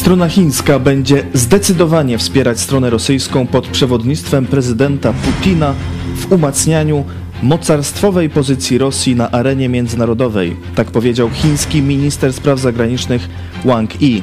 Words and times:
Strona 0.00 0.28
chińska 0.28 0.78
będzie 0.78 1.22
zdecydowanie 1.34 2.18
wspierać 2.18 2.60
stronę 2.60 2.90
rosyjską 2.90 3.46
pod 3.46 3.68
przewodnictwem 3.68 4.46
prezydenta 4.46 5.12
Putina 5.12 5.74
w 6.16 6.32
umacnianiu 6.32 7.04
mocarstwowej 7.42 8.30
pozycji 8.30 8.78
Rosji 8.78 9.16
na 9.16 9.30
arenie 9.30 9.68
międzynarodowej, 9.68 10.56
tak 10.74 10.90
powiedział 10.90 11.30
chiński 11.30 11.82
minister 11.82 12.32
spraw 12.32 12.58
zagranicznych 12.58 13.28
Wang 13.64 14.02
Yi. 14.02 14.22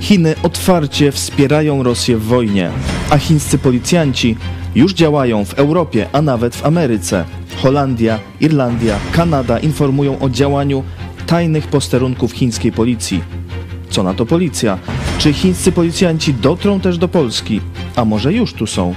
Chiny 0.00 0.34
otwarcie 0.42 1.12
wspierają 1.12 1.82
Rosję 1.82 2.16
w 2.16 2.24
wojnie, 2.24 2.70
a 3.10 3.18
chińscy 3.18 3.58
policjanci 3.58 4.36
już 4.74 4.94
działają 4.94 5.44
w 5.44 5.54
Europie, 5.54 6.06
a 6.12 6.22
nawet 6.22 6.56
w 6.56 6.66
Ameryce. 6.66 7.24
Holandia, 7.62 8.18
Irlandia, 8.40 8.98
Kanada 9.12 9.58
informują 9.58 10.18
o 10.18 10.30
działaniu 10.30 10.82
tajnych 11.26 11.66
posterunków 11.66 12.32
chińskiej 12.32 12.72
policji. 12.72 13.45
Co 13.90 14.02
na 14.02 14.14
to 14.14 14.26
policja? 14.26 14.78
Czy 15.18 15.32
chińscy 15.32 15.72
policjanci 15.72 16.34
dotrą 16.34 16.80
też 16.80 16.98
do 16.98 17.08
Polski? 17.08 17.60
A 17.96 18.04
może 18.04 18.32
już 18.32 18.52
tu 18.54 18.66
są? 18.66 18.94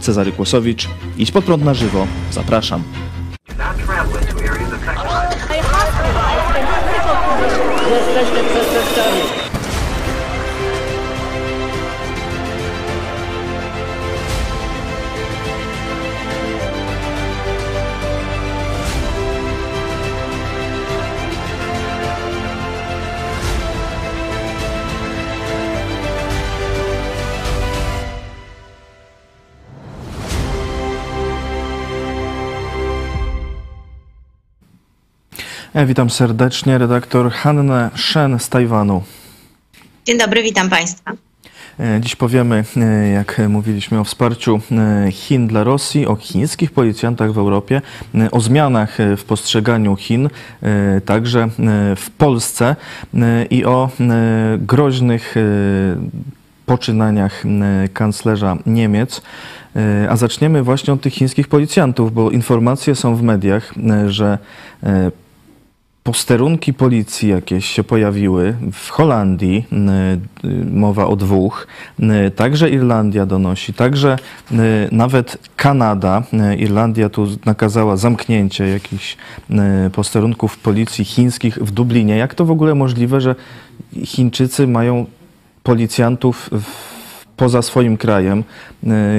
Cezary 0.00 0.32
Kłosowicz, 0.32 0.88
idź 1.18 1.30
pod 1.32 1.44
prąd 1.44 1.64
na 1.64 1.74
żywo. 1.74 2.06
Zapraszam. 2.30 2.82
Jesteście 7.90 8.44
przestępcami. 8.44 9.39
Witam 35.86 36.10
serdecznie 36.10 36.78
redaktor 36.78 37.30
Hannę 37.32 37.90
Shen 37.94 38.38
z 38.38 38.48
Tajwanu. 38.48 39.02
Dzień 40.06 40.18
dobry, 40.18 40.42
witam 40.42 40.68
Państwa. 40.70 41.12
E, 41.80 42.00
Dziś 42.00 42.16
powiemy, 42.16 42.64
e, 42.76 43.08
jak 43.08 43.40
mówiliśmy, 43.48 44.00
o 44.00 44.04
wsparciu 44.04 44.60
e, 45.06 45.12
Chin 45.12 45.46
dla 45.46 45.64
Rosji, 45.64 46.06
o 46.06 46.16
chińskich 46.16 46.70
policjantach 46.70 47.32
w 47.32 47.38
Europie, 47.38 47.82
e, 48.14 48.30
o 48.30 48.40
zmianach 48.40 49.00
e, 49.00 49.16
w 49.16 49.24
postrzeganiu 49.24 49.96
Chin, 49.96 50.28
e, 50.62 51.00
także 51.00 51.40
e, 51.42 51.48
w 51.96 52.10
Polsce 52.18 52.76
e, 53.14 53.44
i 53.44 53.64
o 53.64 53.90
e, 54.00 54.58
groźnych 54.58 55.36
e, 55.36 55.40
poczynaniach 56.66 57.44
e, 57.46 57.88
kanclerza 57.88 58.56
Niemiec. 58.66 59.22
E, 59.76 60.06
A 60.10 60.16
zaczniemy 60.16 60.62
właśnie 60.62 60.92
od 60.92 61.00
tych 61.00 61.12
chińskich 61.14 61.48
policjantów, 61.48 62.12
bo 62.14 62.30
informacje 62.30 62.94
są 62.94 63.16
w 63.16 63.22
mediach, 63.22 63.72
e, 63.90 64.10
że 64.10 64.38
e, 64.82 65.10
Posterunki 66.02 66.74
policji 66.74 67.28
jakieś 67.28 67.66
się 67.66 67.84
pojawiły 67.84 68.54
w 68.72 68.88
Holandii, 68.88 69.66
y, 70.44 70.64
mowa 70.72 71.06
o 71.06 71.16
dwóch, 71.16 71.66
także 72.36 72.70
Irlandia 72.70 73.26
donosi, 73.26 73.72
także 73.72 74.18
nawet 74.92 75.38
Kanada. 75.56 76.22
Irlandia 76.58 77.08
tu 77.08 77.26
nakazała 77.44 77.96
zamknięcie 77.96 78.68
jakichś 78.68 79.16
posterunków 79.92 80.58
policji 80.58 81.04
chińskich 81.04 81.58
w 81.58 81.70
Dublinie. 81.70 82.16
Jak 82.16 82.34
to 82.34 82.44
w 82.44 82.50
ogóle 82.50 82.74
możliwe, 82.74 83.20
że 83.20 83.34
Chińczycy 84.04 84.66
mają 84.66 85.06
policjantów 85.62 86.50
poza 87.36 87.62
swoim 87.62 87.96
krajem, 87.96 88.44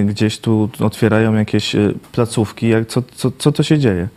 gdzieś 0.05 0.39
tu 0.39 0.69
otwierają 0.79 1.33
jakieś 1.33 1.75
y, 1.75 1.93
placówki? 2.11 2.69
Jak, 2.69 2.87
co, 2.87 3.03
co, 3.15 3.31
co 3.31 3.51
to 3.51 3.63
się 3.63 3.79
dzieje? 3.79 4.07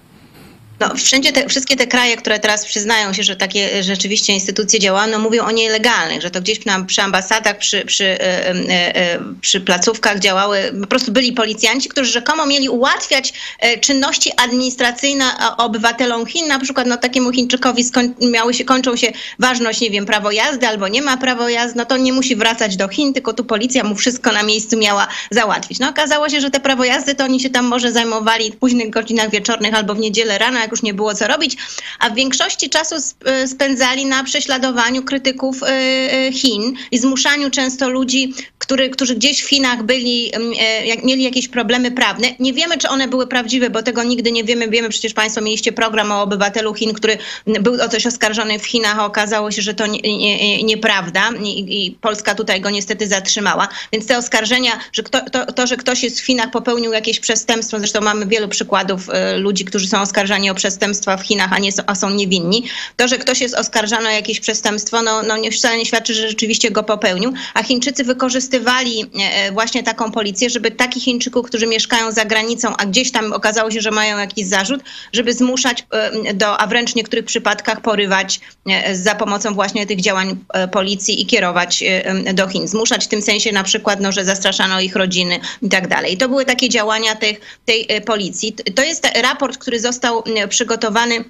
No, 0.80 0.94
wszędzie 0.94 1.32
te, 1.32 1.48
wszystkie 1.48 1.76
te 1.76 1.86
kraje, 1.86 2.16
które 2.16 2.38
teraz 2.38 2.66
przyznają 2.66 3.12
się, 3.12 3.22
że 3.22 3.36
takie 3.36 3.82
rzeczywiście 3.82 4.32
instytucje 4.32 4.80
działają, 4.80 5.12
no, 5.12 5.18
mówią 5.18 5.44
o 5.44 5.50
nielegalnych, 5.50 6.22
że 6.22 6.30
to 6.30 6.40
gdzieś 6.40 6.64
na, 6.64 6.84
przy 6.84 7.02
ambasadach, 7.02 7.58
przy, 7.58 7.84
przy, 7.84 8.04
e, 8.04 8.48
e, 8.48 8.96
e, 8.96 9.18
przy 9.40 9.60
placówkach 9.60 10.18
działały, 10.18 10.58
po 10.80 10.86
prostu 10.86 11.12
byli 11.12 11.32
policjanci, 11.32 11.88
którzy 11.88 12.10
rzekomo 12.10 12.46
mieli 12.46 12.68
ułatwiać 12.68 13.32
e, 13.58 13.78
czynności 13.78 14.30
administracyjne 14.36 15.24
a, 15.38 15.56
obywatelom 15.56 16.26
Chin, 16.26 16.48
na 16.48 16.58
przykład 16.58 16.86
no, 16.86 16.96
takiemu 16.96 17.32
Chińczykowi 17.32 17.84
skoń, 17.84 18.14
miały 18.20 18.54
się, 18.54 18.64
kończą 18.64 18.96
się 18.96 19.12
ważność, 19.38 19.80
nie 19.80 19.90
wiem, 19.90 20.06
prawo 20.06 20.30
jazdy 20.30 20.68
albo 20.68 20.88
nie 20.88 21.02
ma 21.02 21.16
prawo 21.16 21.48
jazdy, 21.48 21.78
no 21.78 21.84
to 21.84 21.96
nie 21.96 22.12
musi 22.12 22.36
wracać 22.36 22.76
do 22.76 22.88
Chin, 22.88 23.14
tylko 23.14 23.32
tu 23.32 23.44
policja 23.44 23.84
mu 23.84 23.94
wszystko 23.94 24.32
na 24.32 24.42
miejscu 24.42 24.78
miała 24.78 25.06
załatwić. 25.30 25.78
No 25.78 25.88
okazało 25.88 26.28
się, 26.28 26.40
że 26.40 26.50
te 26.50 26.60
prawo 26.60 26.84
jazdy 26.84 27.14
to 27.14 27.24
oni 27.24 27.40
się 27.40 27.50
tam 27.50 27.64
może 27.64 27.92
zajmowali 27.92 28.52
w 28.52 28.56
późnych 28.56 28.90
godzinach 28.90 29.30
wieczornych 29.30 29.74
albo 29.74 29.94
w 29.94 29.98
niedzielę 29.98 30.38
rano, 30.38 30.63
jak 30.64 30.70
już 30.70 30.82
nie 30.82 30.94
było 30.94 31.14
co 31.14 31.26
robić, 31.26 31.56
a 31.98 32.10
w 32.10 32.14
większości 32.14 32.70
czasu 32.70 32.94
sp- 33.08 33.24
spędzali 33.46 34.06
na 34.06 34.24
prześladowaniu 34.24 35.02
krytyków 35.02 35.62
e, 35.62 35.66
e, 35.66 36.32
Chin 36.32 36.74
i 36.90 36.98
zmuszaniu 36.98 37.50
często 37.50 37.88
ludzi, 37.88 38.34
który, 38.58 38.90
którzy 38.90 39.14
gdzieś 39.14 39.42
w 39.42 39.48
Chinach 39.48 39.82
byli, 39.82 40.34
mm, 40.34 40.52
e, 40.58 41.06
mieli 41.06 41.22
jakieś 41.22 41.48
problemy 41.48 41.90
prawne. 41.90 42.28
Nie 42.40 42.52
wiemy, 42.52 42.78
czy 42.78 42.88
one 42.88 43.08
były 43.08 43.26
prawdziwe, 43.26 43.70
bo 43.70 43.82
tego 43.82 44.02
nigdy 44.02 44.32
nie 44.32 44.44
wiemy. 44.44 44.68
Wiemy, 44.68 44.88
przecież 44.88 45.14
Państwo 45.14 45.40
mieliście 45.40 45.72
program 45.72 46.12
o 46.12 46.22
obywatelu 46.22 46.74
Chin, 46.74 46.94
który 46.94 47.18
był 47.46 47.74
o 47.82 47.88
coś 47.88 48.06
oskarżony 48.06 48.58
w 48.58 48.66
Chinach, 48.66 48.98
a 48.98 49.06
okazało 49.06 49.50
się, 49.50 49.62
że 49.62 49.74
to 49.74 49.86
nie, 49.86 50.00
nie, 50.18 50.62
nieprawda 50.62 51.30
I, 51.42 51.86
i 51.86 51.90
Polska 51.92 52.34
tutaj 52.34 52.60
go 52.60 52.70
niestety 52.70 53.06
zatrzymała. 53.06 53.68
Więc 53.92 54.06
te 54.06 54.18
oskarżenia, 54.18 54.72
że 54.92 55.02
kto, 55.02 55.20
to, 55.30 55.52
to, 55.52 55.66
że 55.66 55.76
ktoś 55.76 56.02
jest 56.02 56.20
w 56.20 56.26
Chinach 56.26 56.50
popełnił 56.50 56.92
jakieś 56.92 57.20
przestępstwo, 57.20 57.78
zresztą 57.78 58.00
mamy 58.00 58.26
wielu 58.26 58.48
przykładów 58.48 59.10
e, 59.10 59.38
ludzi, 59.38 59.64
którzy 59.64 59.88
są 59.88 60.00
oskarżani 60.00 60.50
o 60.50 60.53
przestępstwa 60.54 61.16
w 61.16 61.22
Chinach, 61.22 61.52
a, 61.52 61.58
nie 61.58 61.72
są, 61.72 61.82
a 61.86 61.94
są 61.94 62.10
niewinni. 62.10 62.64
To, 62.96 63.08
że 63.08 63.18
ktoś 63.18 63.40
jest 63.40 63.54
oskarżany 63.54 64.08
o 64.08 64.12
jakieś 64.12 64.40
przestępstwo, 64.40 65.02
no, 65.02 65.22
no 65.22 65.36
nie, 65.36 65.50
wcale 65.50 65.78
nie 65.78 65.86
świadczy, 65.86 66.14
że 66.14 66.28
rzeczywiście 66.28 66.70
go 66.70 66.82
popełnił, 66.82 67.32
a 67.54 67.62
Chińczycy 67.62 68.04
wykorzystywali 68.04 69.04
e, 69.20 69.52
właśnie 69.52 69.82
taką 69.82 70.12
policję, 70.12 70.50
żeby 70.50 70.70
takich 70.70 71.02
Chińczyków, 71.02 71.46
którzy 71.46 71.66
mieszkają 71.66 72.12
za 72.12 72.24
granicą, 72.24 72.76
a 72.76 72.86
gdzieś 72.86 73.12
tam 73.12 73.32
okazało 73.32 73.70
się, 73.70 73.80
że 73.80 73.90
mają 73.90 74.18
jakiś 74.18 74.46
zarzut, 74.46 74.80
żeby 75.12 75.32
zmuszać 75.32 75.86
e, 75.90 76.34
do, 76.34 76.60
a 76.60 76.66
wręcz 76.66 76.92
w 76.92 76.94
niektórych 76.94 77.24
przypadkach 77.24 77.80
porywać 77.80 78.40
e, 78.66 78.96
za 78.96 79.14
pomocą 79.14 79.54
właśnie 79.54 79.86
tych 79.86 80.00
działań 80.00 80.38
e, 80.52 80.68
policji 80.68 81.22
i 81.22 81.26
kierować 81.26 81.82
e, 81.82 82.34
do 82.34 82.48
Chin. 82.48 82.68
Zmuszać 82.68 83.04
w 83.04 83.08
tym 83.08 83.22
sensie 83.22 83.52
na 83.52 83.64
przykład, 83.64 84.00
no, 84.00 84.12
że 84.12 84.24
zastraszano 84.24 84.80
ich 84.80 84.96
rodziny 84.96 85.40
i 85.62 85.68
tak 85.68 85.88
dalej. 85.88 86.14
I 86.14 86.16
to 86.16 86.28
były 86.28 86.44
takie 86.44 86.68
działania 86.68 87.14
tych, 87.14 87.40
tej 87.64 87.86
e, 87.88 88.00
policji. 88.00 88.54
To 88.74 88.82
jest 88.82 89.08
raport, 89.22 89.58
który 89.58 89.80
został 89.80 90.22
e, 90.36 90.43
przygotowany 90.48 91.24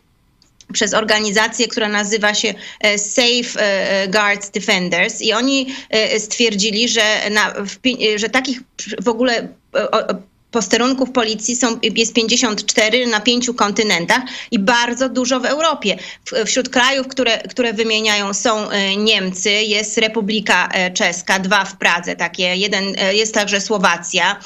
przez 0.72 0.94
organizację, 0.94 1.68
która 1.68 1.88
nazywa 1.88 2.34
się 2.34 2.54
e, 2.80 2.98
Safe 2.98 3.60
e, 3.60 4.08
Defenders. 4.54 5.22
I 5.22 5.32
oni 5.32 5.74
e, 5.90 6.20
stwierdzili, 6.20 6.88
że, 6.88 7.30
na, 7.30 7.54
że 8.16 8.28
takich 8.28 8.60
w 9.02 9.08
ogóle 9.08 9.48
posterunków 10.54 11.10
policji 11.10 11.56
są, 11.56 11.78
jest 11.82 12.12
54 12.12 13.06
na 13.06 13.20
pięciu 13.20 13.54
kontynentach 13.54 14.22
i 14.50 14.58
bardzo 14.58 15.08
dużo 15.08 15.40
w 15.40 15.44
Europie. 15.44 15.98
Wśród 16.46 16.68
krajów, 16.68 17.08
które, 17.08 17.38
które 17.38 17.72
wymieniają 17.72 18.34
są 18.34 18.70
e, 18.70 18.96
Niemcy, 18.96 19.50
jest 19.50 19.98
Republika 19.98 20.68
e, 20.68 20.90
Czeska, 20.90 21.38
dwa 21.38 21.64
w 21.64 21.76
Pradze 21.76 22.16
takie, 22.16 22.56
jeden, 22.56 22.94
e, 22.98 23.14
jest 23.14 23.34
także 23.34 23.60
Słowacja, 23.60 24.36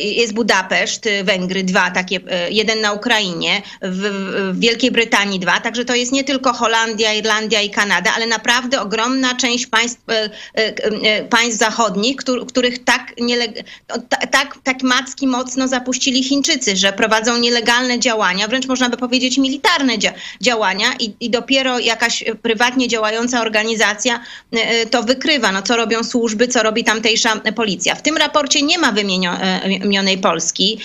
jest 0.00 0.32
Budapeszt, 0.34 1.04
Węgry, 1.24 1.62
dwa 1.64 1.90
takie, 1.90 2.20
jeden 2.50 2.80
na 2.80 2.92
Ukrainie, 2.92 3.62
w, 3.82 4.00
w- 4.00 4.60
Wielkiej 4.60 4.90
Brytanii 4.90 5.40
dwa, 5.40 5.60
także 5.60 5.84
to 5.84 5.94
jest 5.94 6.12
nie 6.12 6.24
tylko 6.24 6.52
Holandia, 6.52 7.14
Irlandia 7.14 7.60
i 7.60 7.70
Kanada, 7.70 8.12
ale 8.16 8.26
naprawdę 8.26 8.80
ogromna 8.80 9.34
część 9.34 9.66
państw, 9.66 10.00
państw 11.30 11.58
zachodnich, 11.58 12.16
któr- 12.16 12.46
których 12.46 12.84
tak, 12.84 13.14
tak, 14.30 14.58
tak 14.64 14.82
macki 14.82 15.26
mocno 15.50 15.68
zapuścili 15.68 16.22
Chińczycy, 16.22 16.76
że 16.76 16.92
prowadzą 16.92 17.38
nielegalne 17.38 17.98
działania, 17.98 18.48
wręcz 18.48 18.66
można 18.66 18.88
by 18.88 18.96
powiedzieć 18.96 19.38
militarne 19.38 19.98
dzia- 19.98 20.12
działania 20.40 20.86
i, 21.00 21.14
i 21.20 21.30
dopiero 21.30 21.78
jakaś 21.78 22.22
e, 22.22 22.34
prywatnie 22.34 22.88
działająca 22.88 23.40
organizacja 23.40 24.20
e, 24.52 24.56
e, 24.56 24.86
to 24.86 25.02
wykrywa, 25.02 25.52
no 25.52 25.62
co 25.62 25.76
robią 25.76 26.04
służby, 26.04 26.48
co 26.48 26.62
robi 26.62 26.84
tamtejsza 26.84 27.40
policja. 27.56 27.94
W 27.94 28.02
tym 28.02 28.16
raporcie 28.16 28.62
nie 28.62 28.78
ma 28.78 28.92
wymienio- 28.92 29.62
wymienionej 29.62 30.18
Polski, 30.18 30.78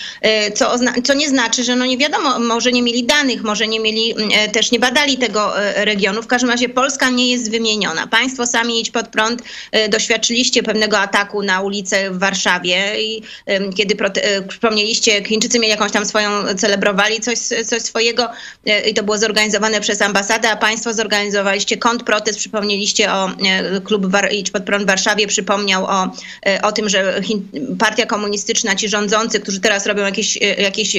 co, 0.56 0.76
co 1.04 1.14
nie 1.14 1.30
znaczy, 1.30 1.64
że 1.64 1.76
no 1.76 1.86
nie 1.86 1.98
wiadomo, 1.98 2.40
może 2.40 2.72
nie 2.72 2.82
mieli 2.82 3.04
danych, 3.04 3.44
może 3.44 3.68
nie 3.68 3.80
mieli, 3.80 4.16
też 4.52 4.72
nie 4.72 4.80
badali 4.80 5.18
tego 5.18 5.54
regionu. 5.76 6.22
W 6.22 6.28
każdym 6.28 6.50
razie 6.50 6.70
Polska 6.70 7.10
nie 7.10 7.32
jest 7.32 7.52
wymieniona. 7.52 8.08
Państwo 8.08 8.46
sami 8.46 8.82
idź 8.82 8.92
pod 8.92 9.08
prąd, 9.08 9.42
doświadczyliście 9.90 10.64
pewnego 10.64 11.00
ataku 11.00 11.44
na 11.44 11.62
ulicę 11.62 12.12
w 12.12 12.20
Warszawie 12.20 13.02
i 13.02 13.22
kiedy 13.78 13.96
przypomnieliście, 14.60 15.24
Chińczycy 15.24 15.60
mieli 15.60 15.72
jakąś 15.72 15.92
tam 15.92 16.06
swoją, 16.06 16.30
celebrowali 16.58 17.20
coś, 17.20 17.40
coś 17.40 17.82
swojego 17.82 18.30
e, 18.66 18.90
i 18.90 18.94
to 18.94 19.04
było 19.04 19.18
zorganizowane 19.18 19.82
przez 19.82 20.02
ambasadę, 20.02 20.50
a 20.50 20.56
państwo 20.56 20.94
zorganizowaliście 20.94 21.78
kontrprotest, 21.78 22.40
przypomnieliście 22.40 23.12
o 23.12 23.30
e, 23.30 23.82
klub 23.82 24.06
War- 24.06 24.32
Idź 24.32 24.52
pod 24.52 24.64
prąd 24.64 24.84
w 24.84 24.88
Warszawie, 24.88 25.28
przypomniał 25.28 25.86
o, 25.86 26.12
e, 26.48 26.62
o 26.62 26.72
tym, 26.72 26.90
że 26.90 27.22
Chin, 27.24 27.48
partia 27.80 28.06
komunistyczna, 28.06 28.76
ci 28.76 28.90
rządzący, 28.90 29.40
którzy 29.40 29.60
teraz 29.60 29.86
robią 29.86 30.04
jakieś, 30.04 30.38
jakieś, 30.58 30.96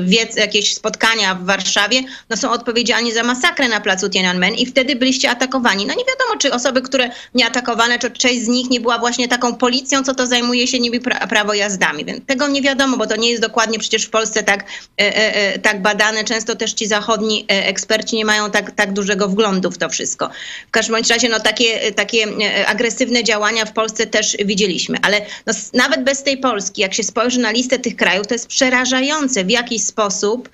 wiec, 0.00 0.36
jakieś 0.36 0.74
spotkania 0.74 1.34
w 1.34 1.44
Warszawie, 1.44 2.02
no 2.30 2.36
są 2.36 2.50
odpowiedzialni 2.50 3.12
za 3.12 3.22
masakrę 3.22 3.68
na 3.68 3.80
placu 3.80 4.08
Tiananmen 4.10 4.54
i 4.54 4.66
wtedy 4.66 4.96
byliście 4.96 5.30
atakowani. 5.30 5.86
No 5.86 5.94
nie 5.94 6.04
wiadomo, 6.04 6.38
czy 6.38 6.52
osoby, 6.52 6.82
które 6.82 7.10
nie 7.34 7.46
atakowane, 7.46 7.98
czy 7.98 8.10
część 8.10 8.44
z 8.44 8.48
nich 8.48 8.70
nie 8.70 8.80
była 8.80 8.98
właśnie 8.98 9.28
taką 9.28 9.54
policją, 9.54 10.02
co 10.02 10.14
to 10.14 10.26
zajmuje 10.26 10.66
się 10.66 10.78
niby 10.80 11.00
pra- 11.00 11.28
prawo 11.28 11.54
jazdami. 11.54 12.04
Więc 12.04 12.26
tego 12.26 12.43
nie 12.46 12.62
wiadomo, 12.62 12.96
bo 12.96 13.06
to 13.06 13.16
nie 13.16 13.30
jest 13.30 13.42
dokładnie 13.42 13.78
przecież 13.78 14.04
w 14.04 14.10
Polsce 14.10 14.42
tak, 14.42 14.64
e, 15.00 15.16
e, 15.16 15.34
e, 15.34 15.58
tak 15.58 15.82
badane. 15.82 16.24
Często 16.24 16.56
też 16.56 16.72
ci 16.72 16.86
zachodni 16.86 17.44
eksperci 17.48 18.16
nie 18.16 18.24
mają 18.24 18.50
tak, 18.50 18.70
tak 18.70 18.92
dużego 18.92 19.28
wglądu 19.28 19.70
w 19.70 19.78
to 19.78 19.88
wszystko. 19.88 20.30
W 20.68 20.70
każdym 20.70 20.94
bądź 20.94 21.10
razie 21.10 21.28
no, 21.28 21.40
takie, 21.40 21.92
takie 21.92 22.26
agresywne 22.66 23.24
działania 23.24 23.64
w 23.64 23.72
Polsce 23.72 24.06
też 24.06 24.36
widzieliśmy. 24.44 24.98
Ale 25.02 25.20
no, 25.46 25.52
nawet 25.74 26.04
bez 26.04 26.22
tej 26.22 26.38
Polski, 26.38 26.82
jak 26.82 26.94
się 26.94 27.02
spojrzy 27.02 27.40
na 27.40 27.50
listę 27.50 27.78
tych 27.78 27.96
krajów, 27.96 28.26
to 28.26 28.34
jest 28.34 28.46
przerażające, 28.46 29.44
w 29.44 29.50
jaki 29.50 29.80
sposób 29.80 30.48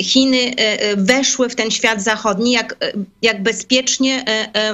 Chiny 0.00 0.54
weszły 0.96 1.48
w 1.48 1.54
ten 1.54 1.70
świat 1.70 2.02
zachodni, 2.02 2.52
jak, 2.52 2.76
jak 3.22 3.42
bezpiecznie 3.42 4.24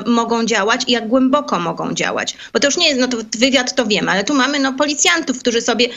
mogą 0.06 0.44
działać 0.44 0.82
i 0.86 0.92
jak 0.92 1.08
głęboko 1.08 1.58
mogą 1.58 1.94
działać. 1.94 2.36
Bo 2.52 2.60
to 2.60 2.66
już 2.66 2.76
nie 2.76 2.88
jest, 2.88 3.00
no 3.00 3.08
to 3.08 3.16
wywiad 3.38 3.74
to 3.74 3.86
wiemy, 3.86 4.10
ale 4.10 4.24
tu 4.24 4.34
mamy 4.34 4.58
no, 4.58 4.72
policjantów, 4.72 5.38
którzy 5.38 5.60
sobie, 5.60 5.88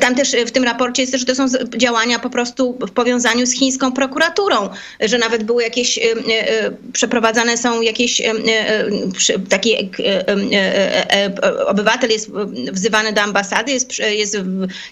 tam 0.00 0.14
też 0.14 0.36
w 0.46 0.50
tym 0.50 0.64
raporcie 0.64 1.02
jest 1.02 1.14
że 1.14 1.24
to 1.24 1.34
są 1.34 1.46
działania 1.76 2.18
po 2.18 2.30
prostu 2.30 2.78
w 2.80 2.90
powiązaniu 2.90 3.46
z 3.46 3.52
chińską 3.52 3.92
prokuraturą, 3.92 4.68
że 5.00 5.18
nawet 5.18 5.44
były 5.44 5.62
jakieś, 5.62 5.98
e, 5.98 6.02
e, 6.02 6.70
przeprowadzane 6.92 7.56
są 7.56 7.80
jakieś 7.80 8.20
e, 8.20 8.24
e, 8.24 8.30
e, 8.30 9.48
e, 9.58 11.10
e, 11.10 11.44
e, 11.44 11.66
obywatel 11.66 12.10
jest 12.10 12.30
wzywany 12.72 13.12
do 13.12 13.20
ambasady, 13.20 13.72
jest, 13.72 13.98
jest, 13.98 14.38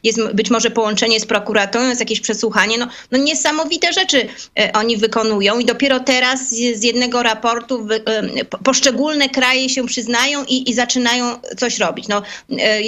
jest 0.02 0.32
być 0.34 0.50
może 0.50 0.70
połączenie 0.70 1.20
z 1.20 1.26
prokuraturą, 1.26 1.88
jest 1.88 2.00
jakieś 2.00 2.20
przesłuchanie, 2.20 2.78
no, 2.78 2.88
no 3.10 3.18
niesamowite 3.18 3.92
rzeczy 3.92 4.26
e, 4.58 4.72
oni 4.72 4.96
wykonują 4.96 5.58
i 5.58 5.64
dopiero 5.64 6.00
teraz 6.00 6.48
z 6.50 6.84
jednego 6.84 7.22
raportu 7.22 7.88
e, 8.06 8.44
poszczególne 8.44 9.28
kraje 9.28 9.68
się 9.68 9.86
przyznają 9.86 10.44
i, 10.44 10.70
i 10.70 10.74
zaczynają 10.74 11.40
coś 11.56 11.78
robić. 11.78 12.08
No, 12.08 12.22
e, 12.58 12.80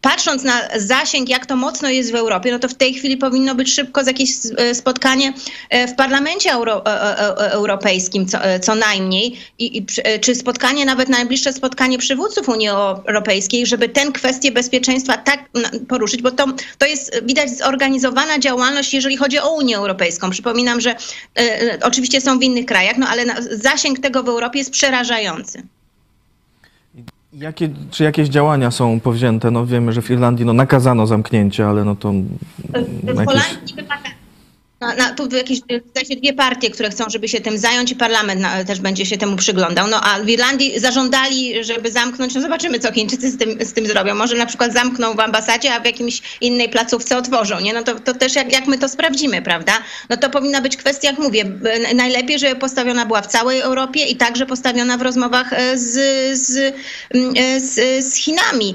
Patrząc 0.00 0.42
na 0.42 0.62
zasięg, 0.76 1.28
jak 1.28 1.46
to 1.46 1.56
mocno 1.56 1.88
jest 1.88 2.12
w 2.12 2.14
Europie, 2.14 2.52
no 2.52 2.58
to 2.58 2.68
w 2.68 2.74
tej 2.74 2.94
chwili 2.94 3.16
powinno 3.16 3.54
być 3.54 3.74
szybko 3.74 4.04
z 4.04 4.06
jakieś 4.06 4.30
e, 4.56 4.74
spotkanie 4.74 5.32
e, 5.70 5.88
w 5.88 5.94
Parlamencie 5.94 6.52
Euro, 6.52 6.86
e, 6.86 7.52
Europejskim 7.52 8.26
co, 8.26 8.38
co 8.62 8.74
najmniej 8.74 9.36
i, 9.58 9.78
i 9.78 9.86
czy 10.20 10.34
spotkanie, 10.34 10.84
nawet 10.84 11.08
najbliższe 11.08 11.52
spotkanie 11.52 11.98
przywódców 11.98 12.48
Unii 12.48 12.68
Europejskiej, 12.68 13.66
żeby 13.66 13.88
tę 13.88 14.12
kwestię 14.12 14.52
bezpieczeństwa 14.52 15.16
tak 15.16 15.48
poruszyć, 15.88 16.22
bo 16.22 16.30
to, 16.30 16.46
to 16.78 16.86
jest 16.86 17.20
widać 17.24 17.58
zorganizowana 17.58 18.38
działalność, 18.38 18.94
jeżeli 18.94 19.16
chodzi 19.16 19.38
o 19.38 19.54
Unię 19.54 19.76
Europejską. 19.76 20.30
Przypominam, 20.30 20.80
że 20.80 20.96
e, 21.38 21.78
oczywiście 21.82 22.20
są 22.20 22.38
w 22.38 22.42
innych 22.42 22.66
krajach, 22.66 22.96
no 22.98 23.08
ale 23.08 23.24
na, 23.24 23.34
zasięg 23.50 23.98
tego 23.98 24.22
w 24.22 24.28
Europie 24.28 24.58
jest 24.58 24.70
przerażający. 24.70 25.62
Jakie, 27.38 27.68
czy 27.90 28.04
jakieś 28.04 28.28
działania 28.28 28.70
są 28.70 29.00
powzięte? 29.00 29.50
No 29.50 29.66
wiemy, 29.66 29.92
że 29.92 30.02
w 30.02 30.10
Irlandii 30.10 30.46
no, 30.46 30.52
nakazano 30.52 31.06
zamknięcie, 31.06 31.66
ale 31.68 31.84
no 31.84 31.96
to 31.96 32.12
W 32.12 33.06
jakieś... 33.06 33.26
Holandii 33.26 33.74
wymaga. 33.76 34.05
Na, 34.80 34.94
na, 34.94 35.12
tu 35.12 35.36
jakieś, 35.36 35.58
się, 36.08 36.16
dwie 36.16 36.32
partie, 36.32 36.70
które 36.70 36.90
chcą, 36.90 37.04
żeby 37.08 37.28
się 37.28 37.40
tym 37.40 37.58
zająć 37.58 37.92
i 37.92 37.96
parlament 37.96 38.40
na, 38.40 38.64
też 38.64 38.80
będzie 38.80 39.06
się 39.06 39.18
temu 39.18 39.36
przyglądał. 39.36 39.88
No 39.88 40.00
a 40.00 40.20
w 40.20 40.28
Irlandii 40.28 40.80
zażądali, 40.80 41.64
żeby 41.64 41.90
zamknąć, 41.90 42.34
no 42.34 42.40
zobaczymy, 42.40 42.78
co 42.78 42.92
Chińczycy 42.92 43.30
z 43.30 43.38
tym, 43.38 43.58
z 43.60 43.72
tym 43.72 43.86
zrobią. 43.86 44.14
Może 44.14 44.36
na 44.36 44.46
przykład 44.46 44.72
zamkną 44.72 45.14
w 45.14 45.20
ambasadzie, 45.20 45.74
a 45.74 45.80
w 45.80 45.84
jakimś 45.84 46.22
innej 46.40 46.68
placówce 46.68 47.16
otworzą, 47.18 47.60
nie? 47.60 47.72
No 47.72 47.82
to, 47.82 48.00
to 48.00 48.14
też 48.14 48.34
jak, 48.34 48.52
jak 48.52 48.66
my 48.66 48.78
to 48.78 48.88
sprawdzimy, 48.88 49.42
prawda? 49.42 49.72
No 50.10 50.16
to 50.16 50.30
powinna 50.30 50.60
być 50.60 50.76
kwestia, 50.76 51.08
jak 51.08 51.18
mówię, 51.18 51.44
najlepiej, 51.94 52.38
żeby 52.38 52.56
postawiona 52.56 53.06
była 53.06 53.22
w 53.22 53.26
całej 53.26 53.60
Europie 53.60 54.04
i 54.04 54.16
także 54.16 54.46
postawiona 54.46 54.96
w 54.96 55.02
rozmowach 55.02 55.52
e, 55.52 55.78
z, 55.78 55.92
z, 56.38 56.74
e, 57.36 57.60
z, 57.60 58.04
z 58.04 58.14
Chinami. 58.14 58.74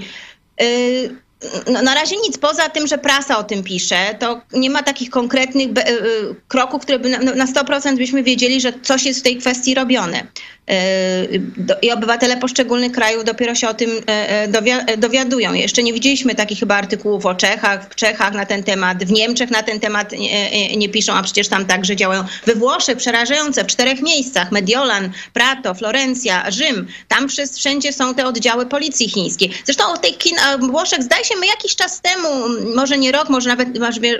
No, 1.67 1.81
na 1.81 1.95
razie 1.95 2.15
nic, 2.17 2.37
poza 2.37 2.69
tym, 2.69 2.87
że 2.87 2.97
prasa 2.97 3.37
o 3.37 3.43
tym 3.43 3.63
pisze, 3.63 4.15
to 4.19 4.41
nie 4.53 4.69
ma 4.69 4.83
takich 4.83 5.09
konkretnych 5.09 5.67
y, 5.67 6.35
kroków, 6.47 6.81
które 6.81 6.99
by 6.99 7.09
na, 7.09 7.19
na 7.19 7.45
100% 7.45 7.97
byśmy 7.97 8.23
wiedzieli, 8.23 8.61
że 8.61 8.73
coś 8.81 9.05
jest 9.05 9.19
w 9.19 9.23
tej 9.23 9.37
kwestii 9.37 9.75
robione. 9.75 10.27
Y, 10.71 11.41
I 11.81 11.91
obywatele 11.91 12.37
poszczególnych 12.37 12.91
krajów 12.91 13.23
dopiero 13.23 13.55
się 13.55 13.69
o 13.69 13.73
tym 13.73 13.89
y, 13.89 13.93
y, 13.93 14.51
dowia- 14.51 14.97
dowiadują. 14.97 15.53
Jeszcze 15.53 15.83
nie 15.83 15.93
widzieliśmy 15.93 16.35
takich 16.35 16.59
chyba 16.59 16.75
artykułów 16.75 17.25
o 17.25 17.35
Czechach, 17.35 17.89
w 17.89 17.95
Czechach 17.95 18.33
na 18.33 18.45
ten 18.45 18.63
temat, 18.63 19.03
w 19.03 19.11
Niemczech 19.11 19.51
na 19.51 19.63
ten 19.63 19.79
temat 19.79 20.11
nie, 20.11 20.77
nie 20.77 20.89
piszą, 20.89 21.13
a 21.13 21.23
przecież 21.23 21.47
tam 21.47 21.65
także 21.65 21.95
działają. 21.95 22.23
We 22.45 22.55
Włoszech 22.55 22.97
przerażające, 22.97 23.63
w 23.63 23.67
czterech 23.67 24.01
miejscach, 24.01 24.51
Mediolan, 24.51 25.11
Prato, 25.33 25.73
Florencja, 25.73 26.51
Rzym, 26.51 26.87
tam 27.07 27.27
wszędzie 27.57 27.93
są 27.93 28.13
te 28.13 28.25
oddziały 28.25 28.65
policji 28.65 29.09
chińskiej. 29.09 29.51
Zresztą 29.65 29.83
o 29.83 29.97
a 30.45 30.57
w 30.57 30.71
Włoszech 30.71 31.03
zdaje 31.03 31.25
się, 31.25 31.30
my 31.39 31.47
jakiś 31.47 31.75
czas 31.75 32.01
temu, 32.01 32.27
może 32.75 32.97
nie 32.97 33.11
rok, 33.11 33.29
może 33.29 33.49
nawet 33.49 33.67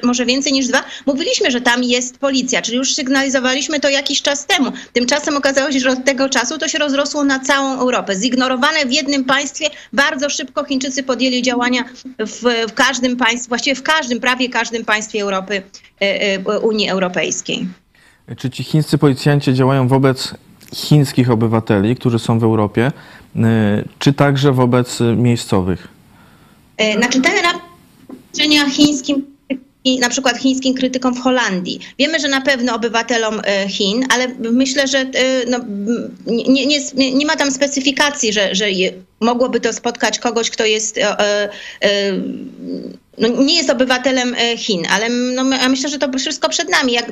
może 0.03 0.25
więcej 0.25 0.53
niż 0.53 0.67
dwa, 0.67 0.83
mówiliśmy, 1.05 1.51
że 1.51 1.61
tam 1.61 1.83
jest 1.83 2.17
policja, 2.17 2.61
czyli 2.61 2.77
już 2.77 2.95
sygnalizowaliśmy 2.95 3.79
to 3.79 3.89
jakiś 3.89 4.21
czas 4.21 4.45
temu. 4.45 4.71
Tymczasem 4.93 5.37
okazało 5.37 5.71
się, 5.71 5.79
że 5.79 5.89
od 5.89 6.05
tego 6.05 6.29
czasu 6.29 6.57
to 6.57 6.67
się 6.67 6.77
rozrosło 6.77 7.23
na 7.23 7.39
całą 7.39 7.79
Europę. 7.79 8.15
Zignorowane 8.15 8.85
w 8.85 8.93
jednym 8.93 9.23
państwie, 9.23 9.65
bardzo 9.93 10.29
szybko 10.29 10.63
Chińczycy 10.63 11.03
podjęli 11.03 11.41
działania 11.41 11.83
w, 12.19 12.65
w 12.69 12.73
każdym 12.73 13.17
państwie, 13.17 13.49
właściwie 13.49 13.75
w 13.75 13.83
każdym, 13.83 14.19
prawie 14.19 14.49
każdym 14.49 14.85
państwie 14.85 15.21
Europy, 15.21 15.61
e, 16.01 16.21
e, 16.21 16.59
Unii 16.59 16.89
Europejskiej. 16.89 17.67
Czy 18.37 18.49
ci 18.49 18.63
chińscy 18.63 18.97
policjanci 18.97 19.53
działają 19.53 19.87
wobec 19.87 20.33
chińskich 20.75 21.31
obywateli, 21.31 21.95
którzy 21.95 22.19
są 22.19 22.39
w 22.39 22.43
Europie, 22.43 22.91
y, 23.35 23.39
czy 23.99 24.13
także 24.13 24.51
wobec 24.51 24.99
miejscowych? 25.15 25.87
E, 26.81 26.97
Znaczy 26.97 27.21
ten 27.21 27.43
raport 27.43 27.71
chińskim 28.71 29.35
i 29.83 29.99
na 29.99 30.09
przykład 30.09 30.37
chińskim 30.37 30.73
krytykom 30.73 31.15
w 31.15 31.19
Holandii. 31.19 31.79
Wiemy, 31.99 32.19
że 32.19 32.27
na 32.27 32.41
pewno 32.41 32.75
obywatelom 32.75 33.41
e, 33.43 33.69
Chin, 33.69 34.05
ale 34.09 34.27
myślę, 34.37 34.87
że 34.87 34.97
e, 34.97 35.09
no, 35.49 35.59
nie, 36.27 36.65
nie, 36.65 37.13
nie 37.13 37.25
ma 37.25 37.35
tam 37.35 37.51
specyfikacji, 37.51 38.33
że, 38.33 38.55
że 38.55 38.65
mogłoby 39.19 39.59
to 39.59 39.73
spotkać 39.73 40.19
kogoś, 40.19 40.49
kto 40.49 40.65
jest 40.65 40.99
no, 43.17 43.27
nie 43.27 43.55
jest 43.55 43.69
obywatelem 43.69 44.35
e, 44.37 44.57
Chin, 44.57 44.87
ale 44.89 45.09
no, 45.09 45.43
myślę, 45.43 45.89
że 45.89 45.99
to 45.99 46.19
wszystko 46.19 46.49
przed 46.49 46.69
nami. 46.69 46.93
Jak, 46.93 47.05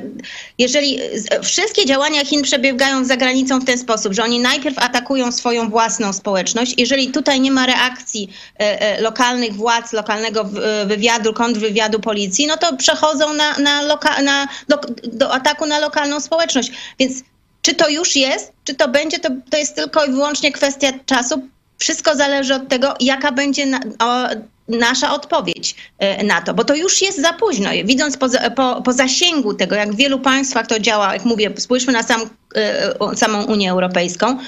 jeżeli 0.58 0.98
wszystkie 1.42 1.86
działania 1.86 2.24
Chin 2.24 2.42
przebiegają 2.42 3.04
za 3.04 3.16
granicą 3.16 3.60
w 3.60 3.64
ten 3.64 3.78
sposób, 3.78 4.12
że 4.12 4.22
oni 4.22 4.40
najpierw 4.40 4.78
atakują 4.78 5.32
swoją 5.32 5.70
własną 5.70 6.12
społeczność, 6.12 6.74
jeżeli 6.78 7.10
tutaj 7.10 7.40
nie 7.40 7.50
ma 7.50 7.66
reakcji 7.66 8.28
e, 8.60 8.80
e, 8.80 9.00
lokalnych 9.00 9.54
władz, 9.54 9.92
lokalnego 9.92 10.40
e, 10.40 10.86
wywiadu, 10.86 11.32
kontrwywiadu 11.32 12.00
policji, 12.00 12.46
no 12.46 12.56
to 12.56 12.76
przechodzą 12.76 13.32
na, 13.32 13.58
na, 13.58 13.82
loka, 13.82 14.22
na 14.22 14.48
do, 14.68 14.80
do 15.02 15.32
ataku 15.32 15.66
na 15.66 15.78
lokalną 15.78 16.20
społeczność. 16.20 16.72
Więc 16.98 17.22
czy 17.62 17.74
to 17.74 17.88
już 17.88 18.16
jest, 18.16 18.52
czy 18.64 18.74
to 18.74 18.88
będzie, 18.88 19.18
to, 19.18 19.28
to 19.50 19.56
jest 19.56 19.76
tylko 19.76 20.04
i 20.04 20.10
wyłącznie 20.10 20.52
kwestia 20.52 20.92
czasu. 21.06 21.48
Wszystko 21.78 22.16
zależy 22.16 22.54
od 22.54 22.68
tego, 22.68 22.94
jaka 23.00 23.32
będzie 23.32 23.66
na, 23.66 23.80
o, 23.98 24.28
nasza 24.70 25.14
odpowiedź 25.14 25.74
e, 25.98 26.24
na 26.24 26.40
to, 26.40 26.54
bo 26.54 26.64
to 26.64 26.74
już 26.74 27.02
jest 27.02 27.22
za 27.22 27.32
późno. 27.32 27.70
Widząc 27.84 28.16
po, 28.16 28.26
po, 28.56 28.82
po 28.82 28.92
zasięgu 28.92 29.54
tego, 29.54 29.74
jak 29.74 29.92
w 29.92 29.96
wielu 29.96 30.18
państwach 30.18 30.66
to 30.66 30.80
działa, 30.80 31.14
jak 31.14 31.24
mówię, 31.24 31.50
spójrzmy 31.58 31.92
na 31.92 32.02
sam, 32.02 32.20
e, 32.54 33.16
samą 33.16 33.44
Unię 33.44 33.70
Europejską, 33.70 34.38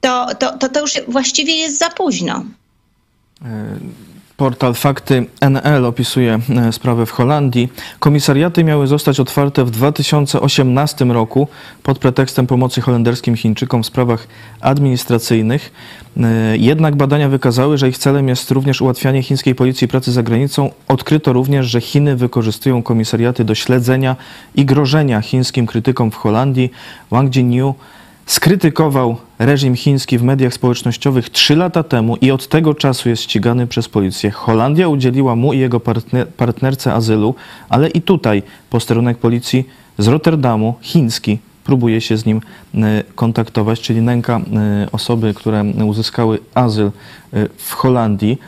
to, 0.00 0.26
to, 0.38 0.58
to, 0.58 0.68
to 0.68 0.80
już 0.80 0.92
właściwie 1.08 1.56
jest 1.56 1.78
za 1.78 1.90
późno. 1.90 2.44
Portal 4.36 4.74
Fakty 4.74 5.26
NL 5.40 5.86
opisuje 5.86 6.38
e, 6.50 6.72
sprawę 6.72 7.06
w 7.06 7.10
Holandii. 7.10 7.72
Komisariaty 7.98 8.64
miały 8.64 8.86
zostać 8.86 9.20
otwarte 9.20 9.64
w 9.64 9.70
2018 9.70 11.04
roku 11.04 11.48
pod 11.82 11.98
pretekstem 11.98 12.46
pomocy 12.46 12.80
holenderskim 12.80 13.36
Chińczykom 13.36 13.82
w 13.82 13.86
sprawach 13.86 14.26
administracyjnych. 14.60 15.72
E, 16.16 16.56
Jednak 16.56 16.96
badania 16.96 17.28
wykazały, 17.28 17.78
że 17.78 17.88
ich 17.88 17.98
celem 17.98 18.28
jest 18.28 18.50
również 18.50 18.80
ułatwianie 18.80 19.22
chińskiej 19.22 19.54
policji 19.54 19.88
pracy 19.88 20.12
za 20.12 20.22
granicą. 20.22 20.70
Odkryto 20.88 21.32
również, 21.32 21.66
że 21.66 21.80
Chiny 21.80 22.16
wykorzystują 22.16 22.82
komisariaty 22.82 23.44
do 23.44 23.54
śledzenia 23.54 24.16
i 24.54 24.64
grożenia 24.64 25.20
chińskim 25.20 25.66
krytykom 25.66 26.10
w 26.10 26.16
Holandii. 26.16 26.70
Wang 27.10 27.36
Jinyu 27.36 27.74
skrytykował 28.26 29.16
reżim 29.38 29.76
chiński 29.76 30.18
w 30.18 30.22
mediach 30.22 30.54
społecznościowych 30.54 31.30
trzy 31.30 31.56
lata 31.56 31.82
temu 31.82 32.16
i 32.16 32.30
od 32.30 32.48
tego 32.48 32.74
czasu 32.74 33.08
jest 33.08 33.22
ścigany 33.22 33.66
przez 33.66 33.88
policję. 33.88 34.30
Holandia 34.30 34.88
udzieliła 34.88 35.36
mu 35.36 35.52
i 35.52 35.58
jego 35.58 35.80
partner, 35.80 36.28
partnerce 36.28 36.94
azylu, 36.94 37.34
ale 37.68 37.88
i 37.88 38.02
tutaj 38.02 38.42
posterunek 38.70 39.18
policji 39.18 39.68
z 39.98 40.08
Rotterdamu, 40.08 40.74
chiński, 40.80 41.38
próbuje 41.64 42.00
się 42.00 42.16
z 42.16 42.26
nim 42.26 42.40
e, 42.74 43.02
kontaktować, 43.14 43.80
czyli 43.80 44.02
nęka 44.02 44.36
e, 44.36 44.86
osoby, 44.92 45.34
które 45.34 45.64
uzyskały 45.64 46.38
azyl 46.54 46.86
e, 46.86 46.90
w 47.56 47.72
Holandii. 47.72 48.38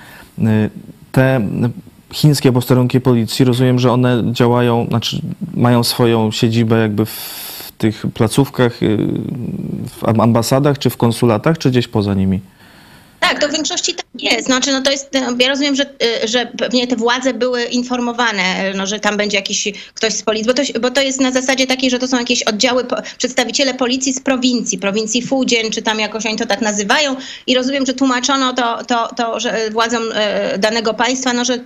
Te 1.12 1.40
chińskie 2.12 2.52
posterunki 2.52 3.00
policji, 3.00 3.44
rozumiem, 3.44 3.78
że 3.78 3.92
one 3.92 4.22
działają, 4.32 4.86
znaczy 4.88 5.22
mają 5.54 5.84
swoją 5.84 6.30
siedzibę 6.30 6.80
jakby 6.80 7.06
w 7.06 7.55
tych 7.78 8.02
placówkach, 8.14 8.78
w 9.88 10.20
ambasadach 10.20 10.78
czy 10.78 10.90
w 10.90 10.96
konsulatach, 10.96 11.58
czy 11.58 11.70
gdzieś 11.70 11.88
poza 11.88 12.14
nimi? 12.14 12.40
Tak, 13.20 13.40
to 13.40 13.48
w 13.48 13.52
większości 13.52 13.94
tak 13.94 14.05
jest. 14.22 14.46
Znaczy, 14.46 14.72
no 14.72 14.82
to 14.82 14.90
jest, 14.90 15.08
ja 15.38 15.48
rozumiem, 15.48 15.76
że, 15.76 15.82
y, 16.24 16.28
że 16.28 16.46
pewnie 16.58 16.86
te 16.86 16.96
władze 16.96 17.34
były 17.34 17.64
informowane, 17.64 18.72
no, 18.74 18.86
że 18.86 19.00
tam 19.00 19.16
będzie 19.16 19.36
jakiś 19.36 19.68
ktoś 19.94 20.14
z 20.14 20.22
policji, 20.22 20.46
bo 20.46 20.54
to, 20.54 20.62
bo 20.80 20.90
to 20.90 21.00
jest 21.00 21.20
na 21.20 21.32
zasadzie 21.32 21.66
takiej, 21.66 21.90
że 21.90 21.98
to 21.98 22.08
są 22.08 22.18
jakieś 22.18 22.42
oddziały, 22.42 22.86
przedstawiciele 23.18 23.74
policji 23.74 24.12
z 24.12 24.20
prowincji, 24.20 24.78
prowincji 24.78 25.22
Fujian, 25.22 25.70
czy 25.70 25.82
tam 25.82 26.00
jakoś 26.00 26.26
oni 26.26 26.36
to 26.36 26.46
tak 26.46 26.60
nazywają 26.60 27.16
i 27.46 27.54
rozumiem, 27.54 27.86
że 27.86 27.94
tłumaczono 27.94 28.52
to, 28.52 28.84
to, 28.84 29.08
to 29.16 29.40
że 29.40 29.70
władzom 29.70 30.02
y, 30.02 30.58
danego 30.58 30.94
państwa, 30.94 31.32
no, 31.32 31.44
że 31.44 31.54
y, 31.54 31.60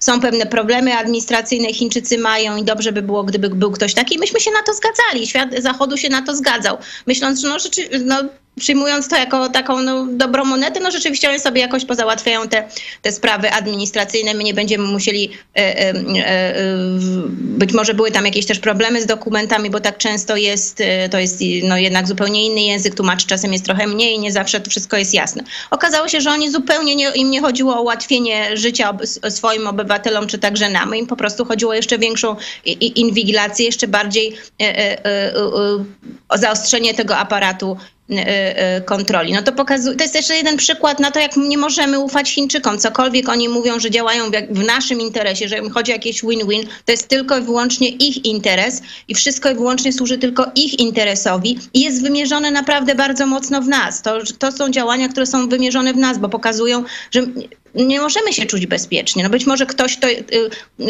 są 0.00 0.20
pewne 0.20 0.46
problemy 0.46 0.94
administracyjne, 0.94 1.72
Chińczycy 1.72 2.18
mają 2.18 2.56
i 2.56 2.64
dobrze 2.64 2.92
by 2.92 3.02
było, 3.02 3.24
gdyby 3.24 3.48
był 3.48 3.70
ktoś 3.70 3.94
taki. 3.94 4.18
Myśmy 4.18 4.40
się 4.40 4.50
na 4.50 4.62
to 4.62 4.72
zgadzali, 4.74 5.26
świat 5.26 5.48
Zachodu 5.58 5.96
się 5.96 6.08
na 6.08 6.22
to 6.22 6.36
zgadzał, 6.36 6.78
myśląc, 7.06 7.40
że 7.40 7.48
no, 7.48 7.58
rzeczywiście, 7.58 7.98
no 7.98 8.22
przyjmując 8.60 9.08
to 9.08 9.16
jako 9.16 9.48
taką 9.48 9.82
no, 9.82 10.06
dobrą 10.10 10.44
monetę, 10.44 10.80
no 10.80 10.90
rzeczywiście 10.90 11.30
oni 11.30 11.40
sobie 11.40 11.60
jakoś 11.60 11.79
pozałatwiają 11.84 12.48
te, 12.48 12.68
te 13.02 13.12
sprawy 13.12 13.50
administracyjne. 13.50 14.34
My 14.34 14.44
nie 14.44 14.54
będziemy 14.54 14.84
musieli, 14.84 15.30
e, 15.56 15.58
e, 15.58 15.90
e, 15.90 16.54
być 17.32 17.72
może 17.72 17.94
były 17.94 18.10
tam 18.10 18.24
jakieś 18.26 18.46
też 18.46 18.58
problemy 18.58 19.02
z 19.02 19.06
dokumentami, 19.06 19.70
bo 19.70 19.80
tak 19.80 19.98
często 19.98 20.36
jest, 20.36 20.82
to 21.10 21.18
jest 21.18 21.40
no, 21.62 21.76
jednak 21.76 22.08
zupełnie 22.08 22.46
inny 22.46 22.60
język, 22.60 22.94
tłumaczy 22.94 23.26
czasem 23.26 23.52
jest 23.52 23.64
trochę 23.64 23.86
mniej 23.86 24.18
nie 24.18 24.32
zawsze 24.32 24.60
to 24.60 24.70
wszystko 24.70 24.96
jest 24.96 25.14
jasne. 25.14 25.42
Okazało 25.70 26.08
się, 26.08 26.20
że 26.20 26.30
oni 26.30 26.50
zupełnie 26.50 26.96
nie, 26.96 27.10
im 27.14 27.30
nie 27.30 27.40
chodziło 27.40 27.76
o 27.76 27.82
ułatwienie 27.82 28.56
życia 28.56 28.98
swoim 29.28 29.66
obywatelom, 29.66 30.26
czy 30.26 30.38
także 30.38 30.70
nam. 30.70 30.96
Im 30.96 31.06
po 31.06 31.16
prostu 31.16 31.44
chodziło 31.44 31.72
o 31.72 31.74
jeszcze 31.74 31.98
większą 31.98 32.36
inwigilację, 32.94 33.66
jeszcze 33.66 33.88
bardziej 33.88 34.36
zaostrzenie 36.34 36.94
tego 36.94 37.16
aparatu 37.16 37.76
kontroli. 38.84 39.32
No 39.32 39.42
to 39.42 39.52
pokazuje, 39.52 39.96
to 39.96 40.04
jest 40.04 40.14
jeszcze 40.14 40.36
jeden 40.36 40.56
przykład 40.56 41.00
na 41.00 41.10
to, 41.10 41.20
jak 41.20 41.36
nie 41.36 41.58
możemy 41.58 41.98
ufać 41.98 42.30
Chińczykom. 42.30 42.78
Cokolwiek 42.78 43.28
oni 43.28 43.48
mówią, 43.48 43.80
że 43.80 43.90
działają 43.90 44.24
w 44.50 44.64
naszym 44.64 45.00
interesie, 45.00 45.48
że 45.48 45.60
chodzi 45.70 45.92
o 45.92 45.94
jakieś 45.94 46.22
win-win, 46.22 46.66
to 46.84 46.92
jest 46.92 47.08
tylko 47.08 47.38
i 47.38 47.42
wyłącznie 47.42 47.88
ich 47.88 48.24
interes 48.24 48.82
i 49.08 49.14
wszystko 49.14 49.50
i 49.50 49.54
wyłącznie 49.54 49.92
służy 49.92 50.18
tylko 50.18 50.46
ich 50.54 50.80
interesowi 50.80 51.58
i 51.74 51.80
jest 51.80 52.02
wymierzone 52.02 52.50
naprawdę 52.50 52.94
bardzo 52.94 53.26
mocno 53.26 53.62
w 53.62 53.68
nas. 53.68 54.02
To, 54.02 54.18
to 54.38 54.52
są 54.52 54.70
działania, 54.70 55.08
które 55.08 55.26
są 55.26 55.48
wymierzone 55.48 55.94
w 55.94 55.96
nas, 55.96 56.18
bo 56.18 56.28
pokazują, 56.28 56.84
że 57.10 57.22
nie 57.74 58.00
możemy 58.00 58.32
się 58.32 58.46
czuć 58.46 58.66
bezpiecznie. 58.66 59.22
No 59.22 59.30
być 59.30 59.46
może 59.46 59.66
ktoś, 59.66 59.96
to, 59.96 60.08
y, 60.08 60.24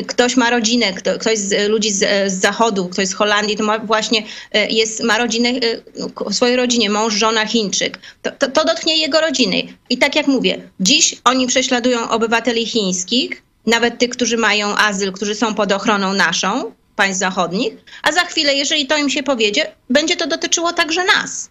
ktoś 0.07 0.37
ma 0.37 0.51
rodzinę, 0.51 0.93
ktoś 0.93 1.39
z 1.39 1.69
ludzi 1.71 1.91
z, 1.91 2.33
z 2.33 2.41
zachodu, 2.41 2.89
ktoś 2.89 3.09
z 3.09 3.15
Holandii, 3.15 3.57
to 3.57 3.65
ma 3.65 3.79
właśnie 3.79 4.21
y, 4.21 4.25
jest, 4.71 5.03
ma 5.03 5.19
rodzinę 5.19 5.49
y, 5.49 5.83
w 6.31 6.35
swojej 6.35 6.57
rodzinie, 6.57 6.91
mąż, 6.91 7.15
żona, 7.15 7.47
Chińczyk. 7.47 7.99
To, 8.23 8.31
to, 8.31 8.51
to 8.51 8.65
dotknie 8.65 8.97
jego 8.97 9.21
rodziny. 9.21 9.63
I 9.91 9.99
tak 9.99 10.17
jak 10.17 10.27
mówię, 10.27 10.69
dziś 10.81 11.15
oni 11.25 11.47
prześladują 11.47 12.11
obywateli 12.11 12.67
chińskich, 12.67 13.43
nawet 13.67 13.99
tych, 13.99 14.11
którzy 14.11 14.37
mają 14.37 14.77
azyl, 14.77 15.13
którzy 15.13 15.35
są 15.35 15.55
pod 15.55 15.73
ochroną 15.73 16.13
naszą, 16.13 16.73
państw 16.97 17.21
zachodnich, 17.21 17.73
a 18.03 18.13
za 18.13 18.21
chwilę, 18.21 18.55
jeżeli 18.55 18.87
to 18.87 18.97
im 18.97 19.11
się 19.11 19.23
powiedzie, 19.23 19.73
będzie 19.91 20.17
to 20.17 20.27
dotyczyło 20.27 20.73
także 20.73 21.05
nas. 21.05 21.51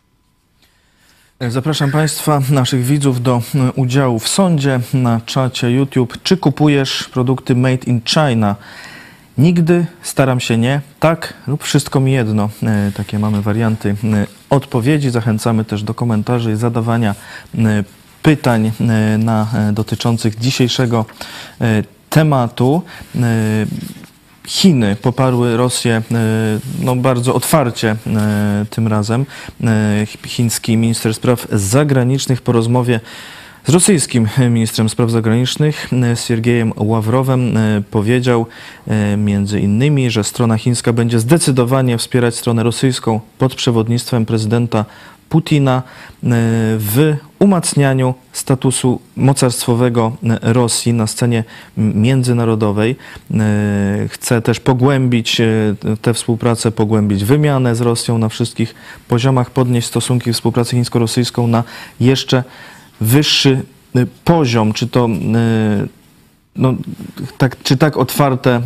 Zapraszam 1.48 1.92
Państwa, 1.92 2.42
naszych 2.50 2.84
widzów 2.84 3.22
do 3.22 3.42
e, 3.56 3.72
udziału 3.72 4.20
w 4.20 4.28
sądzie 4.28 4.80
na 4.94 5.22
czacie 5.26 5.72
YouTube. 5.72 6.18
Czy 6.24 6.38
kupujesz 6.38 7.10
produkty 7.14 7.56
made 7.56 7.84
in 7.86 8.02
China? 8.02 8.56
Nigdy, 9.38 9.86
staram 10.02 10.40
się 10.40 10.58
nie, 10.58 10.82
tak 11.00 11.34
lub 11.48 11.64
wszystko 11.64 12.00
mi 12.00 12.12
jedno. 12.12 12.50
E, 12.64 12.92
takie 12.92 13.20
mamy 13.20 13.42
warianty 13.42 13.90
e, 13.90 14.28
odpowiedzi. 14.50 15.10
Zachęcamy 15.10 15.66
też 15.66 15.84
do 15.84 15.94
komentarzy 15.94 16.52
i 16.52 16.56
zadawania 16.56 17.16
pytań 18.24 18.72
na, 19.20 19.48
dotyczących 19.74 20.40
dzisiejszego 20.40 21.06
tematu. 22.10 22.82
Chiny 24.50 24.96
poparły 24.96 25.58
Rosję 25.58 26.02
e, 26.12 26.60
no, 26.82 26.96
bardzo 26.96 27.36
otwarcie 27.36 27.96
e, 28.08 28.66
tym 28.70 28.88
razem. 28.88 29.26
E, 29.64 30.06
chiński 30.26 30.78
minister 30.78 31.14
spraw 31.14 31.48
zagranicznych 31.52 32.42
po 32.42 32.52
rozmowie 32.52 33.00
z 33.68 33.70
rosyjskim 33.70 34.28
ministrem 34.50 34.90
spraw 34.90 35.12
zagranicznych 35.12 35.90
Siergiejem 36.16 36.74
Ławrowem 36.76 37.54
powiedział 37.92 38.46
między 39.18 39.60
innymi, 39.60 40.12
że 40.12 40.24
strona 40.24 40.58
chińska 40.58 40.94
będzie 40.94 41.20
zdecydowanie 41.20 41.98
wspierać 41.98 42.36
stronę 42.36 42.64
rosyjską 42.64 43.20
pod 43.38 43.56
przewodnictwem 43.56 44.26
prezydenta 44.26 44.86
Putina 45.30 45.78
e, 45.78 46.28
w 46.78 47.16
umacnianiu 47.40 48.14
statusu 48.32 49.00
mocarstwowego 49.16 50.12
Rosji 50.42 50.94
na 50.94 51.08
scenie 51.08 51.44
międzynarodowej. 51.78 52.96
E, 53.34 54.08
chce 54.10 54.42
też 54.42 54.60
pogłębić 54.60 55.42
e, 55.42 55.48
tę 56.02 56.14
współpracę, 56.14 56.72
pogłębić 56.72 57.24
wymianę 57.24 57.76
z 57.76 57.82
Rosją 57.82 58.18
na 58.18 58.30
wszystkich 58.30 58.76
poziomach, 59.08 59.52
podnieść 59.52 59.88
stosunki 59.88 60.34
współpracy 60.34 60.76
chińsko-rosyjską 60.76 61.48
na 61.48 61.64
jeszcze 62.00 62.44
wyższy 63.02 63.62
poziom. 64.24 64.74
Czy 64.74 64.88
to 64.88 65.10
no, 66.60 66.74
tak, 67.38 67.64
czy 67.64 67.78
tak 67.78 67.98
otwarte 67.98 68.50
e, 68.52 68.62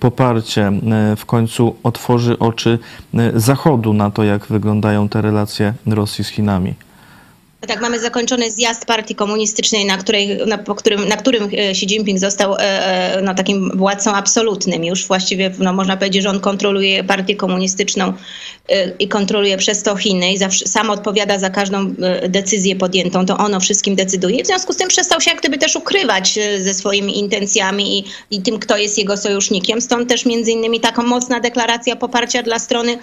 poparcie 0.00 0.66
e, 0.66 1.16
w 1.16 1.26
końcu 1.26 1.76
otworzy 1.82 2.38
oczy 2.38 2.78
e, 3.14 3.40
Zachodu 3.40 3.92
na 3.92 4.10
to, 4.10 4.24
jak 4.24 4.46
wyglądają 4.46 5.08
te 5.08 5.22
relacje 5.22 5.74
Rosji 5.86 6.24
z 6.24 6.28
Chinami? 6.28 6.74
Tak, 7.66 7.80
mamy 7.80 8.00
zakończony 8.00 8.50
zjazd 8.50 8.84
partii 8.84 9.14
komunistycznej, 9.14 9.84
na, 9.84 9.96
której, 9.96 10.38
na, 10.46 10.58
którym, 10.58 11.08
na 11.08 11.16
którym 11.16 11.44
e, 11.44 11.70
Xi 11.70 11.86
Jinping 11.86 12.18
został 12.18 12.54
e, 12.54 12.58
e, 12.58 13.22
no, 13.22 13.34
takim 13.34 13.70
władcą 13.74 14.12
absolutnym. 14.12 14.84
Już 14.84 15.06
właściwie 15.06 15.54
no, 15.58 15.72
można 15.72 15.96
powiedzieć, 15.96 16.22
że 16.22 16.30
on 16.30 16.40
kontroluje 16.40 17.04
partię 17.04 17.36
komunistyczną 17.36 18.12
i 18.98 19.08
kontroluje 19.08 19.56
przez 19.56 19.82
to 19.82 19.96
Chiny 19.96 20.32
i 20.32 20.38
zawsze, 20.38 20.66
sam 20.68 20.90
odpowiada 20.90 21.38
za 21.38 21.50
każdą 21.50 21.94
decyzję 22.28 22.76
podjętą. 22.76 23.26
To 23.26 23.36
ono 23.38 23.60
wszystkim 23.60 23.96
decyduje. 23.96 24.44
W 24.44 24.46
związku 24.46 24.72
z 24.72 24.76
tym 24.76 24.88
przestał 24.88 25.20
się 25.20 25.30
jak 25.30 25.40
gdyby 25.40 25.58
też 25.58 25.76
ukrywać 25.76 26.38
ze 26.58 26.74
swoimi 26.74 27.18
intencjami 27.18 27.98
i, 27.98 28.04
i 28.30 28.42
tym, 28.42 28.58
kto 28.58 28.76
jest 28.76 28.98
jego 28.98 29.16
sojusznikiem. 29.16 29.80
Stąd 29.80 30.08
też 30.08 30.26
między 30.26 30.50
innymi 30.50 30.80
taką 30.80 31.02
mocna 31.02 31.40
deklaracja 31.40 31.96
poparcia 31.96 32.42
dla 32.42 32.58
strony 32.58 32.98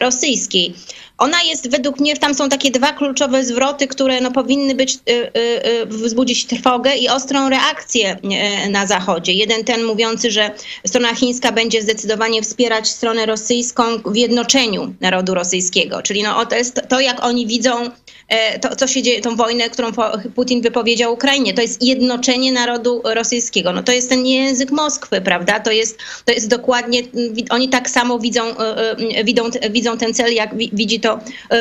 rosyjskiej. 0.00 0.74
Ona 1.20 1.42
jest 1.42 1.70
według 1.70 2.00
mnie, 2.00 2.16
tam 2.16 2.34
są 2.34 2.48
takie 2.48 2.70
dwa 2.70 2.92
kluczowe 2.92 3.44
zwroty, 3.44 3.86
które 3.86 4.20
no, 4.20 4.30
powinny 4.30 4.74
być, 4.74 4.94
y, 4.94 5.12
y, 5.12 5.66
y, 5.82 5.86
wzbudzić 5.86 6.46
trwogę 6.46 6.96
i 6.96 7.08
ostrą 7.08 7.48
reakcję 7.48 8.16
na 8.70 8.86
Zachodzie. 8.86 9.32
Jeden 9.32 9.64
ten 9.64 9.84
mówiący, 9.84 10.30
że 10.30 10.50
strona 10.86 11.14
chińska 11.14 11.52
będzie 11.52 11.82
zdecydowanie 11.82 12.42
wspierać 12.42 12.88
stronę 12.88 13.26
rosyjską 13.26 13.82
w 14.06 14.16
jednoczeniu 14.16 14.94
narodu 15.00 15.34
rosyjskiego. 15.34 16.02
Czyli 16.02 16.22
no, 16.22 16.46
to 16.46 16.56
jest 16.56 16.80
to, 16.88 17.00
jak 17.00 17.24
oni 17.24 17.46
widzą 17.46 17.90
E, 18.19 18.19
to, 18.60 18.76
co 18.76 18.86
się 18.86 19.02
dzieje, 19.02 19.20
tą 19.20 19.36
wojnę, 19.36 19.70
którą 19.70 19.88
Putin 20.34 20.62
wypowiedział 20.62 21.12
Ukrainie. 21.12 21.54
To 21.54 21.62
jest 21.62 21.82
jednoczenie 21.82 22.52
narodu 22.52 23.02
rosyjskiego. 23.04 23.72
No 23.72 23.82
to 23.82 23.92
jest 23.92 24.08
ten 24.08 24.26
język 24.26 24.70
Moskwy, 24.70 25.20
prawda? 25.20 25.60
To 25.60 25.70
jest, 25.70 25.98
to 26.24 26.32
jest 26.32 26.48
dokładnie, 26.48 27.02
oni 27.50 27.68
tak 27.68 27.90
samo 27.90 28.18
widzą, 28.18 28.42
e, 28.58 28.96
e, 29.16 29.24
widzą, 29.24 29.42
widzą 29.70 29.98
ten 29.98 30.14
cel, 30.14 30.34
jak 30.34 30.54
widzi 30.56 31.00
to 31.00 31.18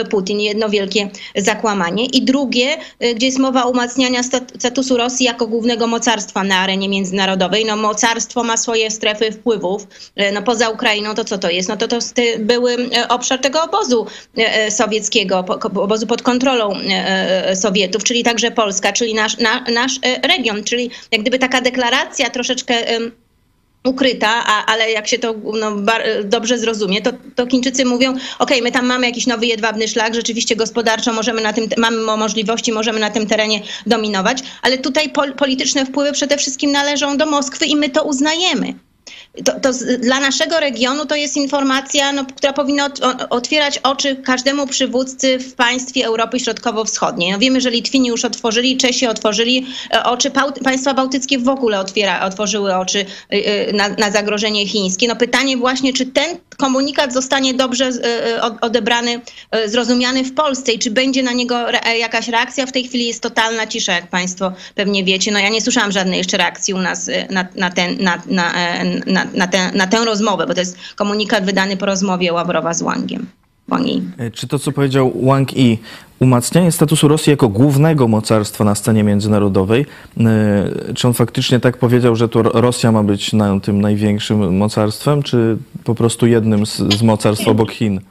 Putin. 0.10 0.40
Jedno 0.40 0.70
wielkie 0.70 1.10
zakłamanie. 1.36 2.06
I 2.06 2.22
drugie, 2.22 2.78
gdzie 3.16 3.26
jest 3.26 3.40
mowa 3.40 3.64
o 3.66 3.70
umacniania 3.70 4.24
statusu 4.60 4.98
Rosji 4.98 5.26
jako 5.26 5.48
głównego 5.48 5.88
mocarstwa 5.88 6.44
na 6.44 6.58
arenie 6.58 6.90
międzynarodowej. 6.90 7.66
No 7.66 7.76
mocarstwo 7.76 8.44
ma 8.44 8.58
swoje 8.58 8.92
strefy 8.92 9.32
wpływów. 9.32 9.88
No 10.34 10.42
poza 10.42 10.70
Ukrainą 10.70 11.16
to 11.16 11.26
co 11.26 11.38
to 11.38 11.50
jest? 11.50 11.70
No 11.70 11.78
to, 11.78 11.88
to 11.88 12.00
były 12.40 12.78
obszar 13.10 13.40
tego 13.40 13.64
obozu 13.64 14.06
sowieckiego, 14.70 15.46
obozu 15.76 16.08
pod 16.08 16.22
kontrolą 16.22 16.59
kontrolą 16.60 16.90
e, 16.90 17.50
e, 17.50 17.56
Sowietów, 17.56 18.04
czyli 18.04 18.24
także 18.24 18.52
Polska, 18.52 18.94
czyli 18.94 19.14
nasz, 19.14 19.38
na, 19.38 19.64
nasz 19.74 20.00
e, 20.04 20.28
region, 20.28 20.64
czyli 20.64 20.90
jak 21.12 21.22
gdyby 21.22 21.40
taka 21.40 21.62
deklaracja 21.62 22.30
troszeczkę 22.30 22.74
ukryta, 23.84 24.30
a, 24.46 24.66
ale 24.66 24.92
jak 24.92 25.08
się 25.08 25.20
to 25.20 25.36
no, 25.60 25.76
bar, 25.76 26.04
dobrze 26.24 26.60
zrozumie, 26.60 27.02
to, 27.02 27.12
to 27.36 27.48
Chińczycy 27.48 27.86
mówią, 27.86 28.14
ok, 28.40 28.52
my 28.64 28.72
tam 28.72 28.86
mamy 28.86 29.06
jakiś 29.06 29.28
nowy 29.28 29.46
jedwabny 29.46 29.88
szlak, 29.88 30.16
rzeczywiście 30.16 30.56
gospodarczo 30.56 31.14
możemy 31.14 31.42
na 31.42 31.54
tym, 31.54 31.68
mamy 31.78 31.98
możliwości, 31.98 32.72
możemy 32.72 33.00
na 33.00 33.10
tym 33.10 33.28
terenie 33.28 33.62
dominować, 33.86 34.38
ale 34.62 34.78
tutaj 34.78 35.10
pol, 35.10 35.34
polityczne 35.34 35.86
wpływy 35.86 36.12
przede 36.12 36.38
wszystkim 36.38 36.72
należą 36.72 37.18
do 37.18 37.26
Moskwy 37.26 37.66
i 37.66 37.76
my 37.76 37.90
to 37.90 38.04
uznajemy 38.04 38.74
to, 39.46 39.60
to 39.60 39.74
z, 39.74 40.02
dla 40.02 40.20
naszego 40.20 40.60
regionu 40.60 41.06
to 41.06 41.16
jest 41.16 41.38
informacja, 41.38 42.12
no, 42.12 42.26
która 42.26 42.54
powinna 42.54 42.86
ot, 42.86 43.00
otwierać 43.30 43.78
oczy 43.78 44.16
każdemu 44.16 44.68
przywódcy 44.68 45.40
w 45.40 45.54
państwie 45.54 46.06
Europy 46.06 46.40
Środkowo-Wschodniej. 46.40 47.32
No, 47.32 47.40
wiemy, 47.40 47.62
że 47.62 47.72
Litwini 47.72 48.08
już 48.08 48.26
otworzyli, 48.26 48.78
Czesi 48.78 49.08
otworzyli 49.08 49.68
e, 49.94 50.04
oczy, 50.04 50.32
państwa 50.64 50.94
bałtyckie 50.94 51.40
w 51.40 51.50
ogóle 51.50 51.80
otwiera, 51.80 52.26
otworzyły 52.26 52.76
oczy 52.76 53.00
e, 53.00 53.36
e, 53.36 53.74
na, 53.74 53.90
na 53.90 54.12
zagrożenie 54.12 54.68
chińskie. 54.68 55.08
No, 55.08 55.16
pytanie 55.16 55.58
właśnie, 55.58 55.94
czy 55.94 56.06
ten 56.06 56.38
komunikat 56.58 57.14
zostanie 57.14 57.54
dobrze 57.54 57.92
odebrany, 58.62 59.22
zrozumiany 59.66 60.24
w 60.24 60.34
Polsce 60.34 60.72
i 60.72 60.80
czy 60.80 60.92
będzie 60.92 61.24
na 61.24 61.32
niego 61.32 61.56
jakaś 62.00 62.28
reakcja. 62.28 62.66
W 62.66 62.72
tej 62.72 62.84
chwili 62.84 63.08
jest 63.08 63.24
totalna 63.24 63.68
cisza, 63.68 63.94
jak 63.94 64.08
państwo 64.08 64.52
pewnie 64.76 65.04
wiecie. 65.04 65.32
No 65.32 65.40
ja 65.40 65.50
nie 65.50 65.62
słyszałam 65.62 65.92
żadnej 65.92 66.18
jeszcze 66.18 66.38
reakcji 66.38 66.74
u 66.74 66.78
nas 66.78 67.10
na, 67.30 67.48
na, 67.56 67.70
ten, 67.70 68.04
na, 68.04 68.22
na, 68.26 68.54
na, 69.06 69.26
na, 69.34 69.48
tę, 69.48 69.72
na 69.72 69.88
tę 69.88 70.06
rozmowę, 70.06 70.48
bo 70.48 70.54
to 70.54 70.60
jest 70.60 70.78
komunikat 70.96 71.46
wydany 71.46 71.78
po 71.78 71.86
rozmowie 71.86 72.34
Ławrowa 72.34 72.74
z 72.74 72.84
Yi. 73.86 74.02
E, 74.18 74.32
czy 74.32 74.48
to, 74.48 74.60
co 74.60 74.72
powiedział 74.72 75.14
Wang 75.26 75.58
Yi, 75.58 75.80
umacnianie 76.20 76.72
statusu 76.72 77.08
Rosji 77.08 77.32
jako 77.32 77.50
głównego 77.50 78.08
mocarstwa 78.08 78.64
na 78.64 78.76
scenie 78.76 79.04
międzynarodowej, 79.04 79.86
e, 80.20 80.94
czy 80.96 81.08
on 81.08 81.14
faktycznie 81.14 81.60
tak 81.60 81.78
powiedział, 81.78 82.16
że 82.16 82.30
to 82.30 82.42
Rosja 82.42 82.92
ma 82.92 83.04
być 83.04 83.34
na 83.34 83.60
tym 83.60 83.82
największym 83.82 84.58
mocarstwem, 84.58 85.24
czy 85.24 85.58
po 85.84 85.96
prostu 85.96 86.28
jednym 86.28 86.66
z, 86.66 86.78
z 86.78 87.02
mocarstw 87.02 87.48
obok 87.48 87.72
Chin? 87.72 88.02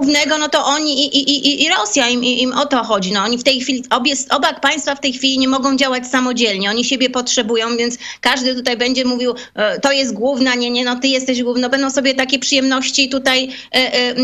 Głównego, 0.00 0.38
no 0.38 0.48
to 0.48 0.64
oni 0.64 1.06
i, 1.06 1.18
i, 1.18 1.48
i, 1.48 1.64
i 1.64 1.68
Rosja, 1.68 2.08
im, 2.08 2.24
im 2.24 2.52
o 2.52 2.66
to 2.66 2.84
chodzi. 2.84 3.12
No, 3.12 3.20
oni 3.20 3.38
w 3.38 3.44
tej 3.44 3.60
chwili, 3.60 3.84
obie, 3.90 4.14
oba 4.30 4.52
państwa 4.52 4.94
w 4.94 5.00
tej 5.00 5.12
chwili 5.12 5.38
nie 5.38 5.48
mogą 5.48 5.76
działać 5.76 6.06
samodzielnie. 6.06 6.70
Oni 6.70 6.84
siebie 6.84 7.10
potrzebują, 7.10 7.76
więc 7.76 7.98
każdy 8.20 8.54
tutaj 8.54 8.76
będzie 8.76 9.04
mówił, 9.04 9.34
e, 9.54 9.80
to 9.80 9.92
jest 9.92 10.14
główna, 10.14 10.54
nie, 10.54 10.70
nie, 10.70 10.84
no 10.84 10.96
ty 10.96 11.08
jesteś 11.08 11.42
główna. 11.42 11.68
Będą 11.68 11.90
sobie 11.90 12.14
takie 12.14 12.38
przyjemności 12.38 13.08
tutaj 13.08 13.48
e, 13.74 13.76
e, 13.76 14.14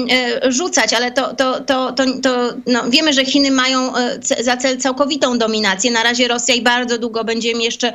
e, 0.44 0.52
rzucać, 0.52 0.92
ale 0.92 1.12
to, 1.12 1.34
to, 1.34 1.60
to, 1.60 1.92
to, 1.92 2.04
to 2.22 2.52
no, 2.66 2.90
wiemy, 2.90 3.12
że 3.12 3.24
Chiny 3.24 3.50
mają 3.50 3.96
e, 3.96 4.18
za 4.40 4.56
cel 4.56 4.78
całkowitą 4.78 5.38
dominację. 5.38 5.90
Na 5.90 6.02
razie 6.02 6.28
Rosja 6.28 6.54
i 6.54 6.62
bardzo 6.62 6.98
długo 6.98 7.24
będzie 7.24 7.50
im 7.50 7.60
jeszcze 7.60 7.92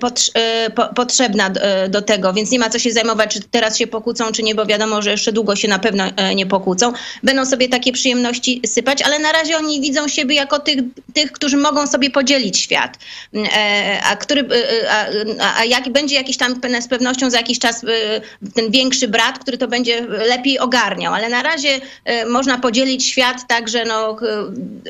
pot, 0.00 0.30
po, 0.74 0.86
potrzebna 0.94 1.50
do 1.88 2.02
tego, 2.02 2.32
więc 2.32 2.50
nie 2.50 2.58
ma 2.58 2.70
co 2.70 2.78
się 2.78 2.92
zajmować, 2.92 3.34
czy 3.34 3.40
teraz 3.50 3.78
się 3.78 3.86
pokłócą, 3.86 4.32
czy 4.32 4.42
nie, 4.42 4.54
bo 4.54 4.66
wiadomo, 4.66 5.02
że 5.02 5.10
jeszcze 5.10 5.32
długo 5.32 5.56
się 5.56 5.68
na 5.68 5.78
pewno 5.78 6.04
nie 6.34 6.46
pokłócą 6.46 6.77
będą 7.22 7.46
sobie 7.46 7.68
takie 7.68 7.92
przyjemności 7.92 8.62
sypać, 8.66 9.02
ale 9.02 9.18
na 9.18 9.32
razie 9.32 9.56
oni 9.56 9.80
widzą 9.80 10.08
siebie 10.08 10.34
jako 10.34 10.58
tych, 10.58 10.78
tych 11.14 11.32
którzy 11.32 11.56
mogą 11.56 11.86
sobie 11.86 12.10
podzielić 12.10 12.58
świat. 12.58 12.98
E, 13.34 14.00
a, 14.04 14.16
który, 14.16 14.40
e, 14.40 14.90
a, 15.40 15.58
a 15.58 15.64
jak 15.64 15.88
będzie 15.88 16.14
jakiś 16.14 16.36
tam 16.36 16.60
z 16.80 16.88
pewnością 16.88 17.30
za 17.30 17.36
jakiś 17.36 17.58
czas 17.58 17.84
e, 17.84 18.20
ten 18.54 18.70
większy 18.70 19.08
brat, 19.08 19.38
który 19.38 19.58
to 19.58 19.68
będzie 19.68 20.06
lepiej 20.28 20.58
ogarniał, 20.58 21.14
ale 21.14 21.28
na 21.28 21.42
razie 21.42 21.80
można 22.26 22.58
podzielić 22.58 23.06
świat 23.06 23.36
tak, 23.48 23.68
że 23.68 23.84
no, 23.84 24.16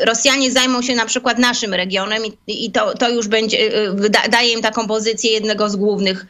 Rosjanie 0.05 0.53
zajmą 0.53 0.83
się 0.83 0.95
na 0.95 1.07
przykład 1.07 1.39
naszym 1.39 1.75
regionem 1.75 2.23
i, 2.27 2.65
i 2.65 2.71
to, 2.71 2.95
to 2.95 3.11
już 3.11 3.29
będzie, 3.29 3.71
da, 4.11 4.29
daje 4.29 4.53
im 4.53 4.63
taką 4.63 4.87
pozycję 4.87 5.31
jednego 5.31 5.71
z 5.71 5.77
głównych 5.77 6.27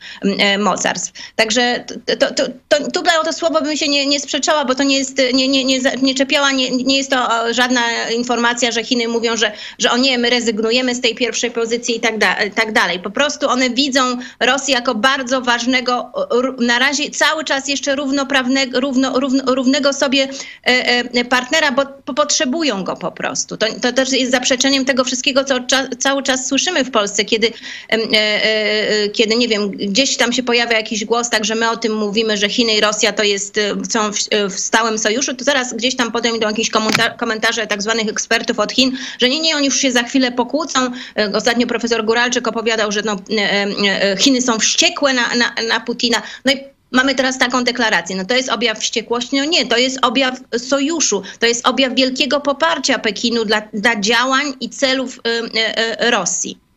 mocarstw. 0.59 1.13
Także 1.37 1.85
to, 2.07 2.17
to, 2.17 2.45
to, 2.69 2.91
to, 2.91 3.03
to 3.25 3.33
słowo 3.33 3.63
bym 3.63 3.77
się 3.77 3.89
nie, 3.89 4.07
nie 4.07 4.21
sprzeczała, 4.21 4.65
bo 4.65 4.75
to 4.75 4.83
nie 4.83 4.99
jest, 4.99 5.23
nie, 5.35 5.48
nie, 5.49 5.65
nie, 5.65 5.81
nie 6.03 6.15
czepiała, 6.15 6.53
nie, 6.53 6.71
nie 6.71 6.97
jest 6.97 7.11
to 7.11 7.29
żadna 7.55 7.81
informacja, 8.17 8.71
że 8.71 8.85
Chiny 8.85 9.09
mówią, 9.09 9.37
że, 9.37 9.53
że 9.79 9.91
o 9.91 9.97
nie, 9.97 10.19
my 10.19 10.31
rezygnujemy 10.31 10.95
z 10.95 11.01
tej 11.01 11.15
pierwszej 11.15 11.51
pozycji 11.51 11.97
i 11.97 12.01
tak, 12.01 12.19
da, 12.19 12.37
tak 12.55 12.73
dalej. 12.73 12.99
Po 13.01 13.11
prostu 13.11 13.49
one 13.49 13.71
widzą 13.71 14.01
Rosję 14.41 14.75
jako 14.75 14.95
bardzo 14.95 15.41
ważnego, 15.41 16.13
na 16.59 16.79
razie 16.79 17.11
cały 17.11 17.45
czas 17.45 17.69
jeszcze 17.69 17.97
równoprawnego, 17.97 18.81
równo, 18.81 19.21
równo, 19.21 19.55
równego 19.55 19.93
sobie 19.93 20.29
e, 20.67 20.69
e, 21.15 21.25
partnera, 21.25 21.73
bo 21.73 22.15
potrzebują 22.15 22.85
go 22.85 22.97
po 22.97 23.13
prostu. 23.13 23.57
To, 23.57 23.67
to 23.83 23.93
też 23.93 24.13
jest 24.13 24.33
zaprzeczeniem 24.33 24.85
tego 24.85 25.05
wszystkiego, 25.05 25.45
co 25.45 25.61
cza, 25.61 25.89
cały 25.99 26.23
czas 26.23 26.49
słyszymy 26.49 26.85
w 26.85 26.91
Polsce, 26.91 27.25
kiedy, 27.25 27.53
e, 27.89 29.09
kiedy, 29.09 29.37
nie 29.37 29.49
wiem, 29.49 29.71
gdzieś 29.71 30.17
tam 30.17 30.33
się 30.33 30.43
pojawia 30.43 30.77
jakiś 30.77 31.05
głos, 31.05 31.31
tak, 31.31 31.45
że 31.45 31.55
my 31.55 31.71
o 31.71 31.77
tym 31.77 31.95
mówimy, 31.95 32.37
że 32.37 32.49
Chiny 32.49 32.75
i 32.75 32.81
Rosja 32.81 33.13
to 33.13 33.23
jest, 33.23 33.57
są 33.91 34.13
w, 34.13 34.19
w 34.51 34.59
stałym 34.59 34.99
sojuszu, 34.99 35.35
to 35.39 35.45
zaraz 35.45 35.75
gdzieś 35.75 35.97
tam 35.97 36.13
potem 36.13 36.37
idą 36.37 36.49
jakieś 36.49 36.71
komentarze 37.19 37.67
tak 37.67 37.83
zwanych 37.83 38.09
ekspertów 38.09 38.59
od 38.59 38.73
Chin, 38.73 38.99
że 39.19 39.29
nie, 39.29 39.41
nie, 39.41 39.57
oni 39.57 39.67
już 39.67 39.77
się 39.77 39.93
za 39.93 40.03
chwilę 40.03 40.33
pokłócą. 40.33 40.81
E, 41.19 41.33
ostatnio 41.35 41.67
profesor 41.67 42.05
Guralczyk 42.05 42.49
opowiadał, 42.49 42.93
że 42.93 43.03
no, 43.03 43.13
e, 43.13 43.67
e, 44.03 44.17
Chiny 44.17 44.43
są 44.43 44.59
wściekłe 44.59 45.15
na, 45.15 45.35
na, 45.35 45.55
na 45.69 45.81
Putina. 45.81 46.23
No 46.45 46.53
i 46.53 46.57
Mamy 46.93 47.15
teraz 47.15 47.39
taką 47.39 47.65
deklarację. 47.65 48.17
No 48.17 48.25
to 48.25 48.35
jest 48.35 48.49
objaw 48.49 48.79
wściekłości? 48.79 49.37
No 49.37 49.45
nie, 49.45 49.67
to 49.67 49.77
jest 49.77 49.99
objaw 50.03 50.41
sojuszu, 50.59 51.23
to 51.39 51.47
jest 51.47 51.69
objaw 51.69 51.95
wielkiego 51.95 52.41
poparcia 52.41 52.99
Pekinu 52.99 53.45
dla, 53.45 53.63
dla 53.73 54.01
działań 54.01 54.53
i 54.61 54.71
celów 54.71 55.19
y, 55.19 55.21
y, 56.07 56.11
Rosji. 56.11 56.68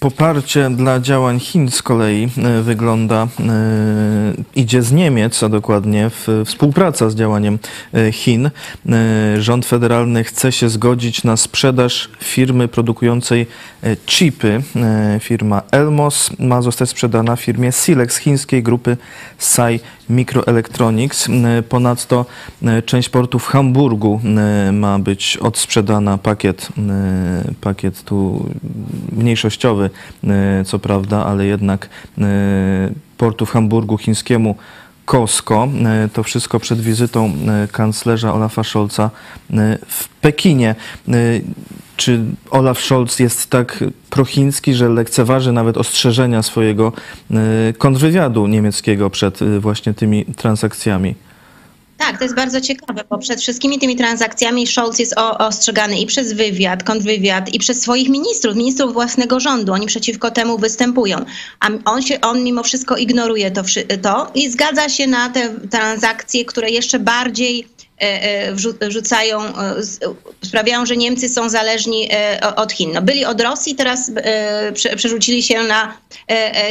Poparcie 0.00 0.70
dla 0.70 1.00
działań 1.00 1.40
Chin 1.40 1.70
z 1.70 1.82
kolei 1.82 2.28
e, 2.38 2.62
wygląda, 2.62 3.22
e, 3.22 3.28
idzie 4.56 4.82
z 4.82 4.92
Niemiec, 4.92 5.42
a 5.42 5.48
dokładnie 5.48 6.10
w, 6.10 6.28
współpraca 6.46 7.10
z 7.10 7.14
działaniem 7.14 7.58
e, 7.94 8.12
Chin. 8.12 8.50
Rząd 9.38 9.66
federalny 9.66 10.24
chce 10.24 10.52
się 10.52 10.68
zgodzić 10.68 11.24
na 11.24 11.36
sprzedaż 11.36 12.10
firmy 12.20 12.68
produkującej 12.68 13.46
chipy. 14.06 14.62
Firma 15.20 15.62
Elmos 15.70 16.30
ma 16.38 16.62
zostać 16.62 16.88
sprzedana 16.88 17.36
firmie 17.36 17.72
Silex 17.72 18.16
chińskiej 18.16 18.62
grupy 18.62 18.96
Sai 19.38 19.80
Microelectronics. 20.08 21.28
Ponadto 21.68 22.26
część 22.86 23.08
portu 23.08 23.38
w 23.38 23.46
Hamburgu 23.46 24.20
ma 24.72 24.98
być 24.98 25.36
odsprzedana, 25.36 26.18
pakiet, 26.18 26.68
pakiet 27.60 28.02
tu 28.02 28.46
mniejszościowy 29.38 29.90
E, 30.24 30.64
co 30.64 30.78
prawda, 30.78 31.26
ale 31.26 31.46
jednak 31.46 31.88
e, 32.18 32.24
portu 33.16 33.46
w 33.46 33.50
Hamburgu 33.50 33.98
chińskiemu 33.98 34.56
Costco. 35.06 35.68
E, 35.84 36.08
to 36.12 36.22
wszystko 36.22 36.60
przed 36.60 36.80
wizytą 36.80 37.32
kanclerza 37.72 38.34
Olafa 38.34 38.64
Scholza 38.64 39.10
w 39.88 40.08
Pekinie. 40.20 40.74
Czy 41.96 42.20
Olaf 42.50 42.80
Scholz 42.80 43.18
jest 43.18 43.50
tak 43.50 43.84
prochiński, 44.10 44.74
że 44.74 44.88
lekceważy 44.88 45.52
nawet 45.52 45.76
ostrzeżenia 45.76 46.42
swojego 46.42 46.92
kontrwywiadu 47.78 48.46
niemieckiego 48.46 49.10
przed 49.10 49.38
właśnie 49.60 49.94
tymi 49.94 50.24
transakcjami? 50.24 51.14
Tak, 51.98 52.18
to 52.18 52.24
jest 52.24 52.36
bardzo 52.36 52.60
ciekawe, 52.60 53.04
bo 53.10 53.18
przed 53.18 53.40
wszystkimi 53.40 53.78
tymi 53.78 53.96
transakcjami 53.96 54.66
Scholz 54.66 54.98
jest 54.98 55.14
ostrzegany 55.18 56.00
i 56.00 56.06
przez 56.06 56.32
wywiad, 56.32 56.82
kontrwywiad, 56.82 57.54
i 57.54 57.58
przez 57.58 57.82
swoich 57.82 58.08
ministrów, 58.08 58.56
ministrów 58.56 58.92
własnego 58.92 59.40
rządu. 59.40 59.72
Oni 59.72 59.86
przeciwko 59.86 60.30
temu 60.30 60.58
występują. 60.58 61.24
A 61.60 61.68
on, 61.84 62.02
się, 62.02 62.20
on 62.20 62.44
mimo 62.44 62.62
wszystko 62.62 62.96
ignoruje 62.96 63.50
to, 63.50 63.62
to 64.02 64.30
i 64.34 64.50
zgadza 64.50 64.88
się 64.88 65.06
na 65.06 65.30
te 65.30 65.54
transakcje, 65.70 66.44
które 66.44 66.70
jeszcze 66.70 66.98
bardziej 66.98 67.66
E, 68.00 68.22
e, 68.22 68.54
wrzucają, 68.88 69.42
e, 69.42 69.74
sprawiają, 70.44 70.86
że 70.86 70.96
Niemcy 70.96 71.28
są 71.28 71.48
zależni 71.48 72.08
od 72.56 72.72
Chin. 72.72 72.90
No 72.92 73.02
byli 73.02 73.24
od 73.24 73.40
Rosji, 73.40 73.74
teraz 73.74 74.10
przerzucili 74.96 75.42
się 75.42 75.62
na 75.62 75.98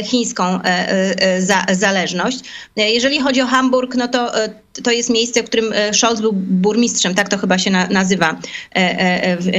chińską 0.04 0.60
zależność. 1.70 2.38
Jeżeli 2.76 3.20
chodzi 3.20 3.42
o 3.42 3.46
Hamburg, 3.46 3.94
no 3.94 4.08
to 4.08 4.32
to 4.82 4.90
jest 4.90 5.10
miejsce, 5.10 5.42
w 5.42 5.46
którym 5.46 5.72
Scholz 5.92 6.20
był 6.20 6.32
burmistrzem, 6.32 7.14
tak 7.14 7.28
to 7.28 7.38
chyba 7.38 7.58
się 7.58 7.70
nazywa 7.70 8.40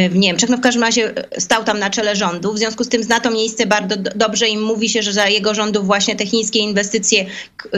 w 0.10 0.16
Niemczech. 0.16 0.50
No 0.50 0.58
w 0.58 0.62
każdym 0.62 0.84
razie 0.84 1.14
stał 1.38 1.64
tam 1.64 1.80
na 1.80 1.90
czele 1.90 2.16
rządu, 2.16 2.54
w 2.54 2.58
związku 2.58 2.84
z 2.84 2.90
tym 2.90 3.04
zna 3.04 3.20
to 3.20 3.32
miejsce 3.32 3.66
bardzo 3.66 3.96
dobrze 4.16 4.48
i 4.48 4.58
mówi 4.58 4.90
się, 4.90 5.04
że 5.04 5.14
za 5.14 5.28
jego 5.28 5.54
rządów 5.54 5.86
właśnie 5.86 6.16
te 6.16 6.26
chińskie 6.26 6.60
inwestycje 6.60 7.26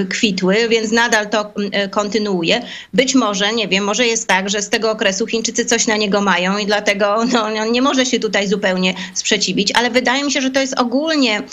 kwitły, 0.10 0.56
więc 0.70 0.92
nadal 0.92 1.30
to 1.30 1.54
kontynuuje. 1.92 2.62
Być 2.94 3.16
może, 3.16 3.54
nie 3.54 3.68
wiem, 3.68 3.84
może 3.84 4.08
jest 4.08 4.28
tak, 4.28 4.50
że 4.50 4.62
z 4.62 4.70
tego 4.70 4.92
okresu 4.92 5.28
Chińczycy 5.28 5.66
coś 5.66 5.88
na 5.88 5.98
niego 5.98 6.22
mają 6.22 6.58
i 6.58 6.66
dlatego 6.66 7.26
no, 7.34 7.44
on 7.44 7.72
nie 7.72 7.82
może 7.82 8.06
się 8.06 8.20
tutaj 8.20 8.48
zupełnie 8.48 8.94
sprzeciwić, 9.14 9.72
ale 9.76 9.90
wydaje 9.90 10.24
mi 10.24 10.32
się, 10.32 10.42
że 10.42 10.50
to 10.50 10.62
jest 10.62 10.80
ogólnie 10.80 11.44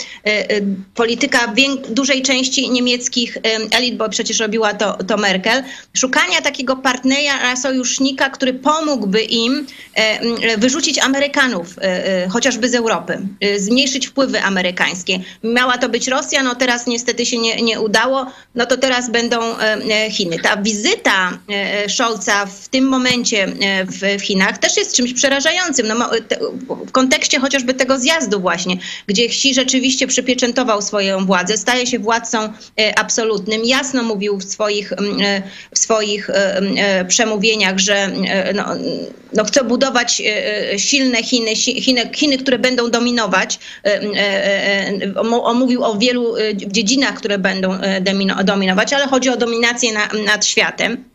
polityka 0.95 1.53
dużej 1.89 2.21
części 2.21 2.69
niemieckich 2.69 3.37
elit, 3.71 3.97
bo 3.97 4.09
przecież 4.09 4.39
robiła 4.39 4.73
to, 4.73 4.97
to 5.07 5.17
Merkel, 5.17 5.63
szukania 5.93 6.41
takiego 6.41 6.75
partnera, 6.75 7.55
sojusznika, 7.55 8.29
który 8.29 8.53
pomógłby 8.53 9.21
im 9.21 9.67
e, 9.95 10.57
wyrzucić 10.57 10.99
Amerykanów, 10.99 11.67
e, 11.81 12.27
chociażby 12.29 12.69
z 12.69 12.75
Europy, 12.75 13.19
zmniejszyć 13.57 14.07
wpływy 14.07 14.41
amerykańskie. 14.41 15.19
Miała 15.43 15.77
to 15.77 15.89
być 15.89 16.07
Rosja, 16.07 16.43
no 16.43 16.55
teraz 16.55 16.87
niestety 16.87 17.25
się 17.25 17.37
nie, 17.37 17.61
nie 17.61 17.79
udało, 17.79 18.25
no 18.55 18.65
to 18.65 18.77
teraz 18.77 19.11
będą 19.11 19.39
Chiny. 20.11 20.39
Ta 20.39 20.57
wizyta 20.57 21.39
Scholza 21.87 22.45
w 22.45 22.67
tym 22.67 22.85
momencie 22.85 23.47
w 24.17 24.21
Chinach 24.21 24.57
też 24.57 24.77
jest 24.77 24.95
czymś 24.95 25.13
przerażającym. 25.13 25.87
No, 25.87 26.09
w 26.69 26.91
kontekście 26.91 27.39
chociażby 27.39 27.73
tego 27.73 27.99
zjazdu 27.99 28.39
właśnie, 28.39 28.77
gdzie 29.07 29.23
Xi 29.25 29.53
rzeczywiście 29.53 30.07
przypieczętował 30.07 30.81
swoją 30.81 31.25
władzę, 31.25 31.57
staje 31.57 31.87
się 31.87 31.99
władcą 31.99 32.53
absolutnym. 32.95 33.65
Jasno 33.65 34.03
mówił 34.03 34.37
w 34.37 34.43
swoich, 34.43 34.93
w 35.73 35.79
swoich 35.79 36.29
przemówieniach, 37.07 37.79
że 37.79 38.11
no, 38.55 38.65
no 39.33 39.43
chce 39.43 39.63
budować 39.63 40.21
silne 40.77 41.23
Chiny, 41.23 41.55
Chiny, 41.55 42.09
Chiny, 42.13 42.37
które 42.37 42.59
będą 42.59 42.91
dominować. 42.91 43.59
On 45.41 45.57
mówił 45.57 45.83
o 45.83 45.95
wielu 45.95 46.35
dziedzinach, 46.53 47.15
które 47.15 47.37
będą 47.37 47.77
dominować, 48.43 48.93
ale 48.93 49.07
chodzi 49.07 49.29
o 49.29 49.37
dominację 49.37 49.93
na, 49.93 50.09
nad 50.25 50.45
światem. 50.45 51.08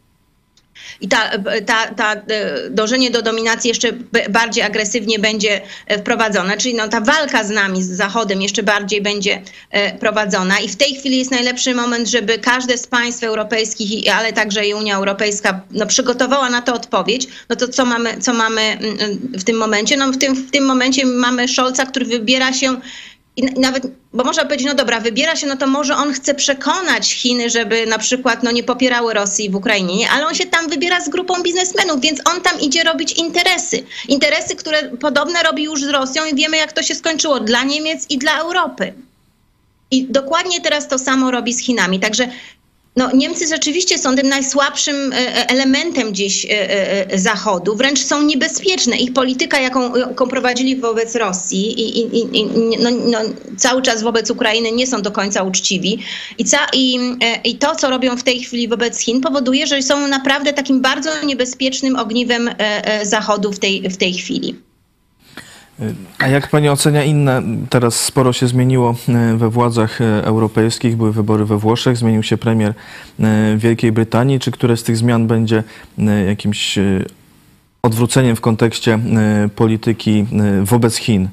I 1.01 1.09
ta, 1.09 1.31
ta, 1.67 1.87
ta 1.87 2.13
e, 2.13 2.71
dążenie 2.71 3.11
do 3.11 3.23
dominacji 3.23 3.69
jeszcze 3.69 3.93
bardziej 4.31 4.65
agresywnie 4.65 5.19
będzie 5.19 5.61
e, 5.87 5.99
wprowadzone, 5.99 6.57
czyli 6.57 6.75
no, 6.75 6.89
ta 6.89 7.01
walka 7.01 7.45
z 7.45 7.51
nami, 7.51 7.83
z 7.83 7.91
Zachodem 7.91 8.43
jeszcze 8.43 8.63
bardziej 8.63 9.03
będzie 9.03 9.43
e, 9.71 9.99
prowadzona. 9.99 10.59
I 10.59 10.69
w 10.69 10.77
tej 10.77 10.95
chwili 10.95 11.19
jest 11.19 11.31
najlepszy 11.31 11.75
moment, 11.75 12.09
żeby 12.09 12.39
każde 12.39 12.79
z 12.79 12.87
państw 12.87 13.23
europejskich, 13.23 14.15
ale 14.15 14.33
także 14.33 14.67
i 14.67 14.75
Unia 14.75 14.97
Europejska 14.97 15.61
no, 15.71 15.87
przygotowała 15.87 16.51
na 16.51 16.63
to 16.63 16.75
odpowiedź. 16.75 17.29
No 17.49 17.57
to 17.57 17.69
co 17.69 17.85
mamy, 17.85 18.19
co 18.19 18.35
mamy 18.35 18.63
mm, 18.63 19.01
mm, 19.01 19.19
w 19.19 19.45
tym 19.45 19.57
momencie? 19.57 19.97
No 19.97 20.13
w 20.13 20.19
tym, 20.19 20.35
w 20.35 20.51
tym 20.51 20.65
momencie 20.65 21.07
mamy 21.07 21.49
Scholza, 21.49 21.87
który 21.87 22.07
wybiera 22.07 22.53
się 22.53 22.81
i 23.37 23.61
nawet, 23.61 23.87
bo 24.13 24.25
można 24.25 24.45
powiedzieć, 24.45 24.67
no 24.67 24.75
dobra, 24.75 25.01
wybiera 25.01 25.37
się, 25.37 25.47
no 25.47 25.57
to 25.57 25.67
może 25.67 25.97
on 25.97 26.13
chce 26.13 26.35
przekonać 26.35 27.13
Chiny, 27.13 27.51
żeby 27.51 27.87
na 27.87 27.99
przykład 27.99 28.43
no, 28.43 28.51
nie 28.51 28.63
popierały 28.63 29.15
Rosji 29.15 29.51
w 29.51 29.57
Ukrainie, 29.57 30.11
ale 30.11 30.27
on 30.27 30.35
się 30.35 30.47
tam 30.47 30.69
wybiera 30.69 31.01
z 31.01 31.09
grupą 31.09 31.43
biznesmenów, 31.43 32.01
więc 32.01 32.21
on 32.25 32.41
tam 32.41 32.61
idzie 32.61 32.85
robić 32.85 33.13
interesy. 33.13 33.85
Interesy, 34.09 34.57
które 34.57 34.83
podobne 34.83 35.43
robi 35.43 35.63
już 35.63 35.85
z 35.85 35.89
Rosją 35.89 36.25
i 36.25 36.35
wiemy, 36.35 36.57
jak 36.57 36.73
to 36.73 36.83
się 36.83 36.95
skończyło 36.95 37.41
dla 37.41 37.65
Niemiec 37.65 38.07
i 38.11 38.19
dla 38.19 38.39
Europy. 38.39 38.95
I 39.91 40.05
dokładnie 40.05 40.61
teraz 40.61 40.89
to 40.89 40.99
samo 40.99 41.31
robi 41.31 41.55
z 41.55 41.61
Chinami. 41.61 42.01
Także 42.01 42.29
no, 42.97 43.11
Niemcy 43.15 43.47
rzeczywiście 43.47 43.99
są 43.99 44.17
tym 44.17 44.29
najsłabszym 44.29 45.13
e, 45.13 45.17
e, 45.17 45.49
elementem 45.49 46.13
gdzieś 46.13 46.47
e, 46.51 47.19
Zachodu, 47.19 47.77
wręcz 47.77 47.99
są 47.99 48.23
niebezpieczne. 48.23 48.97
Ich 48.97 49.13
polityka, 49.13 49.61
jaką, 49.61 49.97
jaką 49.97 50.29
prowadzili 50.29 50.77
wobec 50.77 51.15
Rosji 51.15 51.81
i, 51.81 51.99
i, 51.99 52.39
i 52.39 52.47
no, 52.81 52.91
no, 52.91 53.19
cały 53.57 53.83
czas 53.83 54.03
wobec 54.03 54.31
Ukrainy 54.31 54.73
nie 54.73 54.87
są 54.87 55.03
do 55.03 55.11
końca 55.11 55.43
uczciwi. 55.43 55.99
I, 56.39 56.45
ca, 56.45 56.59
I 57.45 57.57
to, 57.59 57.77
co 57.77 57.91
robią 57.91 58.17
w 58.17 58.23
tej 58.23 58.41
chwili 58.41 58.69
wobec 58.69 58.99
Chin, 58.99 59.21
powoduje, 59.21 59.67
że 59.67 59.83
są 59.83 60.09
naprawdę 60.09 60.53
takim 60.53 60.81
bardzo 60.81 61.11
niebezpiecznym 61.25 61.97
ogniwem 61.97 62.51
Zachodu 63.03 63.53
w 63.53 63.59
tej, 63.59 63.83
w 63.91 63.97
tej 63.97 64.13
chwili. 64.13 64.55
A 66.19 66.29
jak 66.29 66.49
pani 66.49 66.69
ocenia 66.69 67.05
inne? 67.05 67.43
Teraz 67.71 68.01
sporo 68.01 68.33
się 68.33 68.47
zmieniło 68.47 68.95
e, 69.09 69.37
we 69.37 69.51
władzach 69.51 70.01
e, 70.01 70.25
europejskich, 70.25 70.97
były 70.97 71.13
wybory 71.13 71.45
we 71.45 71.59
Włoszech, 71.59 71.97
zmienił 71.97 72.23
się 72.23 72.37
premier 72.37 72.75
e, 73.21 73.57
Wielkiej 73.57 73.93
Brytanii. 73.93 74.41
Czy 74.41 74.51
które 74.51 74.77
z 74.77 74.83
tych 74.83 74.97
zmian 74.97 75.27
będzie 75.27 75.63
jakimś 76.27 76.79
odwróceniem 77.83 78.37
w 78.37 78.41
kontekście 78.41 78.99
polityki 79.57 80.27
wobec 80.63 80.97
Chin? 80.97 81.29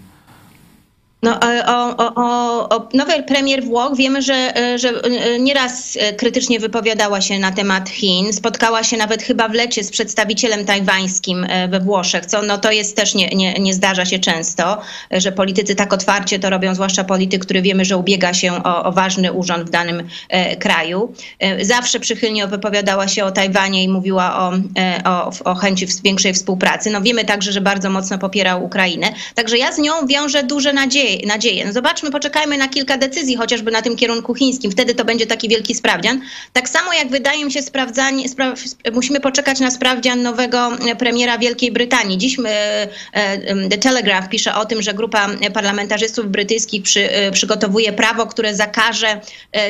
No, 1.23 1.39
o, 1.67 1.97
o, 1.97 2.15
o, 2.15 2.69
o 2.69 2.89
nowej 2.93 3.23
premier 3.23 3.63
Włoch 3.63 3.95
wiemy, 3.95 4.21
że, 4.21 4.53
że 4.75 4.93
nieraz 5.39 5.97
krytycznie 6.17 6.59
wypowiadała 6.59 7.21
się 7.21 7.39
na 7.39 7.51
temat 7.51 7.89
Chin. 7.89 8.33
Spotkała 8.33 8.83
się 8.83 8.97
nawet 8.97 9.23
chyba 9.23 9.47
w 9.47 9.53
lecie 9.53 9.83
z 9.83 9.91
przedstawicielem 9.91 10.65
tajwańskim 10.65 11.45
e, 11.49 11.67
we 11.67 11.79
Włoszech, 11.79 12.25
co 12.25 12.41
no, 12.41 12.57
to 12.57 12.71
jest 12.71 12.95
też 12.95 13.15
nie, 13.15 13.29
nie, 13.29 13.53
nie 13.53 13.73
zdarza 13.73 14.05
się 14.05 14.19
często, 14.19 14.81
że 15.11 15.31
politycy 15.31 15.75
tak 15.75 15.93
otwarcie 15.93 16.39
to 16.39 16.49
robią, 16.49 16.75
zwłaszcza 16.75 17.03
polityk, 17.03 17.45
który 17.45 17.61
wiemy, 17.61 17.85
że 17.85 17.97
ubiega 17.97 18.33
się 18.33 18.63
o, 18.63 18.83
o 18.83 18.91
ważny 18.91 19.33
urząd 19.33 19.67
w 19.67 19.69
danym 19.69 20.07
e, 20.29 20.55
kraju. 20.55 21.13
E, 21.39 21.65
zawsze 21.65 21.99
przychylnie 21.99 22.47
wypowiadała 22.47 23.07
się 23.07 23.25
o 23.25 23.31
Tajwanie 23.31 23.83
i 23.83 23.89
mówiła 23.89 24.39
o, 24.39 24.53
e, 24.77 25.01
o, 25.05 25.31
o 25.43 25.55
chęci 25.55 25.87
większej 26.03 26.33
współpracy. 26.33 26.89
No 26.89 27.01
wiemy 27.01 27.25
także, 27.25 27.51
że 27.51 27.61
bardzo 27.61 27.89
mocno 27.89 28.17
popierał 28.17 28.63
Ukrainę. 28.63 29.07
Także 29.35 29.57
ja 29.57 29.71
z 29.71 29.77
nią 29.77 30.07
wiążę 30.07 30.43
duże 30.43 30.73
nadzieje 30.73 31.10
nadzieję. 31.25 31.65
No 31.65 31.73
zobaczmy, 31.73 32.11
poczekajmy 32.11 32.57
na 32.57 32.67
kilka 32.67 32.97
decyzji, 32.97 33.35
chociażby 33.35 33.71
na 33.71 33.81
tym 33.81 33.95
kierunku 33.95 34.33
chińskim. 34.33 34.71
Wtedy 34.71 34.95
to 34.95 35.05
będzie 35.05 35.27
taki 35.27 35.49
wielki 35.49 35.75
sprawdzian. 35.75 36.21
Tak 36.53 36.69
samo 36.69 36.93
jak 36.93 37.09
wydaje 37.09 37.45
mi 37.45 37.51
się 37.51 37.61
sprawdzanie, 37.61 38.29
spra 38.29 38.53
musimy 38.93 39.19
poczekać 39.19 39.59
na 39.59 39.71
sprawdzian 39.71 40.21
nowego 40.21 40.71
premiera 40.99 41.37
Wielkiej 41.37 41.71
Brytanii. 41.71 42.17
Dziś 42.17 42.39
e, 42.39 42.87
e, 43.13 43.69
The 43.69 43.77
Telegraph 43.77 44.29
pisze 44.29 44.55
o 44.55 44.65
tym, 44.65 44.81
że 44.81 44.93
grupa 44.93 45.29
parlamentarzystów 45.53 46.27
brytyjskich 46.27 46.83
przy, 46.83 47.11
e, 47.11 47.31
przygotowuje 47.31 47.93
prawo, 47.93 48.27
które 48.27 48.55
zakaże 48.55 49.21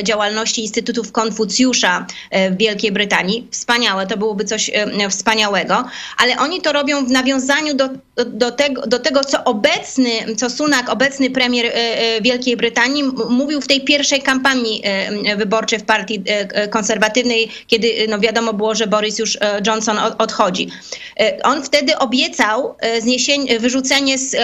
działalności 0.04 0.62
Instytutów 0.62 1.12
Konfucjusza 1.12 2.06
w 2.52 2.58
Wielkiej 2.58 2.92
Brytanii. 2.92 3.48
Wspaniałe, 3.52 4.08
to 4.08 4.18
byłoby 4.18 4.46
coś 4.46 4.72
wspaniałego, 5.10 5.86
ale 6.18 6.38
oni 6.38 6.62
to 6.62 6.74
robią 6.74 7.06
w 7.06 7.12
nawiązaniu 7.12 7.74
do, 7.74 7.90
do, 8.26 8.52
tego, 8.52 8.82
do 8.88 9.00
tego, 9.00 9.24
co 9.24 9.44
obecny, 9.44 10.36
co 10.38 10.50
Sunak, 10.50 10.90
obecny 10.90 11.30
premier 11.32 11.66
e, 11.66 11.74
e, 11.74 12.22
Wielkiej 12.22 12.58
Brytanii 12.58 13.04
mówił 13.30 13.62
w 13.62 13.68
tej 13.68 13.82
pierwszej 13.82 14.22
kampanii 14.22 14.82
e, 14.84 15.36
wyborczej 15.36 15.80
w 15.80 15.84
partii 15.84 16.24
konserwatywnej, 16.70 17.50
kiedy 17.68 18.08
no 18.10 18.20
wiadomo 18.20 18.54
było, 18.54 18.76
że 18.76 18.88
Boris 18.88 19.20
już 19.20 19.38
Johnson 19.68 19.98
odchodzi. 20.18 20.68
On 21.44 21.64
wtedy 21.64 21.98
obiecał 21.98 22.76
zniesienie, 23.02 23.60
wyrzucenie 23.60 24.18
z 24.18 24.36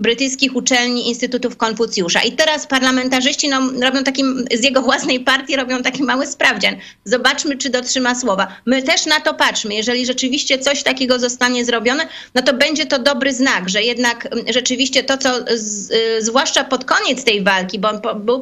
brytyjskich 0.00 0.56
uczelni 0.56 1.08
Instytutów 1.08 1.56
Konfucjusza. 1.56 2.20
I 2.20 2.32
teraz 2.32 2.66
parlamentarzyści 2.66 3.48
no, 3.48 3.60
robią 3.82 4.04
takim, 4.04 4.44
z 4.54 4.64
jego 4.64 4.82
własnej 4.82 5.20
partii 5.20 5.56
robią 5.56 5.82
taki 5.82 6.02
mały 6.02 6.26
sprawdzian. 6.26 6.76
Zobaczmy, 7.04 7.56
czy 7.56 7.70
dotrzyma 7.70 8.14
słowa. 8.14 8.46
My 8.66 8.82
też 8.82 9.06
na 9.06 9.20
to 9.20 9.34
patrzmy. 9.34 9.74
Jeżeli 9.74 10.06
rzeczywiście 10.06 10.58
coś 10.58 10.82
takiego 10.82 11.18
zostanie 11.18 11.64
zrobione, 11.64 12.06
no 12.34 12.42
to 12.42 12.54
będzie 12.54 12.86
to 12.86 12.98
dobry 12.98 13.32
znak, 13.32 13.68
że 13.68 13.82
jednak 13.82 14.28
rzeczywiście 14.48 15.04
to, 15.04 15.18
co 15.18 15.30
z, 15.54 15.92
zwłaszcza 16.34 16.64
pod 16.64 16.84
koniec 16.84 17.24
tej 17.24 17.42
walki, 17.42 17.78
bo 17.78 17.88
on 17.88 18.00
był, 18.24 18.40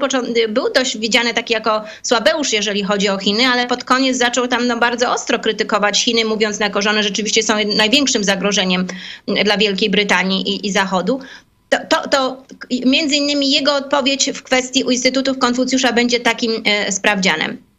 był 0.48 0.72
dość 0.72 0.98
widziany 0.98 1.35
taki 1.35 1.55
jako 1.55 1.85
słabeusz, 2.02 2.52
jeżeli 2.52 2.83
chodzi 2.83 3.09
o 3.09 3.18
Chiny, 3.18 3.46
ale 3.46 3.66
pod 3.66 3.85
koniec 3.85 4.16
zaczął 4.16 4.48
tam 4.48 4.66
no, 4.66 4.76
bardzo 4.76 5.12
ostro 5.12 5.38
krytykować 5.38 6.05
Chiny, 6.05 6.24
mówiąc 6.24 6.59
na 6.59 6.83
że 6.83 6.90
one 6.90 7.02
rzeczywiście 7.02 7.42
są 7.42 7.55
największym 7.76 8.24
zagrożeniem 8.24 8.87
dla 9.44 9.57
Wielkiej 9.57 9.90
Brytanii 9.90 10.50
i, 10.50 10.66
i 10.66 10.72
Zachodu. 10.72 11.20
To, 11.68 11.78
to, 11.88 12.09
to, 12.09 12.42
między 12.87 13.16
innymi 13.16 13.50
jego 13.50 13.74
odpowiedź 13.74 14.31
w 14.35 14.42
kwestii 14.42 14.81
Instytutów 14.81 15.38
Konfucjusza 15.38 15.92
będzie 15.92 16.20
takim 16.20 16.62
e, 16.64 16.92
sprawdzianem. 16.92 17.71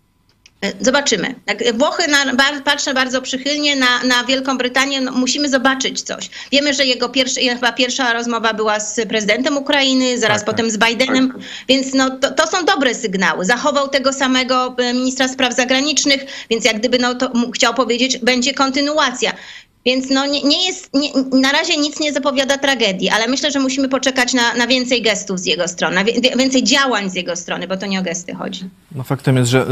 Zobaczymy. 0.81 1.35
Włochy 1.73 2.03
na, 2.07 2.17
patrzę 2.65 2.93
bardzo 2.93 3.21
przychylnie 3.21 3.75
na, 3.75 4.03
na 4.03 4.23
Wielką 4.23 4.57
Brytanię. 4.57 5.01
No, 5.01 5.11
musimy 5.11 5.49
zobaczyć 5.49 6.01
coś. 6.01 6.29
Wiemy, 6.51 6.73
że 6.73 6.85
jego 6.85 7.09
pierwszy, 7.09 7.41
chyba 7.41 7.71
pierwsza 7.71 8.13
rozmowa 8.13 8.53
była 8.53 8.79
z 8.79 9.07
prezydentem 9.07 9.57
Ukrainy, 9.57 10.19
zaraz 10.19 10.37
tak, 10.37 10.45
potem 10.45 10.71
z 10.71 10.77
Bidenem, 10.77 11.31
tak. 11.31 11.41
więc 11.67 11.93
no, 11.93 12.09
to, 12.09 12.31
to, 12.31 12.47
są 12.47 12.65
dobre 12.65 12.95
sygnały. 12.95 13.45
Zachował 13.45 13.87
tego 13.87 14.13
samego 14.13 14.75
e, 14.77 14.93
ministra 14.93 15.27
spraw 15.27 15.55
zagranicznych, 15.55 16.25
więc 16.49 16.65
jak 16.65 16.79
gdyby 16.79 16.99
no, 16.99 17.15
to 17.15 17.31
chciał 17.55 17.73
powiedzieć, 17.73 18.17
będzie 18.17 18.53
kontynuacja. 18.53 19.33
Więc 19.85 20.09
no 20.09 20.25
nie, 20.25 20.43
nie 20.43 20.67
jest, 20.67 20.89
nie, 20.93 21.09
na 21.41 21.51
razie 21.51 21.77
nic 21.77 21.99
nie 21.99 22.13
zapowiada 22.13 22.57
tragedii, 22.57 23.09
ale 23.09 23.27
myślę, 23.27 23.51
że 23.51 23.59
musimy 23.59 23.89
poczekać 23.89 24.33
na, 24.33 24.53
na 24.53 24.67
więcej 24.67 25.01
gestów 25.01 25.39
z 25.39 25.45
jego 25.45 25.67
strony, 25.67 25.95
na 25.95 26.03
więcej 26.37 26.63
działań 26.63 27.09
z 27.09 27.15
jego 27.15 27.35
strony, 27.35 27.67
bo 27.67 27.77
to 27.77 27.85
nie 27.85 27.99
o 27.99 28.03
gesty 28.03 28.33
chodzi. 28.33 28.69
No 28.95 29.03
faktem 29.03 29.37
jest, 29.37 29.51
że 29.51 29.65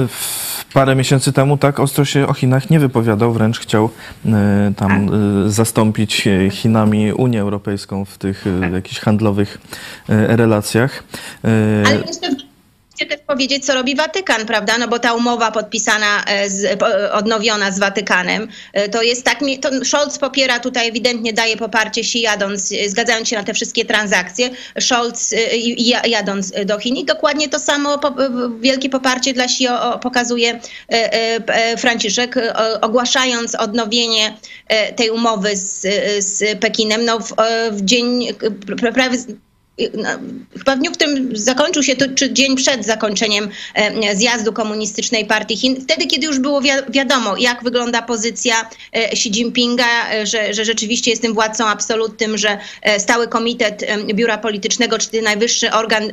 parę 0.74 0.96
miesięcy 0.96 1.34
temu 1.34 1.58
tak 1.58 1.80
ostro 1.80 2.06
się 2.06 2.28
o 2.28 2.34
Chinach 2.34 2.70
nie 2.70 2.80
wypowiadał, 2.80 3.34
wręcz 3.34 3.60
chciał 3.60 3.90
y, 4.26 4.30
tam 4.76 5.14
y, 5.46 5.52
zastąpić 5.52 6.28
Chinami 6.52 7.14
Unię 7.14 7.42
Europejską 7.42 8.06
w 8.06 8.18
tych 8.18 8.48
y, 8.48 8.72
jakichś 8.74 9.00
handlowych 9.00 9.58
relacjach. 10.08 11.04
Ale 11.86 12.04
jeszcze 12.08 12.51
też 13.06 13.20
powiedzieć, 13.28 13.66
co 13.66 13.74
robi 13.74 13.96
Watykan, 13.96 14.46
prawda? 14.46 14.78
No 14.78 14.88
bo 14.88 15.00
ta 15.00 15.14
umowa 15.14 15.52
podpisana, 15.52 16.24
e, 16.28 16.50
z, 16.50 16.80
po- 16.80 17.12
odnowiona 17.18 17.72
z 17.72 17.80
Watykanem, 17.80 18.48
e, 18.74 18.90
to 18.90 19.02
jest 19.02 19.24
tak, 19.26 19.40
to 19.62 19.86
Scholz 19.86 20.18
popiera 20.18 20.60
tutaj, 20.60 20.88
ewidentnie 20.88 21.34
daje 21.34 21.58
poparcie 21.58 22.02
Xi 22.02 22.22
jadąc, 22.22 22.72
e, 22.72 22.90
zgadzając 22.90 23.28
się 23.30 23.36
na 23.36 23.44
te 23.44 23.54
wszystkie 23.54 23.86
transakcje, 23.86 24.50
Scholz 24.80 25.34
e, 25.34 25.38
jadąc 26.08 26.52
do 26.66 26.80
Chin. 26.80 26.96
I 26.98 27.06
dokładnie 27.06 27.50
to 27.50 27.60
samo 27.60 28.00
wielkie 28.60 28.90
poparcie 28.90 29.34
dla 29.34 29.48
o, 29.82 30.00
pokazuje 30.00 30.50
e, 30.50 30.60
e, 30.90 31.40
e, 31.48 31.78
Franciszek, 31.78 32.38
e, 32.38 32.82
ogłaszając 32.82 33.56
odnowienie 33.56 34.38
e, 34.68 34.94
tej 34.94 35.10
umowy 35.10 35.58
z, 35.58 35.86
e, 35.86 36.22
z 36.22 36.60
Pekinem. 36.60 37.06
No, 37.06 37.20
w, 37.20 37.34
e, 37.40 37.72
w 37.72 37.82
dzień 37.82 38.28
e, 38.28 38.92
prawie 38.94 39.18
chyba 40.58 40.76
w 40.76 40.80
dniu, 40.80 40.92
w 40.92 40.94
którym 40.94 41.38
zakończył 41.38 41.84
się 41.84 41.96
to, 41.96 42.06
czy 42.16 42.34
dzień 42.34 42.56
przed 42.56 42.86
zakończeniem 42.86 43.50
e, 43.76 44.16
zjazdu 44.16 44.54
komunistycznej 44.54 45.26
partii 45.26 45.58
Chin, 45.58 45.82
wtedy, 45.82 46.08
kiedy 46.08 46.28
już 46.28 46.40
było 46.40 46.62
wi- 46.62 46.70
wiadomo, 46.90 47.38
jak 47.38 47.64
wygląda 47.64 48.02
pozycja 48.02 48.70
e, 48.94 49.12
Xi 49.12 49.30
Jinpinga, 49.30 50.12
e, 50.12 50.28
że, 50.28 50.54
że 50.54 50.66
rzeczywiście 50.66 51.12
jest 51.12 51.22
tym 51.22 51.34
władcą 51.34 51.68
absolutnym, 51.68 52.38
że 52.38 52.58
stały 52.98 53.28
komitet 53.28 53.86
biura 54.14 54.38
politycznego, 54.38 54.98
czy 54.98 55.10
ten 55.10 55.24
najwyższy 55.24 55.72
organ 55.72 56.04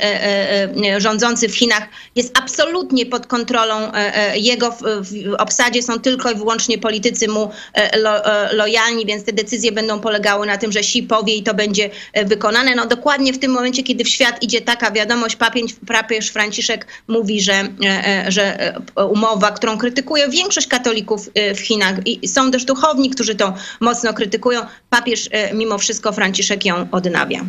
rządzący 0.98 1.48
w 1.48 1.56
Chinach 1.56 1.88
jest 2.16 2.38
absolutnie 2.38 3.06
pod 3.06 3.26
kontrolą 3.26 3.92
jego. 4.34 4.70
W, 4.70 5.34
obsadzie 5.38 5.82
są 5.82 5.98
tylko 5.98 6.30
i 6.30 6.34
wyłącznie 6.34 6.78
politycy 6.78 7.28
mu 7.28 7.50
lo, 7.96 8.10
lojalni, 8.52 9.06
więc 9.06 9.24
te 9.24 9.32
decyzje 9.32 9.72
będą 9.72 10.00
polegały 10.00 10.46
na 10.46 10.58
tym, 10.58 10.72
że 10.72 10.78
Xi 10.80 11.02
powie 11.02 11.34
i 11.34 11.42
to 11.42 11.54
będzie 11.54 11.90
wykonane. 12.24 12.74
No 12.74 12.86
dokładnie 12.86 13.32
w 13.32 13.38
tym 13.38 13.57
momencie, 13.58 13.82
kiedy 13.82 14.04
w 14.04 14.08
świat 14.08 14.42
idzie 14.42 14.60
taka 14.60 14.90
wiadomość, 14.90 15.36
papież, 15.36 15.72
papież 15.86 16.28
Franciszek 16.28 16.86
mówi, 17.08 17.40
że, 17.40 17.52
e, 17.52 18.26
e, 18.26 18.32
że 18.32 18.74
e, 18.96 19.04
umowa, 19.04 19.50
którą 19.50 19.78
krytykuje 19.78 20.28
większość 20.28 20.66
katolików 20.66 21.30
w 21.54 21.60
Chinach 21.60 22.06
i 22.06 22.28
są 22.28 22.50
też 22.50 22.64
duchowni, 22.64 23.10
którzy 23.10 23.34
to 23.34 23.54
mocno 23.80 24.14
krytykują, 24.14 24.60
papież 24.90 25.28
mimo 25.54 25.78
wszystko 25.78 26.12
Franciszek 26.12 26.64
ją 26.64 26.88
odnawia. 26.90 27.44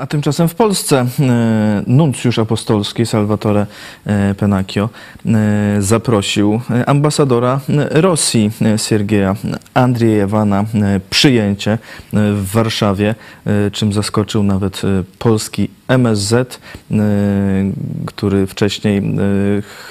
A 0.00 0.06
tymczasem 0.06 0.48
w 0.48 0.54
Polsce 0.54 0.98
e, 1.00 1.06
nuncjusz 1.86 2.38
apostolski 2.38 3.06
Salvatore 3.06 3.66
e, 4.06 4.34
Penacchio 4.34 4.88
e, 5.26 5.82
zaprosił 5.82 6.60
ambasadora 6.86 7.60
Rosji 7.90 8.50
Siergieja 8.76 9.36
Andriejewa 9.74 10.44
na 10.44 10.64
przyjęcie 11.10 11.78
w 12.12 12.50
Warszawie, 12.52 13.14
czym 13.72 13.92
zaskoczył 13.92 14.42
nawet 14.42 14.82
polski 15.18 15.68
MSZ, 15.92 16.32
e, 16.32 16.96
który 18.06 18.46
wcześniej 18.46 18.98
e, 18.98 19.02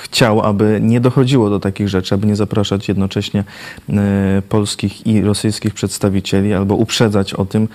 chciał, 0.04 0.42
aby 0.42 0.80
nie 0.82 1.00
dochodziło 1.00 1.50
do 1.50 1.60
takich 1.60 1.90
rzeczy, 1.90 2.16
aby 2.16 2.28
nie 2.28 2.36
zapraszać 2.36 2.88
jednocześnie 2.88 3.44
e, 3.90 4.42
polskich 4.50 5.08
i 5.08 5.22
rosyjskich 5.22 5.74
przedstawicieli, 5.74 6.54
albo 6.54 6.76
uprzedzać 6.76 7.34
o 7.34 7.46
tym, 7.46 7.68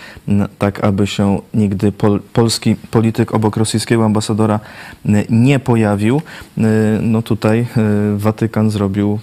tak 0.59 0.85
aby 0.85 1.07
się 1.07 1.39
nigdy 1.55 1.93
pol, 1.93 2.21
polski 2.33 2.77
polityk 2.91 3.35
obok 3.35 3.57
rosyjskiego 3.57 4.05
ambasadora 4.05 4.61
nie 5.31 5.59
pojawił. 5.59 6.23
No 7.03 7.23
tutaj 7.23 7.67
Watykan 8.17 8.71
zrobił 8.71 9.19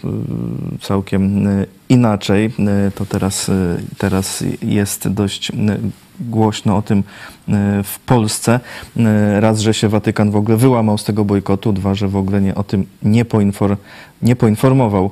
całkiem 0.81 1.47
inaczej. 1.93 2.51
E, 2.87 2.91
To 2.91 3.05
teraz, 3.05 3.49
e, 3.49 3.77
teraz 3.97 4.43
jest 4.61 5.07
dość 5.07 5.49
e, 5.49 5.53
głośno 6.19 6.77
o 6.77 6.81
tym 6.81 7.03
w 7.83 7.99
Polsce. 8.05 8.59
Raz, 9.39 9.59
że 9.59 9.73
się 9.73 9.89
Watykan 9.89 10.31
w 10.31 10.35
ogóle 10.35 10.57
wyłamał 10.57 10.97
z 10.97 11.03
tego 11.03 11.25
bojkotu, 11.25 11.73
dwa, 11.73 11.95
że 11.95 12.07
w 12.07 12.15
ogóle 12.15 12.41
nie, 12.41 12.55
o 12.55 12.63
tym 12.63 12.85
nie, 13.03 13.25
poinfor, 13.25 13.77
nie 14.21 14.35
poinformował. 14.35 15.11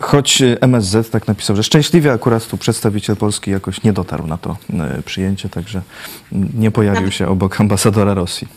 Choć 0.00 0.42
MSZ 0.60 1.10
tak 1.10 1.28
napisał, 1.28 1.56
że 1.56 1.62
szczęśliwie 1.62 2.12
akurat 2.12 2.46
tu 2.46 2.56
przedstawiciel 2.58 3.16
Polski 3.16 3.50
jakoś 3.50 3.82
nie 3.82 3.92
dotarł 3.92 4.26
na 4.26 4.38
to 4.38 4.56
przyjęcie, 5.04 5.48
także 5.48 5.82
nie 6.54 6.70
pojawił 6.70 7.10
się 7.10 7.28
obok 7.28 7.60
ambasadora 7.60 8.14
Rosji. 8.14 8.48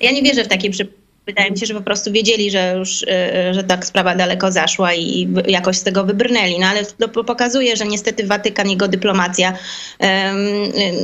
Ja 0.00 0.12
nie 0.12 0.22
wierzę 0.22 0.44
w 0.44 0.48
takie 0.48 0.70
przy... 0.70 0.99
Wydaje 1.30 1.50
mi 1.50 1.58
się, 1.58 1.66
że 1.66 1.74
po 1.74 1.80
prostu 1.80 2.12
wiedzieli, 2.12 2.50
że 2.50 2.74
już, 2.78 3.04
e, 3.08 3.54
że 3.54 3.64
tak 3.64 3.86
sprawa 3.86 4.14
daleko 4.14 4.52
zaszła 4.52 4.94
i 4.94 5.28
jakoś 5.46 5.76
z 5.76 5.82
tego 5.82 6.04
wybrnęli. 6.04 6.58
No 6.58 6.66
ale 6.66 6.84
to 6.84 7.08
po- 7.08 7.24
pokazuje, 7.24 7.76
że 7.76 7.86
niestety 7.86 8.26
Watykan, 8.26 8.70
jego 8.70 8.88
dyplomacja 8.88 9.52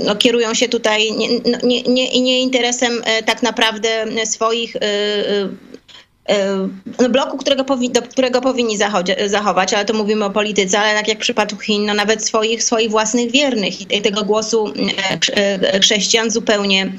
no, 0.05 0.17
kierują 0.17 0.55
się 0.55 0.69
tutaj 0.69 1.12
nie, 1.12 1.29
no, 1.29 1.59
nie, 1.62 1.83
nie, 1.83 2.21
nie 2.21 2.41
interesem 2.43 3.03
e, 3.05 3.23
tak 3.23 3.43
naprawdę 3.43 4.07
swoich 4.25 4.77
e, 4.77 4.81
no, 7.01 7.09
bloku, 7.09 7.37
którego, 7.37 7.65
powi- 7.65 7.91
do 7.91 8.03
którego 8.03 8.41
powinni 8.41 8.79
zachować, 9.27 9.75
ale 9.75 9.85
to 9.85 9.95
mówimy 9.95 10.25
o 10.25 10.31
polityce, 10.31 10.79
ale 10.79 10.95
tak 10.95 11.09
jak 11.09 11.19
w 11.19 11.21
przypadku 11.21 11.59
Chin, 11.59 11.87
no 11.87 11.95
nawet 11.95 12.25
swoich, 12.25 12.62
swoich 12.62 12.91
własnych 12.91 13.31
wiernych 13.31 13.81
i 13.81 14.03
tego 14.03 14.25
głosu 14.25 14.73
e, 15.37 15.73
e, 15.73 15.81
chrześcijan 15.81 16.31
zupełnie 16.31 16.93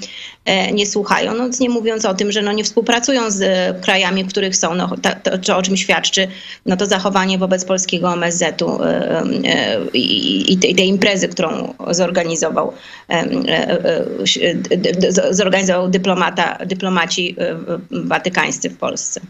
nie 0.73 0.85
słuchają. 0.85 1.33
No, 1.33 1.49
nie 1.59 1.69
mówiąc 1.69 2.05
o 2.05 2.13
tym, 2.13 2.31
że 2.31 2.41
no, 2.41 2.51
nie 2.51 2.63
współpracują 2.63 3.31
z 3.31 3.41
e, 3.41 3.79
krajami, 3.81 4.23
w 4.23 4.27
których 4.27 4.55
są, 4.55 4.75
no, 4.75 4.95
to, 5.23 5.37
to, 5.37 5.57
o 5.57 5.61
czym 5.61 5.77
świadczy 5.77 6.27
no, 6.65 6.77
to 6.77 6.85
zachowanie 6.85 7.37
wobec 7.37 7.65
polskiego 7.65 8.13
MSZ-u 8.13 8.83
e, 8.83 9.21
e, 9.45 9.79
i, 9.93 10.57
tej, 10.57 10.75
tej 10.75 10.87
imprezy, 10.87 11.27
którą 11.27 11.73
zorganizował, 11.91 12.73
e, 13.09 13.13
e, 13.13 14.05
e, 15.07 15.33
zorganizował 15.33 15.89
dyplomata, 15.89 16.57
dyplomaci 16.65 17.35
e, 17.39 17.55
watykańscy 17.91 18.69
w 18.69 18.77
Polsce. 18.77 19.21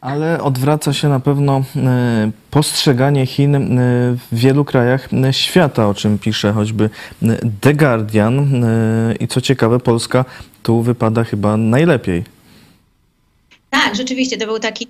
Ale 0.00 0.42
odwraca 0.42 0.92
się 0.92 1.08
na 1.08 1.20
pewno 1.20 1.62
e, 1.76 2.30
postrzeganie 2.50 3.26
Chin 3.26 3.54
e, 3.54 3.58
w 4.14 4.28
wielu 4.32 4.64
krajach 4.64 5.08
e, 5.12 5.32
świata, 5.32 5.88
o 5.88 5.94
czym 5.94 6.18
pisze 6.18 6.52
choćby 6.52 6.90
The 7.60 7.74
Guardian. 7.74 8.64
I 9.20 9.28
co 9.28 9.40
ciekawe, 9.40 9.78
Polska 9.78 10.24
tu 10.62 10.82
wypada 10.82 11.24
chyba 11.24 11.56
najlepiej. 11.56 12.24
Tak, 13.70 13.96
rzeczywiście, 13.96 14.36
to 14.36 14.46
był 14.46 14.58
taki 14.58 14.88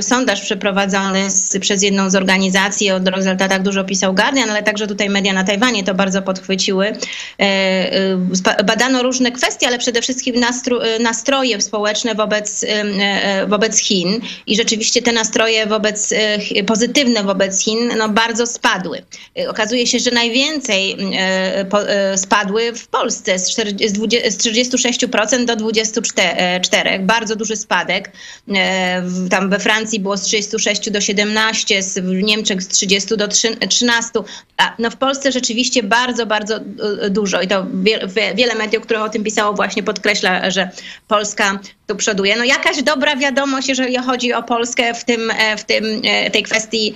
sondaż 0.00 0.40
przeprowadzony 0.40 1.30
z, 1.30 1.58
przez 1.60 1.82
jedną 1.82 2.10
z 2.10 2.14
organizacji. 2.14 2.90
O 2.90 2.98
rezultatach 2.98 3.62
dużo 3.62 3.84
pisał 3.84 4.14
Guardian, 4.14 4.50
ale 4.50 4.62
także 4.62 4.86
tutaj 4.86 5.10
media 5.10 5.32
na 5.32 5.44
Tajwanie 5.44 5.84
to 5.84 5.94
bardzo 5.94 6.22
podchwyciły. 6.22 6.86
E, 6.86 7.42
e, 7.42 8.64
Badano 8.64 9.02
różne 9.02 9.32
kwestie, 9.32 9.66
ale 9.66 9.78
przede 9.78 10.02
wszystkim 10.02 10.40
nastro, 10.40 10.86
e, 10.86 10.98
nastroje 10.98 11.60
społeczne 11.60 12.14
wobec, 12.14 12.64
e, 12.64 12.66
e, 12.68 13.46
wobec 13.46 13.78
Chin 13.78 14.20
i 14.46 14.56
rzeczywiście 14.56 15.02
te 15.02 15.12
nastroje 15.12 15.66
wobec, 15.66 16.12
e, 16.12 16.64
pozytywne 16.64 17.22
wobec 17.22 17.64
Chin 17.64 17.78
no, 17.98 18.08
bardzo 18.08 18.46
spadły. 18.46 19.02
E, 19.38 19.50
Okazuje 19.50 19.86
się, 19.86 19.98
że 19.98 20.10
najwięcej 20.10 20.92
e, 20.92 21.66
e, 21.72 22.18
spadły 22.18 22.72
w 22.72 22.88
Polsce 22.88 23.38
z, 23.38 23.50
40, 23.50 23.88
z 23.88 23.92
20 23.92 24.30
z 24.30 24.36
36% 24.38 25.44
do 25.44 25.56
24%. 25.56 27.06
Bardzo 27.06 27.36
duży 27.36 27.56
spadek. 27.56 28.12
E, 28.54 29.02
w- 29.02 29.23
Tam 29.30 29.50
we 29.50 29.58
Francji 29.58 30.00
było 30.00 30.16
z 30.16 30.22
36 30.22 30.90
do 30.90 31.00
17, 31.00 31.82
z- 31.82 31.98
w 31.98 32.22
Niemczech 32.22 32.62
z 32.62 32.68
30 32.68 33.16
do 33.16 33.28
trzy- 33.28 33.56
13. 33.68 34.10
A 34.56 34.74
no 34.78 34.90
w 34.90 34.96
Polsce 34.96 35.32
rzeczywiście 35.32 35.82
bardzo, 35.82 36.26
bardzo 36.26 36.56
e, 37.02 37.10
dużo. 37.10 37.40
I 37.42 37.48
to 37.48 37.66
wie- 37.74 38.00
wie- 38.14 38.34
wiele 38.34 38.54
mediów, 38.54 38.82
które 38.82 39.02
o 39.02 39.08
tym 39.08 39.24
pisało, 39.24 39.52
właśnie 39.54 39.82
podkreśla, 39.82 40.50
że 40.50 40.70
Polska 41.08 41.58
tu 41.86 41.96
przoduje. 41.96 42.36
No 42.36 42.44
jakaś 42.44 42.82
dobra 42.82 43.16
wiadomość, 43.16 43.68
jeżeli 43.68 43.96
chodzi 43.96 44.32
o 44.32 44.42
Polskę 44.42 44.94
w 44.94 45.04
tym, 45.04 45.30
e, 45.30 45.56
w 45.56 45.64
tym 45.64 45.84
e, 46.04 46.30
tej 46.30 46.42
kwestii 46.42 46.94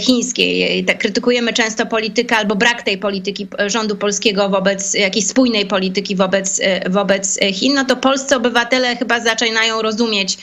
chińskiej. 0.00 0.84
Tak 0.84 0.98
krytykujemy 0.98 1.52
często 1.52 1.86
politykę 1.86 2.36
albo 2.36 2.56
brak 2.56 2.82
tej 2.82 2.98
polityki 2.98 3.46
rządu 3.66 3.96
polskiego 3.96 4.48
wobec 4.48 4.94
jakiejś 4.94 5.26
spójnej 5.26 5.66
polityki 5.66 6.16
wobec, 6.16 6.60
wobec 6.90 7.38
Chin. 7.52 7.74
No 7.74 7.84
to 7.84 7.96
polscy 7.96 8.36
obywatele 8.36 8.96
chyba 8.96 9.20
zaczynają 9.20 9.82
rozumieć 9.82 10.38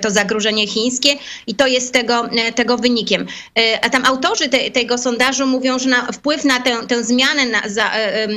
to 0.00 0.10
zagrożenie 0.10 0.41
chińskie 0.50 1.08
i 1.46 1.54
to 1.54 1.66
jest 1.66 1.92
tego, 1.92 2.28
e, 2.30 2.52
tego 2.52 2.78
wynikiem. 2.78 3.26
E, 3.58 3.84
A 3.84 3.90
tam 3.90 4.04
autorzy 4.04 4.48
te, 4.48 4.70
tego 4.70 4.98
sondażu 4.98 5.46
mówią, 5.46 5.78
że 5.78 5.88
na, 5.88 6.12
wpływ 6.12 6.44
na 6.44 6.60
tę, 6.60 6.76
tę 6.88 7.04
zmianę 7.04 7.46
na, 7.46 7.68
za, 7.68 7.92
e, 7.94 8.28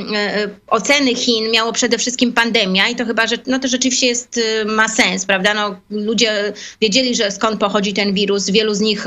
oceny 0.66 1.14
Chin 1.14 1.50
miało 1.50 1.72
przede 1.72 1.98
wszystkim 1.98 2.32
pandemia 2.32 2.88
i 2.88 2.96
to 2.96 3.04
chyba, 3.04 3.26
że 3.26 3.36
no 3.46 3.58
to 3.58 3.68
rzeczywiście 3.68 4.06
jest, 4.06 4.40
ma 4.66 4.88
sens, 4.88 5.26
prawda? 5.26 5.54
No, 5.54 5.80
ludzie 5.90 6.52
wiedzieli, 6.80 7.14
że 7.14 7.30
skąd 7.30 7.60
pochodzi 7.60 7.92
ten 7.92 8.14
wirus, 8.14 8.50
wielu 8.50 8.74
z 8.74 8.80
nich 8.80 9.06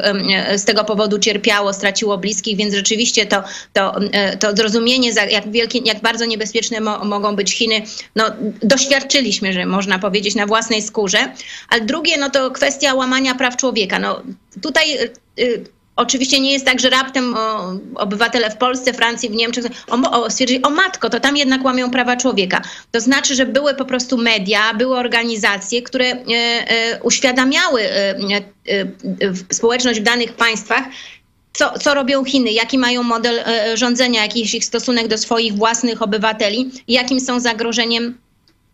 z 0.56 0.66
tego 0.66 0.84
powodu 0.84 1.20
cierpiało, 1.20 1.74
straciło 1.74 2.18
bliskich, 2.18 2.58
więc 2.58 2.74
rzeczywiście 2.74 3.26
to, 3.26 3.44
to, 3.74 3.96
to 4.40 4.56
zrozumienie, 4.56 5.12
jak, 5.30 5.52
wielkie, 5.52 5.80
jak 5.86 6.02
bardzo 6.02 6.26
niebezpieczne 6.26 6.82
mo, 6.82 7.06
mogą 7.06 7.36
być 7.36 7.54
Chiny, 7.54 7.82
no, 8.16 8.26
doświadczyliśmy, 8.64 9.54
że 9.54 9.66
można 9.66 10.00
powiedzieć, 10.00 10.36
na 10.36 10.46
własnej 10.46 10.82
skórze. 10.82 11.34
A 11.70 11.80
drugie, 11.80 12.18
no 12.18 12.30
to 12.30 12.52
kwestia 12.52 12.89
łamania 12.94 13.36
praw 13.36 13.58
człowieka. 13.58 14.00
No, 14.00 14.22
tutaj 14.62 14.98
y, 14.98 15.14
y, 15.40 15.64
oczywiście 16.00 16.40
nie 16.40 16.52
jest 16.54 16.66
tak, 16.66 16.80
że 16.80 16.90
raptem 16.90 17.36
o, 17.38 17.74
obywatele 17.96 18.52
w 18.52 18.58
Polsce, 18.58 18.94
Francji, 18.94 19.30
w 19.30 19.36
Niemczech 19.36 19.66
o, 19.88 20.12
o, 20.12 20.30
stwierdzili, 20.30 20.62
o 20.64 20.70
matko, 20.70 21.10
to 21.10 21.20
tam 21.20 21.38
jednak 21.38 21.66
łamią 21.66 21.92
prawa 21.92 22.18
człowieka. 22.18 22.62
To 22.92 23.02
znaczy, 23.02 23.36
że 23.36 23.46
były 23.46 23.74
po 23.74 23.86
prostu 23.86 24.18
media, 24.18 24.74
były 24.74 24.98
organizacje, 24.98 25.82
które 25.82 26.06
e, 26.06 26.18
e, 26.28 27.00
uświadamiały 27.04 27.82
e, 27.82 28.16
e, 28.18 28.84
społeczność 29.52 30.00
w 30.00 30.04
danych 30.04 30.34
państwach, 30.34 30.84
co, 31.54 31.80
co 31.80 31.94
robią 31.94 32.24
Chiny, 32.24 32.52
jaki 32.52 32.78
mają 32.78 33.04
model 33.04 33.44
rządzenia, 33.74 34.22
jaki 34.24 34.40
jest 34.40 34.54
ich 34.54 34.66
stosunek 34.66 35.08
do 35.08 35.18
swoich 35.18 35.54
własnych 35.54 36.02
obywateli, 36.02 36.72
jakim 36.88 37.20
są 37.20 37.40
zagrożeniem 37.40 38.18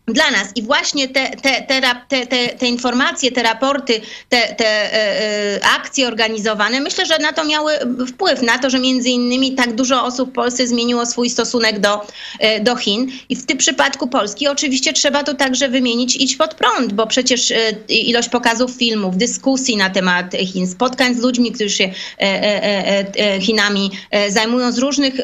dla 0.06 0.30
nas. 0.30 0.48
I 0.54 0.62
właśnie 0.62 1.08
te, 1.08 1.30
te, 1.30 1.62
te, 1.62 2.26
te, 2.26 2.48
te, 2.48 2.66
informacje, 2.66 3.32
te 3.32 3.42
raporty, 3.42 4.00
te, 4.28 4.54
te 4.54 4.66
e, 4.66 5.56
e, 5.56 5.64
akcje 5.64 6.06
organizowane, 6.06 6.80
myślę, 6.80 7.06
że 7.06 7.18
na 7.18 7.32
to 7.32 7.44
miały 7.44 7.72
wpływ, 8.08 8.42
na 8.42 8.58
to, 8.58 8.70
że 8.70 8.78
między 8.78 9.08
innymi 9.08 9.54
tak 9.54 9.74
dużo 9.74 10.04
osób 10.04 10.30
w 10.30 10.32
Polsce 10.32 10.66
zmieniło 10.66 11.06
swój 11.06 11.30
stosunek 11.30 11.80
do, 11.80 12.06
e, 12.40 12.60
do 12.60 12.76
Chin. 12.76 13.10
I 13.28 13.36
w 13.36 13.46
tym 13.46 13.58
przypadku 13.58 14.08
Polski 14.08 14.48
oczywiście 14.48 14.92
trzeba 14.92 15.24
tu 15.24 15.34
także 15.34 15.68
wymienić 15.68 16.16
Idź 16.16 16.36
pod 16.36 16.54
prąd, 16.54 16.92
bo 16.92 17.06
przecież 17.06 17.50
e, 17.50 17.70
ilość 17.88 18.28
pokazów 18.28 18.70
filmów, 18.70 19.16
dyskusji 19.16 19.76
na 19.76 19.90
temat 19.90 20.32
Chin, 20.32 20.66
spotkań 20.66 21.14
z 21.14 21.22
ludźmi, 21.22 21.52
którzy 21.52 21.70
się 21.70 21.84
e, 22.20 23.14
e, 23.16 23.40
Chinami 23.40 23.90
zajmują 24.28 24.72
z 24.72 24.78
różnych 24.78 25.14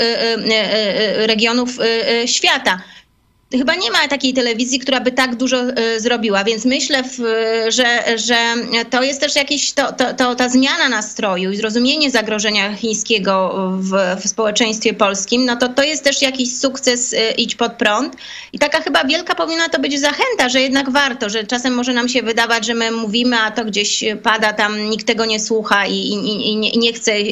regionów 1.16 1.70
świata 2.26 2.82
chyba 3.58 3.74
nie 3.74 3.90
ma 3.90 4.08
takiej 4.08 4.34
telewizji, 4.34 4.78
która 4.78 5.00
by 5.00 5.12
tak 5.12 5.36
dużo 5.36 5.56
e, 5.56 6.00
zrobiła, 6.00 6.44
więc 6.44 6.64
myślę, 6.64 7.02
w, 7.02 7.16
że, 7.68 8.18
że 8.18 8.54
to 8.90 9.02
jest 9.02 9.20
też 9.20 9.36
jakiś, 9.36 9.72
to, 9.72 9.92
to, 9.92 10.14
to, 10.14 10.34
ta 10.34 10.48
zmiana 10.48 10.88
nastroju 10.88 11.52
i 11.52 11.56
zrozumienie 11.56 12.10
zagrożenia 12.10 12.76
chińskiego 12.76 13.52
w, 13.80 14.20
w 14.22 14.28
społeczeństwie 14.28 14.94
polskim, 14.94 15.44
no 15.44 15.56
to 15.56 15.68
to 15.68 15.82
jest 15.82 16.04
też 16.04 16.22
jakiś 16.22 16.58
sukces 16.58 17.14
e, 17.14 17.30
idź 17.30 17.54
pod 17.54 17.72
prąd. 17.72 18.16
I 18.52 18.58
taka 18.58 18.80
chyba 18.80 19.04
wielka 19.04 19.34
powinna 19.34 19.68
to 19.68 19.80
być 19.80 20.00
zachęta, 20.00 20.48
że 20.48 20.60
jednak 20.60 20.90
warto, 20.90 21.30
że 21.30 21.44
czasem 21.44 21.74
może 21.74 21.92
nam 21.92 22.08
się 22.08 22.22
wydawać, 22.22 22.66
że 22.66 22.74
my 22.74 22.90
mówimy, 22.90 23.36
a 23.38 23.50
to 23.50 23.64
gdzieś 23.64 24.04
pada 24.22 24.52
tam, 24.52 24.90
nikt 24.90 25.06
tego 25.06 25.24
nie 25.24 25.40
słucha 25.40 25.86
i, 25.86 25.94
i, 25.94 26.50
i, 26.50 26.56
nie, 26.56 26.70
nie 26.70 26.92
chce 26.92 27.12
e, 27.12 27.22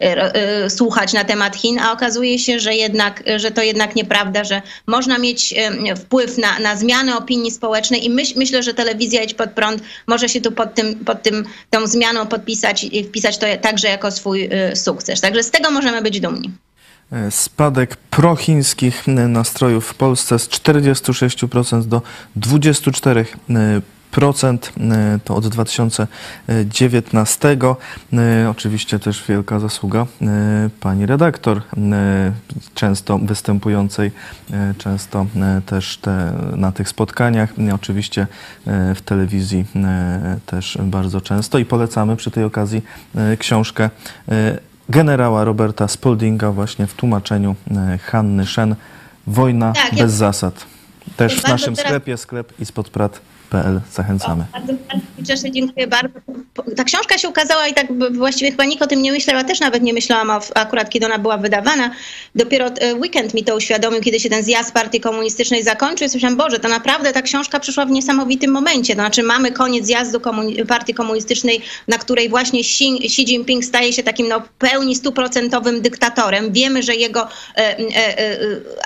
e, 0.00 0.70
słuchać 0.70 1.12
na 1.12 1.24
temat 1.24 1.56
Chin, 1.56 1.78
a 1.78 1.92
okazuje 1.92 2.38
się, 2.38 2.60
że 2.60 2.74
jednak, 2.74 3.22
że 3.36 3.50
to 3.50 3.62
jednak 3.62 3.96
nieprawda, 3.96 4.44
że 4.44 4.62
można 4.86 5.18
mieć 5.18 5.54
e, 5.56 5.63
wpływ 5.96 6.38
na, 6.38 6.58
na 6.58 6.76
zmianę 6.76 7.16
opinii 7.16 7.50
społecznej 7.50 8.04
i 8.04 8.10
myśl, 8.10 8.34
myślę, 8.36 8.62
że 8.62 8.74
telewizja 8.74 9.22
Idź 9.22 9.34
Pod 9.34 9.50
Prąd 9.50 9.82
może 10.06 10.28
się 10.28 10.40
tu 10.40 10.52
pod, 10.52 10.74
tym, 10.74 10.94
pod 10.94 11.22
tym, 11.22 11.44
tą 11.70 11.86
zmianą 11.86 12.26
podpisać 12.26 12.84
i 12.84 13.04
wpisać 13.04 13.38
to 13.38 13.46
także 13.60 13.88
jako 13.88 14.10
swój 14.10 14.48
e, 14.50 14.76
sukces. 14.76 15.20
Także 15.20 15.42
z 15.42 15.50
tego 15.50 15.70
możemy 15.70 16.02
być 16.02 16.20
dumni. 16.20 16.50
E, 17.12 17.30
Spadek 17.30 17.96
prochińskich 17.96 19.08
e, 19.08 19.10
nastrojów 19.10 19.86
w 19.86 19.94
Polsce 19.94 20.38
z 20.38 20.48
46% 20.48 21.84
do 21.84 22.02
24%. 22.36 23.24
Procent, 24.14 24.72
e, 24.80 25.18
to 25.24 25.36
od 25.36 25.48
2019. 25.48 27.56
E, 28.12 28.50
Oczywiście 28.50 28.98
też 28.98 29.24
wielka 29.28 29.58
zasługa 29.58 30.06
e, 30.22 30.70
pani 30.80 31.06
redaktor, 31.06 31.62
często 32.74 33.18
występującej, 33.18 34.10
często 34.78 35.26
też 35.66 35.96
te, 35.96 36.32
na 36.56 36.72
tych 36.72 36.88
spotkaniach, 36.88 37.52
oczywiście 37.74 38.26
w 38.66 38.98
telewizji 39.04 39.64
też 40.46 40.78
bardzo 40.82 41.20
często 41.20 41.58
i 41.58 41.64
polecamy 41.64 42.16
przy 42.16 42.30
tej 42.30 42.44
okazji 42.44 42.82
książkę 43.38 43.90
generała 44.88 45.44
Roberta 45.44 45.88
Spaldinga 45.88 46.52
właśnie 46.52 46.86
w 46.86 46.94
tłumaczeniu 46.94 47.54
Hanny 48.02 48.46
Szen 48.46 48.74
Wojna 49.26 49.72
Tak, 49.72 49.90
bez 49.90 50.00
ja- 50.00 50.08
zasad. 50.08 50.66
Też 51.16 51.40
w 51.40 51.48
naszym 51.48 51.74
teraz- 51.74 51.88
sklepie, 51.88 52.16
sklep 52.16 52.52
i 52.60 52.66
spodprat.pl. 53.54 53.80
Zachęcamy. 53.92 54.44
Bardzo, 54.52 54.72
bardzo 54.72 55.04
cieszę, 55.26 55.50
dziękuję 55.50 55.86
bardzo. 55.86 56.20
Ta 56.76 56.84
książka 56.84 57.18
się 57.18 57.28
ukazała 57.28 57.68
i 57.68 57.74
tak 57.74 57.86
właściwie 58.12 58.50
chyba 58.50 58.64
nikt 58.64 58.82
o 58.82 58.86
tym 58.86 59.02
nie 59.02 59.12
myślał, 59.12 59.36
ja 59.36 59.44
też 59.44 59.60
nawet 59.60 59.82
nie 59.82 59.92
myślałam 59.92 60.30
o, 60.30 60.40
akurat 60.54 60.90
kiedy 60.90 61.06
ona 61.06 61.18
była 61.18 61.36
wydawana. 61.38 61.90
Dopiero 62.34 62.66
e, 62.66 62.94
weekend 62.94 63.34
mi 63.34 63.44
to 63.44 63.56
uświadomił, 63.56 64.00
kiedy 64.00 64.20
się 64.20 64.30
ten 64.30 64.42
zjazd 64.44 64.72
partii 64.72 65.00
komunistycznej 65.00 65.62
zakończył. 65.62 66.06
I 66.06 66.10
słyszałam, 66.10 66.36
Boże, 66.36 66.58
to 66.58 66.68
naprawdę 66.68 67.12
ta 67.12 67.22
książka 67.22 67.60
przyszła 67.60 67.86
w 67.86 67.90
niesamowitym 67.90 68.50
momencie. 68.50 68.94
To 68.94 69.00
znaczy 69.00 69.22
mamy 69.22 69.52
koniec 69.52 69.86
zjazdu 69.86 70.18
komuni- 70.18 70.66
partii 70.66 70.94
komunistycznej, 70.94 71.60
na 71.88 71.98
której 71.98 72.28
właśnie 72.28 72.60
Xi, 72.60 73.00
Xi 73.04 73.22
Jinping 73.22 73.64
staje 73.64 73.92
się 73.92 74.02
takim 74.02 74.28
no, 74.28 74.42
pełni 74.58 74.96
stuprocentowym 74.96 75.82
dyktatorem. 75.82 76.52
Wiemy, 76.52 76.82
że 76.82 76.94
jego 76.94 77.20
e, 77.22 77.28
e, 77.56 78.18
e, 78.18 78.38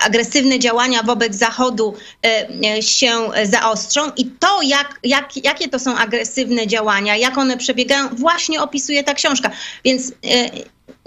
agresywne 0.05 0.59
działania 0.59 1.03
wobec 1.03 1.35
Zachodu 1.35 1.93
e, 2.25 2.47
e, 2.77 2.81
się 2.81 3.11
zaostrzą 3.43 4.01
i 4.17 4.25
to, 4.25 4.58
jak, 4.61 4.99
jak, 5.03 5.45
jakie 5.45 5.67
to 5.67 5.79
są 5.79 5.97
agresywne 5.97 6.67
działania, 6.67 7.15
jak 7.15 7.37
one 7.37 7.57
przebiegają, 7.57 8.09
właśnie 8.09 8.61
opisuje 8.61 9.03
ta 9.03 9.13
książka. 9.13 9.51
Więc 9.83 10.11
e, 10.11 10.49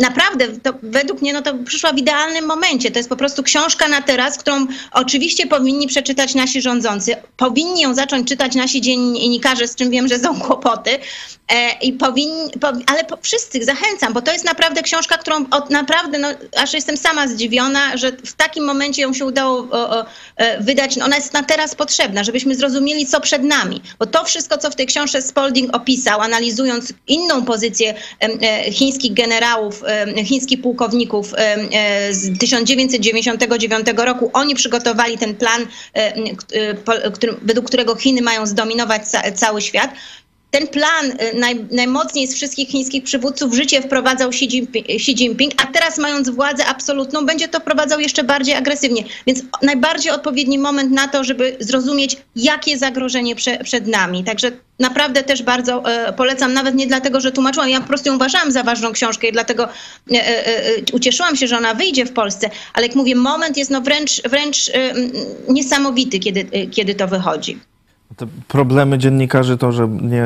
naprawdę, 0.02 0.48
według 0.82 1.22
mnie 1.22 1.32
no 1.32 1.42
to 1.42 1.54
przyszła 1.66 1.92
w 1.92 1.98
idealnym 1.98 2.46
momencie. 2.46 2.90
To 2.90 2.98
jest 2.98 3.08
po 3.08 3.16
prostu 3.16 3.42
książka 3.42 3.88
na 3.88 4.02
teraz, 4.02 4.38
którą 4.38 4.66
oczywiście 4.92 5.46
powinni 5.46 5.86
przeczytać 5.86 6.34
nasi 6.34 6.62
rządzący. 6.62 7.16
Powinni 7.36 7.80
ją 7.80 7.94
zacząć 7.94 8.28
czytać 8.28 8.54
nasi 8.54 8.80
dziennikarze, 8.80 9.68
z 9.68 9.76
czym 9.76 9.90
wiem, 9.90 10.08
że 10.08 10.18
są 10.18 10.40
kłopoty. 10.40 10.98
E, 11.48 11.72
i 11.82 11.92
powinni, 11.92 12.50
po, 12.60 12.72
ale 12.86 13.04
po, 13.04 13.16
wszyscy 13.22 13.64
zachęcam, 13.64 14.12
bo 14.12 14.22
to 14.22 14.32
jest 14.32 14.44
naprawdę 14.44 14.82
książka, 14.82 15.18
którą 15.18 15.44
od, 15.50 15.70
naprawdę, 15.70 16.18
no, 16.18 16.28
aż 16.56 16.72
jestem 16.72 16.96
sama 16.96 17.28
zdziwiona, 17.28 17.96
że 17.96 18.12
w 18.12 18.32
takim 18.32 18.64
momencie 18.64 19.02
ją 19.02 19.12
się 19.12 19.24
udało 19.24 19.58
o, 19.58 19.90
o, 19.90 20.04
e, 20.36 20.60
wydać. 20.60 20.98
Ona 20.98 21.16
jest 21.16 21.32
na 21.32 21.42
teraz 21.42 21.74
potrzebna, 21.74 22.24
żebyśmy 22.24 22.54
zrozumieli, 22.54 23.06
co 23.06 23.20
przed 23.20 23.42
nami. 23.42 23.82
Bo 23.98 24.06
to 24.06 24.24
wszystko, 24.24 24.58
co 24.58 24.70
w 24.70 24.76
tej 24.76 24.86
książce 24.86 25.22
Spalding 25.22 25.76
opisał, 25.76 26.20
analizując 26.20 26.92
inną 27.06 27.44
pozycję 27.44 27.94
e, 28.20 28.72
chińskich 28.72 29.14
generałów, 29.14 29.82
chińskich 30.24 30.62
pułkowników 30.62 31.34
em, 31.36 31.68
e, 31.72 32.14
z 32.14 32.38
1999 32.38 33.86
roku, 33.96 34.30
oni 34.32 34.54
przygotowali 34.54 35.18
ten 35.18 35.34
plan, 35.34 35.66
e, 35.94 36.12
według 37.42 37.66
którego 37.66 37.96
Chiny 37.96 38.22
mają 38.22 38.46
zdominować 38.46 39.08
ca, 39.08 39.32
cały 39.32 39.62
świat. 39.62 39.90
Ten 40.52 40.68
plan 40.68 41.10
y, 41.10 41.38
naj, 41.38 41.66
najmocniej 41.70 42.26
z 42.26 42.34
wszystkich 42.34 42.68
chińskich 42.68 43.04
przywódców 43.04 43.50
w 43.50 43.54
życie 43.54 43.82
wprowadzał 43.82 44.28
Xi 44.28 44.44
Jinping, 44.44 44.90
Xi 44.90 45.12
Jinping, 45.12 45.52
a 45.62 45.66
teraz 45.66 45.98
mając 45.98 46.30
władzę 46.30 46.66
absolutną, 46.66 47.26
będzie 47.26 47.48
to 47.48 47.60
wprowadzał 47.60 48.00
jeszcze 48.00 48.24
bardziej 48.24 48.54
agresywnie. 48.54 49.04
Więc 49.26 49.42
najbardziej 49.62 50.12
odpowiedni 50.12 50.58
moment 50.58 50.90
na 50.90 51.08
to, 51.08 51.24
żeby 51.24 51.56
zrozumieć, 51.60 52.16
jakie 52.36 52.78
zagrożenie 52.78 53.34
prze, 53.36 53.58
przed 53.64 53.86
nami. 53.86 54.24
Także 54.24 54.52
naprawdę 54.78 55.22
też 55.22 55.42
bardzo 55.42 55.84
e, 55.84 56.12
polecam, 56.12 56.52
nawet 56.52 56.74
nie 56.74 56.86
dlatego, 56.86 57.20
że 57.20 57.32
tłumaczyłam, 57.32 57.68
ja 57.68 57.80
po 57.80 57.88
prostu 57.88 58.08
ją 58.08 58.16
uważałam 58.16 58.52
za 58.52 58.62
ważną 58.62 58.92
książkę 58.92 59.28
i 59.28 59.32
dlatego 59.32 59.64
e, 59.64 60.14
e, 60.14 60.46
e, 60.46 60.62
ucieszyłam 60.92 61.36
się, 61.36 61.46
że 61.46 61.56
ona 61.56 61.74
wyjdzie 61.74 62.06
w 62.06 62.12
Polsce, 62.12 62.50
ale 62.74 62.86
jak 62.86 62.96
mówię, 62.96 63.14
moment 63.14 63.56
jest 63.56 63.70
no 63.70 63.80
wręcz, 63.80 64.22
wręcz 64.22 64.70
niesamowity, 65.48 66.18
kiedy, 66.18 66.46
e, 66.52 66.66
kiedy 66.66 66.94
to 66.94 67.08
wychodzi. 67.08 67.71
Te 68.16 68.26
problemy 68.48 68.98
dziennikarzy 68.98 69.58
to, 69.58 69.72
że 69.72 69.88
nie 69.88 70.24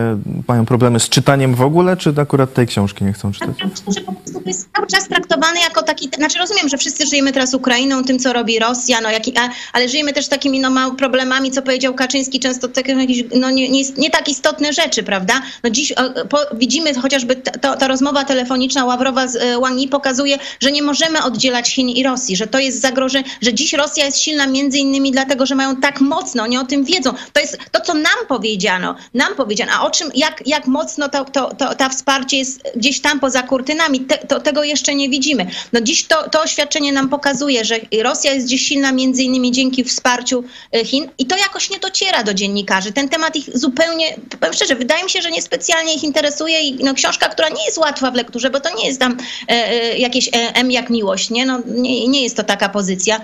mają 0.48 0.66
problemy 0.66 1.00
z 1.00 1.08
czytaniem 1.08 1.54
w 1.54 1.62
ogóle, 1.62 1.96
czy 1.96 2.14
akurat 2.16 2.54
tej 2.54 2.66
książki 2.66 3.04
nie 3.04 3.12
chcą 3.12 3.32
czytać? 3.32 3.56
Myślę, 3.64 3.92
że 3.92 4.00
po 4.00 4.12
prostu 4.12 4.42
jest 4.46 4.68
cały 4.76 4.86
czas 4.86 5.08
traktowany 5.08 5.60
jako 5.60 5.82
taki, 5.82 6.10
znaczy 6.16 6.38
rozumiem, 6.38 6.68
że 6.68 6.78
wszyscy 6.78 7.06
żyjemy 7.06 7.32
teraz 7.32 7.54
Ukrainą, 7.54 8.04
tym 8.04 8.18
co 8.18 8.32
robi 8.32 8.58
Rosja, 8.58 9.00
no, 9.00 9.10
jaki, 9.10 9.38
a, 9.38 9.48
ale 9.72 9.88
żyjemy 9.88 10.12
też 10.12 10.28
takimi 10.28 10.60
no, 10.60 10.94
problemami, 10.94 11.50
co 11.50 11.62
powiedział 11.62 11.94
Kaczyński, 11.94 12.40
często 12.40 12.68
takie 12.68 12.92
jakieś 12.92 13.24
no, 13.40 13.50
nie, 13.50 13.68
nie, 13.68 13.82
nie 13.98 14.10
tak 14.10 14.28
istotne 14.28 14.72
rzeczy, 14.72 15.02
prawda? 15.02 15.42
No 15.64 15.70
dziś 15.70 15.94
po, 16.28 16.38
widzimy 16.54 16.94
chociażby 16.94 17.36
to, 17.36 17.76
ta 17.76 17.88
rozmowa 17.88 18.24
telefoniczna 18.24 18.84
Ławrowa 18.84 19.28
z 19.28 19.36
e, 19.36 19.60
Wang 19.60 19.80
Yi 19.80 19.88
pokazuje, 19.88 20.38
że 20.60 20.72
nie 20.72 20.82
możemy 20.82 21.22
oddzielać 21.22 21.74
Chin 21.74 21.88
i 21.88 22.02
Rosji, 22.02 22.36
że 22.36 22.46
to 22.46 22.58
jest 22.58 22.80
zagrożenie, 22.80 23.24
że 23.42 23.54
dziś 23.54 23.72
Rosja 23.72 24.04
jest 24.04 24.18
silna 24.18 24.46
między 24.46 24.78
innymi 24.78 25.12
dlatego, 25.12 25.46
że 25.46 25.54
mają 25.54 25.76
tak 25.76 26.00
mocno, 26.00 26.42
oni 26.42 26.58
o 26.58 26.64
tym 26.64 26.84
wiedzą. 26.84 27.12
To 27.32 27.40
jest 27.40 27.58
to, 27.78 27.84
co 27.84 27.94
nam 27.94 28.26
powiedziano, 28.28 28.94
nam 29.14 29.34
powiedziano, 29.34 29.72
a 29.72 29.86
o 29.86 29.90
czym, 29.90 30.10
jak, 30.14 30.42
jak 30.46 30.66
mocno 30.66 31.08
to, 31.08 31.24
to, 31.24 31.54
to, 31.54 31.88
wsparcie 31.90 32.38
jest 32.38 32.62
gdzieś 32.76 33.00
tam 33.00 33.20
poza 33.20 33.42
kurtynami, 33.42 34.00
te, 34.00 34.18
to, 34.18 34.40
tego 34.40 34.64
jeszcze 34.64 34.94
nie 34.94 35.08
widzimy. 35.08 35.46
No 35.72 35.80
dziś 35.80 36.04
to, 36.04 36.30
to 36.30 36.42
oświadczenie 36.42 36.92
nam 36.92 37.08
pokazuje, 37.08 37.64
że 37.64 37.80
Rosja 38.02 38.34
jest 38.34 38.46
dziś 38.46 38.68
silna 38.68 38.92
między 38.92 39.22
innymi 39.22 39.52
dzięki 39.52 39.84
wsparciu 39.84 40.44
e, 40.72 40.84
Chin 40.84 41.08
i 41.18 41.26
to 41.26 41.36
jakoś 41.36 41.70
nie 41.70 41.78
dociera 41.78 42.22
do 42.22 42.34
dziennikarzy. 42.34 42.92
Ten 42.92 43.08
temat 43.08 43.36
ich 43.36 43.58
zupełnie, 43.58 44.16
powiem 44.40 44.54
szczerze, 44.54 44.74
wydaje 44.74 45.04
mi 45.04 45.10
się, 45.10 45.22
że 45.22 45.30
niespecjalnie 45.30 45.94
ich 45.94 46.04
interesuje 46.04 46.60
i 46.60 46.84
no, 46.84 46.94
książka, 46.94 47.28
która 47.28 47.48
nie 47.48 47.64
jest 47.64 47.78
łatwa 47.78 48.10
w 48.10 48.14
lekturze, 48.14 48.50
bo 48.50 48.60
to 48.60 48.76
nie 48.76 48.86
jest 48.86 49.00
tam 49.00 49.16
e, 49.48 49.52
e, 49.52 49.98
jakieś 49.98 50.28
e, 50.28 50.32
M 50.54 50.70
jak 50.70 50.90
miłość, 50.90 51.30
nie? 51.30 51.46
No, 51.46 51.60
nie, 51.66 52.08
nie 52.08 52.22
jest 52.22 52.36
to 52.36 52.44
taka 52.44 52.68
pozycja. 52.68 53.20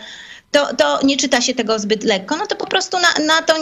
To, 0.53 0.75
to 0.77 1.01
nie 1.05 1.17
czyta 1.17 1.41
się 1.41 1.55
tego 1.55 1.79
zbyt 1.79 2.05
lekko, 2.05 2.37
no 2.37 2.47
to 2.47 2.57
po 2.57 2.67
prostu 2.67 2.97
na, 2.99 3.25
na 3.27 3.43
to 3.43 3.55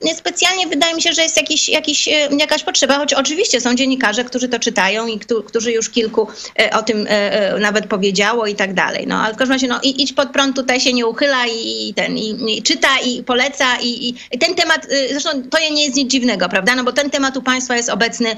niespecjalnie 0.00 0.66
wydaje 0.66 0.94
mi 0.94 1.02
się, 1.02 1.12
że 1.12 1.22
jest 1.22 1.36
jakiś, 1.36 1.68
jakiś, 1.68 2.08
e, 2.08 2.28
jakaś 2.38 2.62
potrzeba, 2.62 2.98
choć 2.98 3.14
oczywiście 3.14 3.60
są 3.60 3.74
dziennikarze, 3.74 4.24
którzy 4.24 4.48
to 4.48 4.58
czytają 4.58 5.06
i 5.06 5.18
którzy 5.46 5.72
już 5.72 5.90
kilku 5.90 6.28
e, 6.58 6.70
o 6.70 6.82
tym 6.82 7.06
e, 7.08 7.58
nawet 7.58 7.86
powiedziało 7.86 8.46
i 8.46 8.54
tak 8.54 8.74
dalej. 8.74 9.06
No, 9.06 9.16
ale 9.16 9.34
w 9.34 9.36
każdym 9.36 9.52
razie 9.52 9.68
no, 9.68 9.80
idź 9.82 10.12
pod 10.12 10.30
prąd 10.30 10.56
tutaj 10.56 10.80
się 10.80 10.92
nie 10.92 11.06
uchyla 11.06 11.46
i, 11.46 11.88
i 11.88 11.94
ten, 11.94 12.18
i, 12.18 12.56
i, 12.56 12.62
czyta 12.62 12.98
i 13.04 13.22
poleca 13.22 13.78
i, 13.82 14.08
i, 14.08 14.38
ten 14.38 14.54
temat, 14.54 14.86
zresztą 15.10 15.30
to 15.50 15.58
nie 15.58 15.84
jest 15.84 15.96
nic 15.96 16.10
dziwnego, 16.10 16.48
prawda, 16.48 16.74
no 16.74 16.84
bo 16.84 16.92
ten 16.92 17.10
temat 17.10 17.36
u 17.36 17.42
państwa 17.42 17.76
jest 17.76 17.88
obecny 17.88 18.36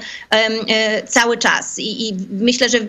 cały 1.07 1.37
czas 1.37 1.79
i, 1.79 2.09
i 2.09 2.13
myślę, 2.31 2.69
że 2.69 2.79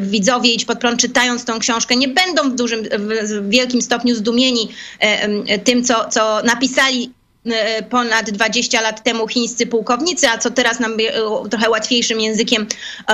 widzowie 0.00 0.52
idź 0.52 0.64
pod 0.64 0.78
prąd 0.78 1.00
czytając 1.00 1.44
tą 1.44 1.58
książkę 1.58 1.96
nie 1.96 2.08
będą 2.08 2.50
w 2.50 2.54
dużym, 2.54 2.82
w 2.82 3.48
wielkim 3.50 3.82
stopniu 3.82 4.01
stopniu 4.02 4.14
zdumieni 4.14 4.68
e, 5.00 5.58
tym, 5.58 5.84
co, 5.84 6.08
co 6.08 6.42
napisali 6.42 7.10
e, 7.46 7.82
ponad 7.82 8.30
20 8.30 8.80
lat 8.80 9.02
temu 9.02 9.28
chińscy 9.28 9.66
pułkownicy, 9.66 10.28
a 10.28 10.38
co 10.38 10.50
teraz 10.50 10.80
nam 10.80 10.92
e, 10.92 11.48
trochę 11.50 11.70
łatwiejszym 11.70 12.20
językiem 12.20 12.66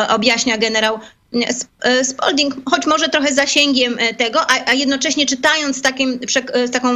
objaśnia 0.08 0.58
generał 0.58 0.98
Spalding, 2.02 2.54
choć 2.70 2.86
może 2.86 3.08
trochę 3.08 3.34
zasięgiem 3.34 3.98
tego, 4.18 4.40
a, 4.66 4.72
jednocześnie 4.72 5.26
czytając 5.26 5.82
takim, 5.82 6.20
z 6.66 6.70
taką 6.70 6.88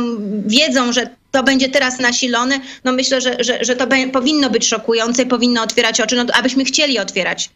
wiedzą, 0.47 0.93
że 0.93 1.17
to 1.33 1.43
będzie 1.43 1.69
teraz 1.69 1.99
nasilone, 1.99 2.61
no 2.85 2.93
myślę, 2.93 3.21
że, 3.21 3.37
że, 3.41 3.65
że 3.65 3.77
to 3.77 3.87
powinno 4.13 4.51
być 4.51 4.69
szokujące, 4.69 5.27
powinno 5.27 5.63
otwierać 5.63 6.01
oczy, 6.01 6.17
no 6.17 6.25
abyśmy 6.35 6.65
chcieli 6.65 6.99
otwierać 6.99 7.51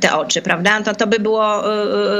te 0.00 0.16
oczy, 0.16 0.42
prawda? 0.42 0.82
To, 0.82 0.94
to 0.94 1.06
by 1.06 1.18
było 1.18 1.64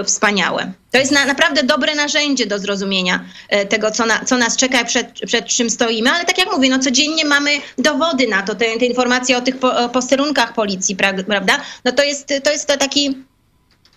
wspaniałe. 0.04 0.72
To 0.90 0.98
jest 0.98 1.12
na, 1.12 1.24
naprawdę 1.24 1.62
dobre 1.62 1.94
narzędzie 1.94 2.46
do 2.46 2.58
zrozumienia 2.58 3.24
e, 3.48 3.66
tego, 3.66 3.90
co, 3.90 4.06
na, 4.06 4.24
co 4.24 4.38
nas 4.38 4.56
czeka, 4.56 4.84
przed, 4.84 5.06
przed 5.26 5.46
czym 5.46 5.70
stoimy, 5.70 6.10
ale 6.10 6.24
tak 6.24 6.38
jak 6.38 6.52
mówię, 6.52 6.68
no 6.70 6.78
codziennie 6.78 7.24
mamy 7.24 7.50
dowody 7.78 8.28
na 8.28 8.42
to, 8.42 8.54
te, 8.54 8.78
te 8.78 8.86
informacje 8.86 9.36
o 9.36 9.40
tych 9.40 9.58
po, 9.58 9.88
posterunkach 9.88 10.54
policji, 10.54 10.96
prawda? 11.26 11.60
No 11.84 11.92
to 11.92 12.02
jest, 12.02 12.32
to 12.44 12.50
jest 12.50 12.66
to 12.66 12.76
taki 12.76 13.16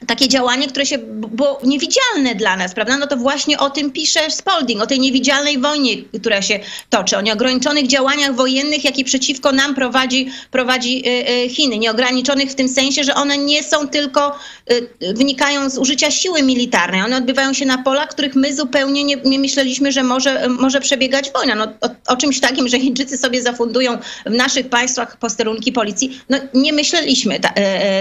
takie 0.07 0.27
działanie, 0.27 0.67
które 0.67 0.85
się 0.85 0.97
było 0.97 1.59
niewidzialne 1.63 2.35
dla 2.35 2.57
nas, 2.57 2.73
prawda? 2.73 2.97
No 2.97 3.07
to 3.07 3.17
właśnie 3.17 3.59
o 3.59 3.69
tym 3.69 3.91
pisze 3.91 4.31
Spalding, 4.31 4.81
o 4.81 4.87
tej 4.87 4.99
niewidzialnej 4.99 5.59
wojnie, 5.59 5.97
która 6.19 6.41
się 6.41 6.59
toczy, 6.89 7.17
o 7.17 7.21
nieograniczonych 7.21 7.87
działaniach 7.87 8.35
wojennych, 8.35 8.83
jakie 8.83 9.03
przeciwko 9.03 9.51
nam 9.51 9.75
prowadzi, 9.75 10.29
prowadzi 10.51 11.03
y, 11.07 11.29
y, 11.45 11.49
Chiny. 11.49 11.77
Nieograniczonych 11.77 12.51
w 12.51 12.55
tym 12.55 12.69
sensie, 12.69 13.03
że 13.03 13.15
one 13.15 13.37
nie 13.37 13.63
są 13.63 13.87
tylko, 13.87 14.39
y, 14.71 15.13
wynikają 15.13 15.69
z 15.69 15.77
użycia 15.77 16.11
siły 16.11 16.43
militarnej. 16.43 17.01
One 17.01 17.17
odbywają 17.17 17.53
się 17.53 17.65
na 17.65 17.77
polach, 17.77 18.09
których 18.09 18.35
my 18.35 18.55
zupełnie 18.55 19.03
nie, 19.03 19.15
nie 19.15 19.39
myśleliśmy, 19.39 19.91
że 19.91 20.03
może, 20.03 20.49
może 20.49 20.81
przebiegać 20.81 21.31
wojna. 21.31 21.55
No, 21.55 21.63
o, 21.81 21.89
o, 22.07 22.17
czymś 22.17 22.39
takim, 22.39 22.67
że 22.67 22.79
Chińczycy 22.79 23.17
sobie 23.17 23.41
zafundują 23.41 23.97
w 24.25 24.31
naszych 24.31 24.69
państwach 24.69 25.17
posterunki 25.17 25.71
policji, 25.71 26.21
no 26.29 26.37
nie 26.53 26.73
myśleliśmy 26.73 27.39
ta, 27.39 27.53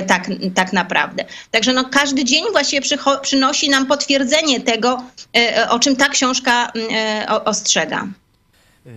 tak, 0.07 0.27
tak 0.55 0.73
naprawdę. 0.73 1.25
Także 1.51 1.73
no 1.73 1.85
każdy 1.93 2.25
dzień 2.25 2.45
właściwie 2.53 2.99
przynosi 3.23 3.69
nam 3.71 3.87
potwierdzenie 3.87 4.61
tego, 4.61 5.05
e, 5.37 5.69
o 5.71 5.79
czym 5.79 5.97
ta 5.97 6.09
książka 6.09 6.73
e, 6.93 7.27
ostrzega. 7.45 8.09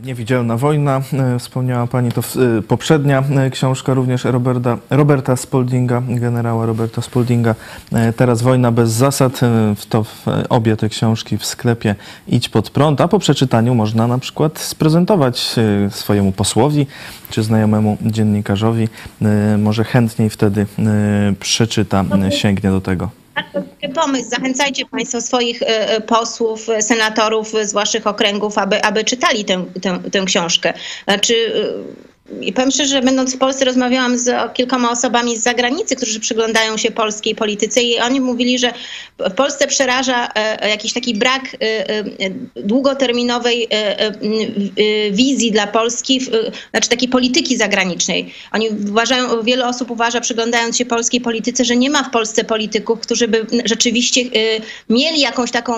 Niewidzialna 0.04 0.58
wojna, 0.58 1.02
e, 1.14 1.40
wspomniała 1.40 1.88
Pani, 1.88 2.12
to 2.12 2.22
poprzednia 2.68 3.24
książka 3.52 3.94
również 3.94 4.24
Roberta, 4.24 4.78
Roberta 4.90 5.36
Spaldinga, 5.36 6.02
generała 6.08 6.66
Roberta 6.66 7.02
Spaldinga. 7.02 7.56
Teraz 8.16 8.42
Wojna 8.42 8.72
bez 8.72 8.92
zasad, 8.92 9.40
to 9.90 10.06
obie 10.50 10.78
te 10.78 10.90
książki 10.90 11.38
w 11.38 11.46
sklepie 11.46 11.96
Idź 12.28 12.50
pod 12.50 12.70
prąd, 12.70 13.02
a 13.02 13.08
po 13.08 13.20
przeczytaniu 13.20 13.76
można 13.76 14.08
na 14.08 14.18
przykład 14.18 14.60
sprezentować 14.60 15.56
swojemu 15.90 16.32
posłowi 16.32 16.88
czy 17.30 17.44
znajomemu 17.44 17.98
dziennikarzowi. 18.02 18.88
Może 19.58 19.84
chętniej 19.84 20.30
wtedy 20.30 20.66
przeczyta, 21.40 22.06
sięgnie 22.30 22.70
do 22.70 22.82
tego 22.82 23.25
pomysł. 23.96 24.30
Zachęcajcie 24.30 24.86
Państwo 24.86 25.22
swoich 25.22 25.62
e, 25.62 25.90
e, 25.90 26.02
posłów, 26.02 26.68
senatorów 26.80 27.54
z 27.64 27.74
Waszych 27.74 28.08
okręgów, 28.08 28.58
aby, 28.58 28.84
aby 28.84 29.04
czytali 29.04 29.46
tę, 29.46 29.66
tę, 29.82 30.00
tę 30.12 30.26
książkę. 30.26 30.74
Znaczy, 31.04 31.54
i 32.42 32.54
powiem 32.54 32.72
szczerze, 32.72 32.90
że 32.90 33.02
będąc 33.02 33.36
w 33.36 33.38
Polsce 33.38 33.66
rozmawiałam 33.66 34.18
z 34.18 34.54
kilkoma 34.54 34.92
osobami 34.92 35.38
z 35.38 35.44
zagranicy, 35.44 35.96
którzy 35.96 36.20
przyglądają 36.20 36.78
się 36.78 36.92
polskiej 36.92 37.36
polityce 37.36 37.82
i 37.82 38.00
oni 38.00 38.22
mówili, 38.22 38.60
że 38.60 38.74
w 39.20 39.34
Polsce 39.34 39.68
przeraża 39.68 40.30
e, 40.36 40.70
jakiś 40.70 40.94
taki 40.94 41.14
brak 41.14 41.42
e, 41.54 41.90
e, 41.90 42.04
długoterminowej 42.56 43.68
wizji 45.12 45.52
dla 45.52 45.68
Polski, 45.68 46.22
znaczy 46.72 46.90
takiej 46.90 47.10
polityki 47.10 47.58
zagranicznej. 47.58 48.34
Oni 48.52 48.70
uważają, 48.70 49.44
wiele 49.44 49.68
osób 49.68 49.92
uważa, 49.92 50.22
przyglądając 50.22 50.78
się 50.78 50.86
polskiej 50.86 51.22
polityce, 51.22 51.66
że 51.66 51.76
nie 51.76 51.90
ma 51.90 52.04
w 52.04 52.10
Polsce 52.10 52.44
polityków, 52.44 53.00
którzy 53.00 53.28
by 53.28 53.46
rzeczywiście 53.66 54.22
mieli 54.90 55.20
jakąś 55.20 55.52
taką 55.52 55.74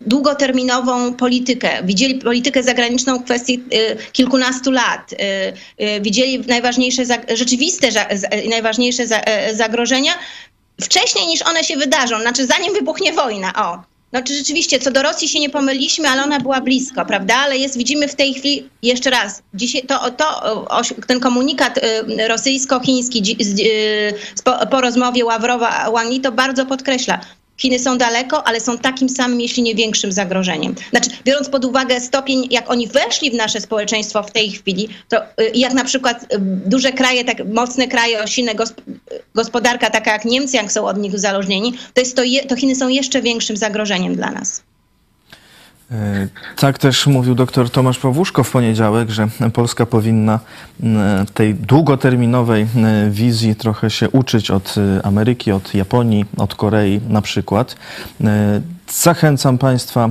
długoterminową 0.00 1.14
politykę. 1.14 1.70
Widzieli 1.84 2.14
politykę 2.14 2.62
zagraniczną 2.62 3.18
w 3.18 3.24
kwestii 3.24 3.62
kilkunastu 4.12 4.70
lat 4.70 5.14
widzieli 6.00 6.38
najważniejsze, 6.38 7.02
rzeczywiste 7.34 7.88
najważniejsze 8.48 9.02
e, 9.02 9.54
zagrożenia 9.54 10.12
wcześniej 10.80 11.26
niż 11.26 11.42
one 11.42 11.64
się 11.64 11.76
wydarzą, 11.76 12.20
znaczy 12.20 12.46
zanim 12.46 12.74
wybuchnie 12.74 13.12
wojna. 13.12 13.52
O. 13.54 13.94
No 14.12 14.22
czy 14.22 14.34
rzeczywiście, 14.34 14.78
co 14.78 14.90
do 14.90 15.02
Rosji 15.02 15.28
się 15.28 15.40
nie 15.40 15.50
pomyliśmy, 15.50 16.08
ale 16.08 16.22
ona 16.22 16.40
była 16.40 16.60
blisko, 16.60 17.06
prawda? 17.06 17.36
Ale 17.36 17.58
jest, 17.58 17.78
widzimy 17.78 18.08
w 18.08 18.14
tej 18.14 18.34
chwili, 18.34 18.68
jeszcze 18.82 19.10
raz, 19.10 19.42
dzisiaj 19.54 19.82
to, 19.82 20.10
to, 20.10 20.56
ten 21.06 21.20
komunikat 21.20 21.78
y, 21.78 22.28
rosyjsko-chiński 22.28 23.36
y, 23.60 24.66
po 24.70 24.80
rozmowie 24.80 25.24
Ławrowa-Wang 25.24 26.20
to 26.22 26.32
bardzo 26.32 26.66
podkreśla. 26.66 27.20
Chiny 27.56 27.78
są 27.78 27.98
daleko, 27.98 28.46
ale 28.46 28.60
są 28.60 28.78
takim 28.78 29.08
samym, 29.08 29.40
jeśli 29.40 29.62
nie 29.62 29.74
większym 29.74 30.12
zagrożeniem. 30.12 30.74
Znaczy, 30.90 31.10
biorąc 31.24 31.48
pod 31.48 31.64
uwagę 31.64 32.00
stopień, 32.00 32.48
jak 32.50 32.70
oni 32.70 32.88
weszli 32.88 33.30
w 33.30 33.34
nasze 33.34 33.60
społeczeństwo 33.60 34.22
w 34.22 34.30
tej 34.30 34.50
chwili, 34.50 34.88
to 35.08 35.22
y, 35.22 35.50
jak 35.54 35.74
na 35.74 35.84
przykład 35.84 36.22
y, 36.22 36.38
duże 36.40 36.92
kraje, 36.92 37.24
tak 37.24 37.48
mocne 37.48 37.88
kraje 37.88 38.22
o 38.22 38.26
silne 38.26 38.52
gospodarka, 39.34 39.90
taka 39.90 40.12
jak 40.12 40.24
Niemcy, 40.24 40.56
jak 40.56 40.72
są 40.72 40.86
od 40.86 40.98
nich 40.98 41.14
uzależnieni, 41.14 41.72
to, 41.94 42.00
jest 42.00 42.16
to, 42.16 42.22
to 42.48 42.56
Chiny 42.56 42.76
są 42.76 42.88
jeszcze 42.88 43.22
większym 43.22 43.56
zagrożeniem 43.56 44.16
dla 44.16 44.30
nas. 44.30 44.62
E, 45.90 46.28
tak 46.56 46.78
też 46.78 47.06
mówił 47.06 47.34
dr 47.34 47.70
Tomasz 47.70 47.98
Pawłuszko 47.98 48.44
w 48.44 48.50
poniedziałek, 48.50 49.10
że 49.10 49.28
Polska 49.52 49.86
powinna 49.86 50.40
tej 51.34 51.54
długoterminowej 51.54 52.66
wizji 53.10 53.56
trochę 53.56 53.90
się 53.90 54.10
uczyć 54.10 54.50
od 54.50 54.74
e, 54.78 55.06
Ameryki, 55.06 55.52
od 55.52 55.74
Japonii, 55.74 56.24
od 56.36 56.54
Korei 56.54 57.00
na 57.08 57.22
przykład. 57.22 57.76
E, 58.24 58.60
zachęcam 58.92 59.58
Państwa 59.58 60.08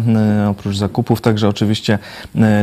oprócz 0.50 0.78
zakupów 0.78 1.22
także 1.22 1.50
oczywiście 1.50 2.00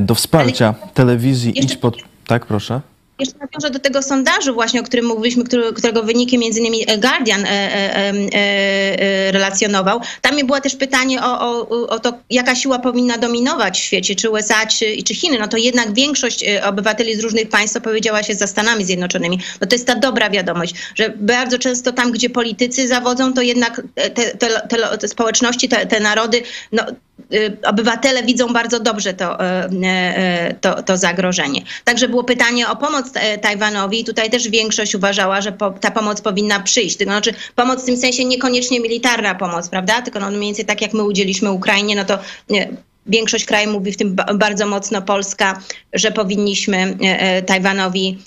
do 0.03 0.15
wsparcia 0.15 0.75
telewizji 0.95 1.59
Idź 1.59 1.77
pod... 1.77 1.97
Tak, 2.27 2.47
proszę 2.47 2.81
jeszcze 3.21 3.39
nawiążę 3.39 3.71
do 3.71 3.79
tego 3.79 4.03
sondażu 4.03 4.55
właśnie, 4.55 4.81
o 4.81 4.83
którym 4.83 5.07
mówiliśmy, 5.07 5.45
którego 5.75 6.03
wyniki 6.03 6.39
między 6.39 6.61
innymi 6.61 6.87
Guardian 6.99 7.45
e, 7.45 7.49
e, 7.49 8.13
e, 8.33 9.33
relacjonował. 9.33 10.01
Tam 10.21 10.47
było 10.47 10.61
też 10.61 10.77
pytanie 10.77 11.23
o, 11.23 11.41
o, 11.41 11.89
o 11.89 11.99
to, 11.99 12.13
jaka 12.31 12.55
siła 12.55 12.79
powinna 12.79 13.19
dominować 13.19 13.81
w 13.81 13.85
świecie, 13.85 14.15
czy 14.15 14.31
USA, 14.31 14.67
czy, 14.67 15.03
czy 15.03 15.15
Chiny. 15.15 15.39
No 15.39 15.49
to 15.49 15.57
jednak 15.57 15.95
większość 15.95 16.45
obywateli 16.65 17.17
z 17.17 17.21
różnych 17.21 17.49
państw 17.49 17.77
opowiedziała 17.77 18.23
się 18.23 18.35
za 18.35 18.47
Stanami 18.47 18.85
Zjednoczonymi. 18.85 19.39
No 19.61 19.67
to 19.67 19.75
jest 19.75 19.87
ta 19.87 19.95
dobra 19.95 20.31
wiadomość, 20.31 20.75
że 20.95 21.13
bardzo 21.17 21.59
często 21.59 21.93
tam, 21.93 22.13
gdzie 22.13 22.31
politycy 22.31 22.89
zawodzą, 22.89 23.33
to 23.33 23.43
jednak 23.43 23.83
te, 23.95 24.11
te, 24.11 24.49
te, 24.99 25.09
społeczności, 25.09 25.69
te, 25.69 25.87
te 25.87 26.01
narody, 26.01 26.43
no, 26.73 26.83
obywatele 27.67 28.23
widzą 28.23 28.53
bardzo 28.53 28.81
dobrze 28.81 29.15
to, 29.15 29.41
y, 29.41 29.47
y, 30.51 30.55
to, 30.61 30.83
to 30.83 30.97
zagrożenie. 30.97 31.63
Także 31.85 32.09
było 32.09 32.25
pytanie 32.25 32.69
o 32.69 32.77
pomoc 32.77 33.07
Tajwanowi 33.43 34.01
i 34.01 34.05
tutaj 34.05 34.31
też 34.31 34.49
większość 34.49 34.95
uważała, 34.95 35.41
że 35.41 35.53
ta 35.81 35.91
pomoc 35.91 36.21
powinna 36.21 36.61
przyjść. 36.61 36.97
To 36.97 37.05
znaczy 37.05 37.35
pomoc 37.55 37.83
w 37.83 37.87
tym 37.87 37.97
sensie 37.97 38.25
niekoniecznie 38.25 38.81
militarna 38.81 39.35
pomoc, 39.35 39.69
prawda? 39.69 40.03
Tylko 40.03 40.21
no 40.21 40.31
mniej 40.31 40.41
więcej 40.41 40.65
tak 40.65 40.83
jak 40.83 40.93
my 40.93 41.03
udzieliśmy 41.03 41.51
Ukrainie, 41.51 41.97
no 41.97 42.05
to 42.05 42.19
większość 43.07 43.45
krajów 43.45 43.73
mówi 43.73 43.93
w 43.93 43.97
tym 43.97 44.17
bardzo 44.35 44.67
mocno 44.67 45.03
Polska, 45.03 45.61
że 45.93 46.11
powinniśmy 46.11 46.97
Tajwanowi 47.47 48.19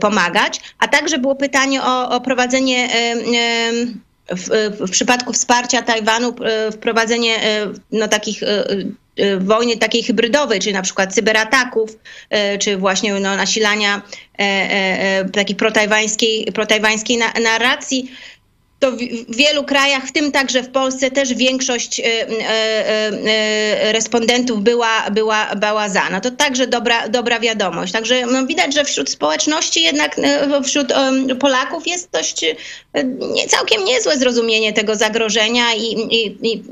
pomagać. 0.00 0.60
A 0.78 0.88
także 0.88 1.18
było 1.18 1.34
pytanie 1.34 1.82
o, 1.82 2.10
o 2.10 2.20
prowadzenie 2.20 2.88
w, 4.28 4.76
w 4.86 4.90
przypadku 4.90 5.32
wsparcia 5.32 5.82
Tajwanu 5.82 6.34
e, 6.44 6.72
wprowadzenie 6.72 7.42
e, 7.42 7.72
no, 7.92 8.08
takich 8.08 8.42
e, 8.42 8.64
wojny 9.40 9.76
takiej 9.76 10.02
hybrydowej, 10.02 10.60
czyli 10.60 10.72
na 10.72 10.82
przykład 10.82 11.14
cyberataków, 11.14 11.98
czy 12.58 12.76
właśnie 12.76 13.14
no, 13.14 13.36
nasilania 13.36 14.02
takiej 15.32 15.56
protajwańskiej, 15.56 16.52
protajwańskiej 16.54 17.18
narracji, 17.42 18.10
to 18.90 18.96
w 19.32 19.36
wielu 19.36 19.64
krajach, 19.64 20.06
w 20.06 20.12
tym 20.12 20.32
także 20.32 20.62
w 20.62 20.68
Polsce, 20.68 21.10
też 21.10 21.34
większość 21.34 22.00
e, 22.00 22.04
e, 22.04 22.28
e, 22.48 23.92
respondentów 23.92 24.62
była, 24.62 25.10
była, 25.10 25.54
była 25.56 25.88
za. 25.88 26.10
No 26.10 26.20
to 26.20 26.30
także 26.30 26.66
dobra, 26.66 27.08
dobra 27.08 27.40
wiadomość. 27.40 27.92
Także 27.92 28.26
no, 28.26 28.46
widać, 28.46 28.74
że 28.74 28.84
wśród 28.84 29.10
społeczności 29.10 29.82
jednak, 29.82 30.16
wśród 30.64 30.92
em, 30.92 31.38
Polaków 31.38 31.86
jest 31.86 32.10
dość 32.10 32.44
nie, 33.34 33.46
całkiem 33.48 33.84
niezłe 33.84 34.18
zrozumienie 34.18 34.72
tego 34.72 34.96
zagrożenia 34.96 35.74
i, 35.74 35.92
i, 36.10 36.52
i, 36.52 36.62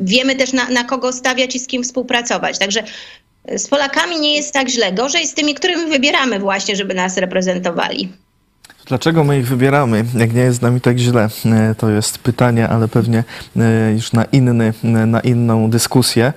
wiemy 0.00 0.36
też 0.36 0.52
na, 0.52 0.68
na 0.68 0.84
kogo 0.84 1.12
stawiać 1.12 1.56
i 1.56 1.58
z 1.58 1.66
kim 1.66 1.82
współpracować. 1.82 2.58
Także 2.58 2.82
z 3.56 3.68
Polakami 3.68 4.20
nie 4.20 4.36
jest 4.36 4.52
tak 4.52 4.68
źle. 4.68 4.92
Gorzej 4.92 5.26
z 5.26 5.34
tymi, 5.34 5.54
którymi 5.54 5.90
wybieramy 5.90 6.38
właśnie, 6.38 6.76
żeby 6.76 6.94
nas 6.94 7.16
reprezentowali. 7.16 8.08
Dlaczego 8.86 9.24
my 9.24 9.38
ich 9.38 9.46
wybieramy, 9.46 10.04
jak 10.14 10.34
nie 10.34 10.40
jest 10.40 10.58
z 10.58 10.62
nami 10.62 10.80
tak 10.80 10.98
źle? 10.98 11.28
E, 11.46 11.74
To 11.74 11.90
jest 11.90 12.18
pytanie, 12.18 12.68
ale 12.68 12.88
pewnie 12.88 13.24
e, 13.56 13.92
już 13.92 14.12
na, 14.12 14.24
inny, 14.24 14.72
e, 14.84 15.06
na 15.06 15.20
inną 15.20 15.70
dyskusję. 15.70 16.32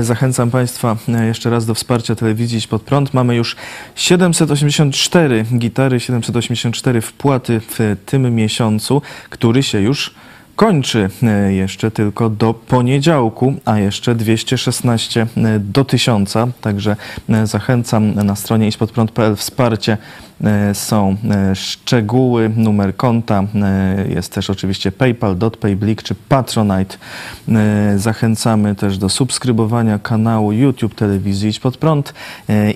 Zachęcam 0.00 0.50
Państwa 0.50 0.96
jeszcze 1.26 1.50
raz 1.50 1.66
do 1.66 1.74
wsparcia 1.74 2.14
telewizji 2.14 2.68
Pod 2.68 2.82
Prąd. 2.82 3.14
Mamy 3.14 3.36
już 3.36 3.56
784 3.94 5.44
gitary, 5.58 6.00
784 6.00 7.00
wpłaty 7.00 7.60
w 7.60 7.96
tym 8.06 8.34
miesiącu, 8.34 9.02
który 9.30 9.62
się 9.62 9.80
już 9.80 10.14
kończy 10.56 11.10
jeszcze 11.48 11.90
tylko 11.90 12.30
do 12.30 12.54
poniedziałku, 12.54 13.54
a 13.64 13.78
jeszcze 13.78 14.14
216 14.14 15.26
e, 15.36 15.58
do 15.58 15.84
1000. 15.84 16.34
Także 16.60 16.96
zachęcam 17.44 18.14
na 18.14 18.36
stronie 18.36 18.68
ispodprąd.pl 18.68 19.36
wsparcie. 19.36 19.98
E, 20.44 20.74
Są 20.74 21.16
e, 21.30 21.54
szczegóły, 21.54 22.50
numer 22.56 22.96
konta, 22.96 23.44
e, 23.54 24.04
jest 24.08 24.32
też 24.32 24.50
oczywiście 24.50 24.92
PayPal, 24.92 25.38
DotPay, 25.38 25.76
Blik 25.76 26.02
czy 26.02 26.14
Patronite. 26.14 26.96
Zachęcamy 27.96 28.74
też 28.74 28.98
do 28.98 29.08
subskrybowania 29.08 29.98
kanału 29.98 30.52
YouTube 30.52 30.94
Telewizji 30.94 31.48
Idź 31.48 31.60
Pod 31.60 31.76
Prąd 31.76 32.14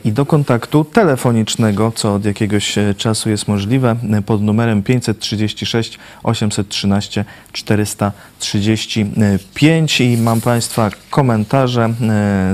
i 0.05 0.13
do 0.13 0.27
kontaktu 0.27 0.85
telefonicznego, 0.85 1.93
co 1.95 2.15
od 2.15 2.25
jakiegoś 2.25 2.79
czasu 2.97 3.31
jest 3.31 3.49
możliwe, 3.49 3.97
pod 4.27 4.43
numerem 4.43 4.83
536 4.83 5.99
813 6.23 7.25
435 7.53 10.01
i 10.01 10.17
mam 10.17 10.41
Państwa 10.41 10.91
komentarze 11.11 11.95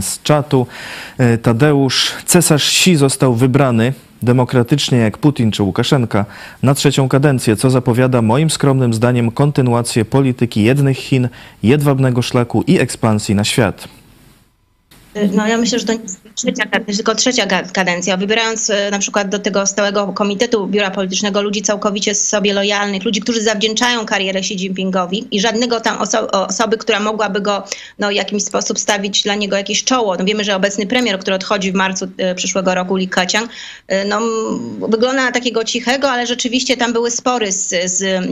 z 0.01 0.23
czatu. 0.23 0.67
Tadeusz, 1.43 2.13
cesarz 2.27 2.69
Xi 2.69 2.97
został 2.97 3.35
wybrany 3.35 3.93
demokratycznie 4.23 4.99
jak 4.99 5.19
Putin 5.19 5.51
czy 5.51 5.62
Łukaszenka 5.62 6.25
na 6.62 6.75
trzecią 6.75 7.09
kadencję, 7.09 7.57
co 7.57 7.71
zapowiada 7.71 8.23
moim 8.23 8.51
skromnym 8.51 8.95
zdaniem 8.95 9.31
kontynuację 9.31 10.05
polityki 10.05 10.62
jednych 10.62 10.97
Chin, 10.97 11.29
jedwabnego 11.62 12.23
szlaku 12.23 12.64
i 12.67 12.79
ekspansji 12.79 13.35
na 13.35 13.45
świat. 13.45 13.89
No 15.35 15.47
ja 15.47 15.59
myślę, 15.59 15.79
że 15.79 15.87
to 15.87 15.93
jest 15.93 16.26
trzecia, 16.37 16.64
tylko 16.87 17.14
trzecia 17.14 17.47
kadencja. 17.72 18.16
Wybierając 18.16 18.70
e, 18.70 18.91
na 18.91 18.99
przykład 18.99 19.28
do 19.28 19.39
tego 19.39 19.66
stałego 19.66 20.12
komitetu 20.12 20.66
biura 20.66 20.91
politycznego 20.91 21.43
ludzi 21.43 21.62
całkowicie 21.62 22.14
sobie 22.14 22.53
lojalnych, 22.53 23.05
ludzi, 23.05 23.20
którzy 23.20 23.43
zawdzięczają 23.43 24.07
karierę 24.07 24.41
Xi 24.41 24.55
Jinpingowi 24.55 25.28
i 25.30 25.41
żadnego 25.41 25.80
tam 25.80 25.99
oso- 25.99 26.28
osoby, 26.30 26.76
która 26.76 27.01
mogłaby 27.01 27.41
go 27.41 27.64
no, 27.99 28.09
w 28.09 28.12
jakiś 28.12 28.45
sposób 28.45 28.78
stawić 28.78 29.22
dla 29.22 29.34
niego 29.34 29.57
jakieś 29.57 29.84
czoło. 29.84 30.16
No, 30.16 30.24
wiemy, 30.24 30.45
że 30.45 30.57
obecny 30.57 30.87
premier, 30.87 31.18
który 31.18 31.37
odchodzi 31.37 31.72
w 31.72 31.74
marcu 31.74 32.09
e, 32.18 32.34
przyszłego 32.34 32.74
roku, 32.74 32.97
Li 32.97 33.09
Keqiang, 33.09 33.51
e, 33.89 34.05
no, 34.05 34.20
wygląda 34.89 35.24
na 35.24 35.32
takiego 35.32 35.64
cichego, 35.64 36.11
ale 36.11 36.26
rzeczywiście 36.26 36.76
tam 36.76 36.93
były 36.93 37.11
spory 37.11 37.53
z, 37.53 37.68
z, 37.84 38.24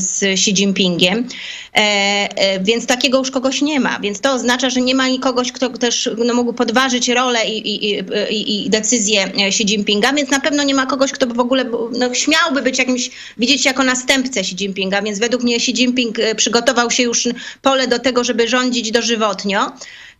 z 0.00 0.22
Xi 0.22 0.50
Jinpingiem, 0.50 1.28
e, 1.74 2.60
więc 2.60 2.86
takiego 2.86 3.18
już 3.18 3.30
kogoś 3.30 3.62
nie 3.62 3.80
ma. 3.80 3.98
Więc 4.00 4.20
to 4.20 4.32
oznacza, 4.32 4.70
że 4.70 4.80
nie 4.80 4.94
ma 4.94 5.08
nikogoś, 5.08 5.52
kto 5.52 5.68
też 5.68 6.10
no, 6.26 6.34
mógł 6.34 6.52
podważyć 6.52 7.08
rolę 7.08 7.51
i, 7.58 7.94
i, 8.30 8.64
i, 8.66 8.70
decyzje 8.70 9.32
Xi 9.48 9.62
Jinpinga, 9.64 10.12
więc 10.12 10.30
na 10.30 10.40
pewno 10.40 10.62
nie 10.62 10.74
ma 10.74 10.86
kogoś, 10.86 11.12
kto 11.12 11.26
by 11.26 11.34
w 11.34 11.40
ogóle 11.40 11.64
no, 11.98 12.14
śmiałby 12.14 12.62
być 12.62 12.78
jakimś, 12.78 13.10
widzieć 13.38 13.64
jako 13.64 13.84
następcę 13.84 14.40
Xi 14.40 14.54
Jinpinga, 14.54 15.02
więc 15.02 15.18
według 15.18 15.42
mnie 15.42 15.56
Xi 15.56 15.72
Jinping 15.72 16.18
e, 16.18 16.34
przygotował 16.34 16.90
się 16.90 17.02
już 17.02 17.28
pole 17.62 17.88
do 17.88 17.98
tego, 17.98 18.24
żeby 18.24 18.48
rządzić 18.48 18.90
dożywotnio. 18.90 19.72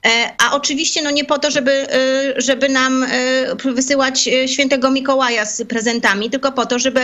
E, 0.07 0.31
A 0.39 0.53
oczywiście 0.53 1.03
no 1.03 1.11
nie 1.11 1.25
po 1.25 1.39
to, 1.39 1.51
żeby, 1.51 1.73
e, 1.73 2.41
żeby 2.41 2.69
nam 2.69 3.03
e, 3.03 3.73
wysyłać 3.75 4.29
świętego 4.47 4.91
Mikołaja 4.91 5.47
z 5.47 5.63
prezentami, 5.69 6.31
tylko 6.31 6.53
po 6.53 6.67
to, 6.67 6.79
żeby, 6.79 7.01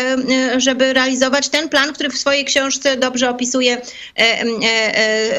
żeby 0.57 0.93
realizować 0.93 1.49
ten 1.49 1.69
plan, 1.69 1.93
który 1.93 2.11
w 2.11 2.19
swojej 2.19 2.45
książce 2.45 2.97
dobrze 2.97 3.31
opisuje 3.31 3.83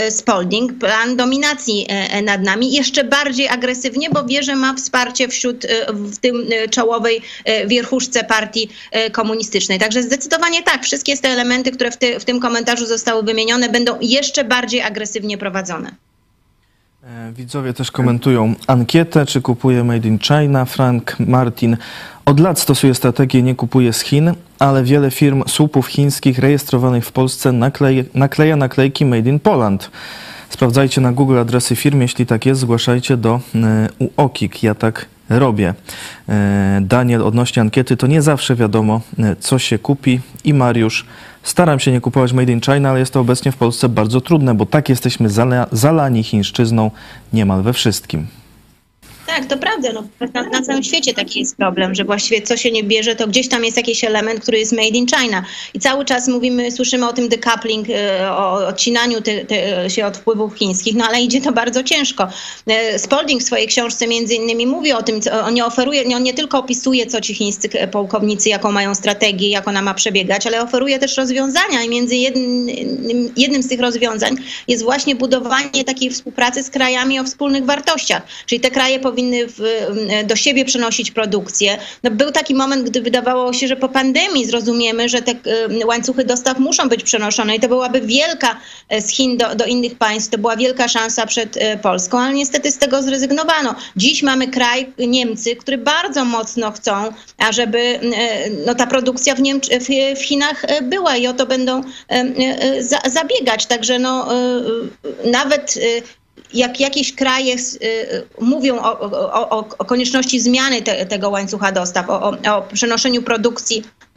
Spalding, 0.10 0.80
plan 0.80 1.18
dominacji 1.18 1.88
nad 2.24 2.42
nami, 2.42 2.74
jeszcze 2.74 3.04
bardziej 3.04 3.48
agresywnie, 3.48 4.10
bo 4.10 4.24
wie, 4.24 4.44
że 4.44 4.56
ma 4.56 4.74
wsparcie 4.74 5.28
wśród, 5.28 5.66
w 5.90 6.18
tym 6.18 6.46
czołowej 6.72 7.22
wierchuszce 7.68 8.24
partii 8.24 8.70
komunistycznej. 9.12 9.80
Także 9.80 10.04
zdecydowanie 10.04 10.64
tak, 10.64 10.84
wszystkie 10.84 11.18
te 11.18 11.30
elementy, 11.30 11.72
które 11.72 11.92
w, 11.92 11.98
ty, 11.98 12.20
w 12.20 12.26
tym 12.26 12.40
komentarzu 12.40 12.86
zostały 12.86 13.24
wymienione, 13.24 13.70
będą 13.70 13.98
jeszcze 14.02 14.44
bardziej 14.44 14.82
agresywnie 14.82 15.38
prowadzone. 15.38 16.09
E, 17.04 17.32
Widzowie 17.32 17.74
też 17.74 17.92
komentują 17.92 18.54
ankietę, 18.68 19.26
czy 19.26 19.42
kupuje 19.42 19.84
Made 19.84 20.08
in 20.08 20.20
China. 20.20 20.66
Frank 20.66 21.20
Martin 21.20 21.78
od 22.26 22.40
lat 22.40 22.60
stosuje 22.60 22.96
strategię 22.96 23.42
nie 23.42 23.56
kupuje 23.56 23.94
z 23.94 24.02
Chin, 24.02 24.34
ale 24.60 24.84
wiele 24.84 25.12
firm 25.12 25.44
słupów 25.48 25.88
chińskich 25.88 26.40
rejestrowanych 26.40 27.06
w 27.06 27.12
Polsce 27.12 27.52
nakleja 28.14 28.56
naklejki 28.56 29.06
Made 29.06 29.30
in 29.30 29.40
Poland. 29.40 29.92
Sprawdzajcie 30.50 31.02
na 31.02 31.12
Google 31.12 31.38
adresy 31.38 31.76
firm, 31.76 32.02
jeśli 32.02 32.26
tak 32.26 32.46
jest, 32.46 32.62
zgłaszajcie 32.62 33.18
do 33.18 33.40
e, 33.56 33.90
UOKiK. 34.18 34.64
Ja 34.64 34.76
tak 34.76 35.06
robię. 35.30 35.74
E, 36.30 36.80
Daniel 36.82 37.22
odnośnie 37.22 37.62
ankiety, 37.62 37.98
to 37.98 38.08
nie 38.08 38.22
zawsze 38.22 38.56
wiadomo, 38.56 39.02
co 39.40 39.60
się 39.60 39.80
kupi. 39.80 40.20
I 40.44 40.54
Mariusz, 40.54 41.06
staram 41.50 41.80
się 41.80 41.92
nie 41.92 42.02
kupować 42.02 42.34
Made 42.34 42.52
in 42.52 42.62
China, 42.62 42.90
ale 42.90 43.00
jest 43.00 43.14
to 43.14 43.20
obecnie 43.20 43.52
w 43.52 43.58
Polsce 43.58 43.90
bardzo 43.90 44.22
trudne, 44.22 44.56
bo 44.56 44.66
tak 44.66 44.90
jesteśmy 44.90 45.30
zala, 45.30 45.68
zalani 45.72 46.24
chińszczyzną 46.24 46.92
niemal 47.34 47.64
we 47.64 47.74
wszystkim. 47.74 48.28
Tak, 49.36 49.46
to 49.46 49.58
prawda. 49.58 49.90
No, 49.94 50.04
na, 50.34 50.44
na 50.44 50.62
całym 50.62 50.84
świecie 50.84 51.14
taki 51.14 51.40
jest 51.40 51.58
problem, 51.58 51.96
że 51.96 52.04
właściwie 52.04 52.42
co 52.42 52.58
się 52.58 52.72
nie 52.72 52.84
bierze, 52.84 53.16
to 53.16 53.28
gdzieś 53.28 53.50
tam 53.50 53.66
jest 53.66 53.78
jakiś 53.78 54.04
element, 54.04 54.40
który 54.40 54.60
jest 54.60 54.72
made 54.72 54.88
in 54.88 55.08
China. 55.08 55.44
I 55.74 55.80
cały 55.80 56.06
czas 56.06 56.28
mówimy, 56.28 56.72
słyszymy 56.72 57.08
o 57.08 57.14
tym 57.14 57.30
decoupling, 57.30 57.88
e, 57.90 58.32
o 58.32 58.68
odcinaniu 58.68 59.22
te, 59.22 59.46
te, 59.46 59.90
się 59.90 60.06
od 60.06 60.18
wpływów 60.18 60.56
chińskich, 60.56 60.96
no 60.96 61.06
ale 61.06 61.22
idzie 61.22 61.42
to 61.42 61.52
bardzo 61.52 61.84
ciężko. 61.84 62.28
E, 62.68 63.00
Spalding 63.00 63.42
w 63.42 63.46
swojej 63.46 63.68
książce 63.68 64.08
między 64.08 64.36
innymi 64.36 64.68
mówi 64.68 64.94
o 64.94 65.04
tym, 65.04 65.20
on 65.46 65.54
nie 65.54 65.66
oferuje, 65.66 66.16
on 66.16 66.24
nie 66.24 66.34
tylko 66.34 66.60
opisuje, 66.60 67.08
co 67.08 67.22
ci 67.22 67.34
chińscy 67.34 67.70
pułkownicy, 67.92 68.50
jaką 68.50 68.72
mają 68.72 68.96
strategię, 68.96 69.50
jak 69.50 69.68
ona 69.68 69.82
ma 69.82 69.94
przebiegać, 69.94 70.48
ale 70.48 70.62
oferuje 70.62 71.00
też 71.00 71.18
rozwiązania 71.18 71.84
i 71.84 71.90
między 71.90 72.16
jednym, 72.16 72.68
jednym 73.38 73.64
z 73.64 73.68
tych 73.68 73.80
rozwiązań 73.80 74.36
jest 74.68 74.84
właśnie 74.84 75.16
budowanie 75.16 75.84
takiej 75.86 76.10
współpracy 76.10 76.64
z 76.64 76.70
krajami 76.70 77.20
o 77.20 77.24
wspólnych 77.24 77.66
wartościach. 77.66 78.24
Czyli 78.46 78.62
te 78.62 78.72
kraje 78.72 79.00
powinny 79.00 79.19
w, 79.48 79.62
do 80.28 80.36
siebie 80.36 80.66
przenosić 80.66 81.12
produkcję. 81.12 81.78
No, 82.04 82.12
był 82.12 82.32
taki 82.32 82.56
moment, 82.56 82.90
gdy 82.90 83.02
wydawało 83.02 83.54
się, 83.54 83.68
że 83.68 83.76
po 83.76 83.90
pandemii 83.90 84.46
zrozumiemy, 84.46 85.10
że 85.10 85.22
te 85.22 85.32
y, 85.32 85.86
łańcuchy 85.86 86.24
dostaw 86.24 86.60
muszą 86.60 86.90
być 86.90 87.04
przenoszone 87.04 87.56
i 87.56 87.60
to 87.60 87.68
byłaby 87.68 88.02
wielka 88.02 88.58
e, 88.90 89.02
z 89.02 89.10
Chin 89.10 89.38
do, 89.38 89.56
do 89.56 89.66
innych 89.66 89.96
państw, 89.96 90.30
to 90.30 90.38
była 90.38 90.56
wielka 90.56 90.88
szansa 90.88 91.26
przed 91.26 91.58
e, 91.58 91.78
Polską, 91.78 92.20
ale 92.20 92.34
niestety 92.34 92.72
z 92.72 92.78
tego 92.78 93.02
zrezygnowano. 93.02 93.76
Dziś 93.96 94.24
mamy 94.24 94.48
kraj, 94.48 94.90
Niemcy, 94.98 95.56
który 95.56 95.78
bardzo 95.78 96.26
mocno 96.26 96.72
chcą, 96.72 97.14
ażeby 97.38 97.80
e, 97.80 98.50
no, 98.66 98.76
ta 98.76 98.88
produkcja 98.88 99.36
w, 99.36 99.40
Niemcz- 99.40 99.80
w, 99.80 100.20
w 100.20 100.24
Chinach 100.24 100.66
była 100.82 101.18
i 101.18 101.28
o 101.28 101.34
to 101.34 101.46
będą 101.46 101.82
za, 102.80 103.00
zabiegać. 103.10 103.66
Także 103.66 104.00
no, 104.00 104.28
nawet 105.26 105.80
jak 106.54 106.80
jakieś 106.80 107.16
kraje 107.16 107.56
y, 107.56 108.28
mówią 108.42 108.80
o, 108.80 109.00
o, 109.00 109.50
o, 109.78 109.86
konieczności 109.86 110.40
zmiany 110.40 110.82
te, 110.82 111.06
tego 111.06 111.30
łańcucha 111.30 111.72
dostaw, 111.72 112.10
o, 112.10 112.32
o, 112.32 112.62
przenoszeniu 112.74 113.22
produkcji 113.22 113.84
y, 114.04 114.09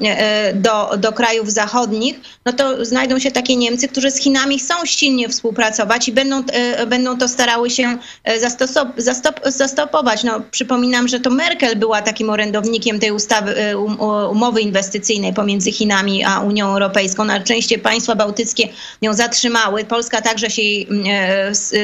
do, 0.54 0.96
do 0.96 1.12
krajów 1.12 1.52
zachodnich, 1.52 2.20
no 2.46 2.52
to 2.52 2.84
znajdą 2.84 3.18
się 3.18 3.30
takie 3.30 3.56
Niemcy, 3.56 3.88
którzy 3.88 4.10
z 4.10 4.16
Chinami 4.16 4.58
chcą 4.58 4.74
silnie 4.84 5.28
współpracować 5.28 6.08
i 6.08 6.12
będą, 6.12 6.40
y, 6.82 6.86
będą 6.86 7.18
to 7.18 7.28
starały 7.28 7.70
się 7.70 7.98
zastosop, 8.40 8.88
zastop, 8.96 9.40
zastopować. 9.46 10.24
No, 10.24 10.40
przypominam, 10.50 11.08
że 11.08 11.20
to 11.20 11.30
Merkel 11.30 11.76
była 11.76 12.02
takim 12.02 12.30
orędownikiem 12.30 13.00
tej 13.00 13.10
ustawy, 13.10 13.76
um, 13.76 14.00
umowy 14.30 14.60
inwestycyjnej 14.60 15.32
pomiędzy 15.32 15.72
Chinami 15.72 16.24
a 16.24 16.40
Unią 16.40 16.72
Europejską. 16.72 17.24
Na 17.24 17.40
szczęście 17.40 17.78
państwa 17.78 18.14
bałtyckie 18.14 18.68
ją 19.02 19.14
zatrzymały. 19.14 19.84
Polska 19.84 20.20
także 20.20 20.50
się 20.50 20.62
jej 20.62 20.88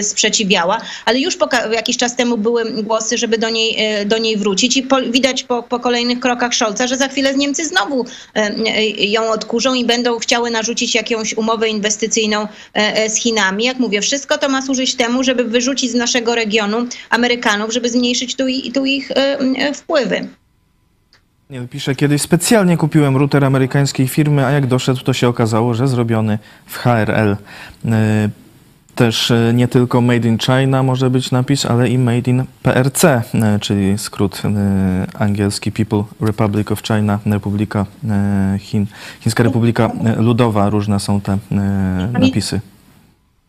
sprzeciwiła 0.01 0.29
sprzeciwiała, 0.29 0.81
ale 1.05 1.19
już 1.19 1.39
jakiś 1.73 1.97
czas 1.97 2.17
temu 2.17 2.39
były 2.39 2.83
głosy, 2.83 3.19
żeby 3.19 3.39
do 3.39 3.51
niej, 3.51 3.77
do 4.07 4.19
niej 4.19 4.37
wrócić 4.37 4.77
i 4.77 4.83
po, 4.83 5.03
widać 5.03 5.43
po, 5.45 5.63
po 5.63 5.81
kolejnych 5.81 6.21
krokach 6.21 6.55
Scholza, 6.55 6.87
że 6.87 6.97
za 6.97 7.09
chwilę 7.09 7.35
Niemcy 7.35 7.65
znowu 7.65 8.05
ją 8.99 9.31
odkurzą 9.31 9.75
i 9.75 9.85
będą 9.85 10.19
chciały 10.19 10.51
narzucić 10.51 10.95
jakąś 10.95 11.35
umowę 11.35 11.69
inwestycyjną 11.69 12.49
z 13.09 13.15
Chinami. 13.15 13.65
Jak 13.65 13.79
mówię, 13.79 14.01
wszystko 14.01 14.39
to 14.39 14.49
ma 14.49 14.63
służyć 14.63 14.95
temu, 14.95 15.25
żeby 15.25 15.45
wyrzucić 15.45 15.91
z 15.91 15.95
naszego 15.95 16.35
regionu 16.35 16.87
Amerykanów, 17.11 17.73
żeby 17.73 17.91
zmniejszyć 17.91 18.37
tu, 18.37 18.45
tu 18.75 18.87
ich 18.87 19.09
wpływy. 19.75 20.29
Nie, 21.51 21.61
pisze, 21.61 21.95
kiedyś 21.95 22.23
specjalnie 22.23 22.77
kupiłem 22.77 23.17
router 23.17 23.45
amerykańskiej 23.45 24.09
firmy, 24.09 24.47
a 24.47 24.51
jak 24.51 24.67
doszedł, 24.67 25.01
to 25.01 25.13
się 25.13 25.29
okazało, 25.29 25.75
że 25.75 25.89
zrobiony 25.89 26.39
w 26.67 26.77
HRL. 26.77 27.37
E, 28.99 29.01
też 29.01 29.31
e, 29.31 29.53
nie 29.55 29.69
tylko 29.69 30.01
Made 30.01 30.29
in 30.29 30.39
China 30.39 30.83
może 30.83 31.11
być 31.11 31.31
napis, 31.31 31.67
ale 31.67 31.89
i 31.89 31.99
Made 31.99 32.31
in 32.31 32.45
PRC, 32.63 33.05
e, 33.05 33.23
czyli 33.61 33.99
skrót 33.99 34.43
angielski 35.19 35.73
People 35.73 36.05
Republic 36.21 36.73
of 36.73 36.83
China, 36.83 37.19
Republika 37.27 37.87
Chin, 38.59 38.87
Chińska 39.21 39.43
Republika 39.43 39.91
Ludowa. 40.17 40.71
Różne 40.71 41.01
są 41.01 41.21
te 41.21 41.39
napisy 42.13 42.61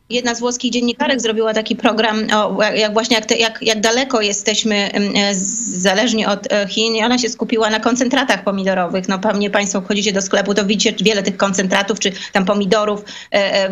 jedna 0.10 0.36
z 0.36 0.40
włoskich 0.40 0.72
dziennikarek 0.72 1.22
zrobiła 1.22 1.54
taki 1.54 1.76
program, 1.76 2.28
o, 2.34 2.64
jak 2.64 2.94
właśnie 2.94 3.16
jak, 3.16 3.26
te, 3.26 3.36
jak, 3.36 3.62
jak 3.62 3.80
daleko 3.80 4.22
jesteśmy 4.22 4.76
e, 4.76 5.36
zależni 5.80 6.26
od 6.26 6.54
e, 6.54 6.68
Chin 6.68 6.96
i 6.96 7.04
ona 7.04 7.18
się 7.18 7.30
skupiła 7.30 7.70
na 7.70 7.80
koncentratach 7.80 8.44
pomidorowych. 8.44 9.08
No 9.08 9.20
pewnie 9.20 9.50
Państwo 9.50 9.82
wchodzicie 9.82 10.14
do 10.14 10.22
sklepu, 10.22 10.54
to 10.54 10.66
widzicie 10.66 11.04
wiele 11.04 11.24
tych 11.24 11.38
koncentratów, 11.38 12.00
czy 12.00 12.12
tam 12.32 12.46
pomidorów 12.46 13.04
e, 13.32 13.70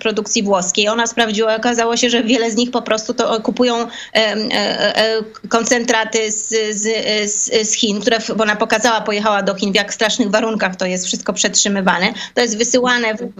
produkcji 0.00 0.42
włoskiej. 0.42 0.88
Ona 0.88 1.06
sprawdziła, 1.06 1.56
okazało 1.56 1.96
się, 1.96 2.10
że 2.10 2.22
wiele 2.22 2.50
z 2.50 2.56
nich 2.56 2.70
po 2.70 2.82
prostu 2.82 3.14
to 3.14 3.40
kupują 3.40 3.86
koncentraty 5.48 6.30
z, 6.30 6.48
z, 6.70 6.82
z, 7.30 7.68
z 7.70 7.72
Chin, 7.72 8.00
które, 8.00 8.18
bo 8.36 8.42
ona 8.44 8.56
pokazała, 8.56 9.00
pojechała 9.00 9.42
do 9.42 9.54
Chin, 9.54 9.72
w 9.72 9.74
jak 9.74 9.94
strasznych 9.94 10.30
warunkach 10.30 10.76
to 10.76 10.86
jest 10.86 11.06
wszystko 11.06 11.32
przetrzymywane. 11.32 12.12
To 12.34 12.40
jest 12.40 12.58
wysyłane 12.58 13.14
w, 13.14 13.32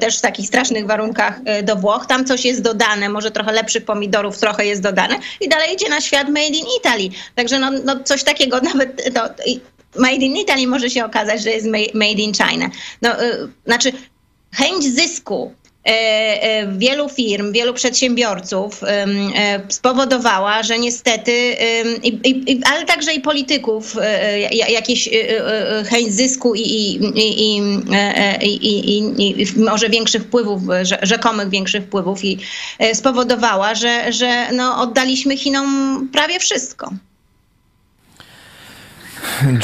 też 0.00 0.18
w 0.18 0.20
takich 0.20 0.46
strasznych 0.46 0.86
warunkach 0.86 1.40
do 1.62 1.73
do 1.74 1.80
Włoch, 1.80 2.06
tam 2.06 2.24
coś 2.24 2.44
jest 2.44 2.62
dodane, 2.62 3.08
może 3.08 3.30
trochę 3.30 3.52
lepszych 3.52 3.84
pomidorów, 3.84 4.38
trochę 4.38 4.66
jest 4.66 4.82
dodane 4.82 5.18
i 5.40 5.48
dalej 5.48 5.74
idzie 5.74 5.88
na 5.88 6.00
świat 6.00 6.28
made 6.28 6.46
in 6.46 6.66
Italy. 6.80 7.08
Także 7.34 7.58
no, 7.58 7.70
no 7.84 8.00
coś 8.04 8.24
takiego 8.24 8.60
nawet 8.74 9.14
to, 9.14 9.20
made 9.96 10.24
in 10.24 10.36
Italy 10.36 10.66
może 10.66 10.90
się 10.90 11.04
okazać, 11.04 11.42
że 11.42 11.50
jest 11.50 11.66
made 11.94 12.22
in 12.22 12.32
China. 12.32 12.70
No, 13.02 13.22
y, 13.24 13.48
znaczy 13.66 13.92
chęć 14.52 14.84
zysku 14.84 15.54
wielu 16.68 17.08
firm, 17.08 17.52
wielu 17.52 17.74
przedsiębiorców 17.74 18.84
e, 18.84 19.06
spowodowała, 19.68 20.62
że 20.62 20.78
niestety, 20.78 21.56
ale 22.72 22.84
także 22.84 23.14
i 23.14 23.20
polityków, 23.20 23.96
jakieś 24.50 25.08
chęć 25.90 26.14
zysku 26.14 26.54
i, 26.54 26.60
i, 27.14 27.56
i, 28.42 28.98
i, 29.18 29.46
może 29.56 29.88
większych 29.88 30.22
wpływów, 30.22 30.62
rzekomych 31.02 31.48
większych 31.48 31.84
wpływów 31.84 32.24
i 32.24 32.38
spowodowała, 32.92 33.74
że, 33.74 34.12
że 34.12 34.52
no 34.52 34.82
oddaliśmy 34.82 35.36
Chinom 35.36 36.08
prawie 36.12 36.38
wszystko. 36.38 36.90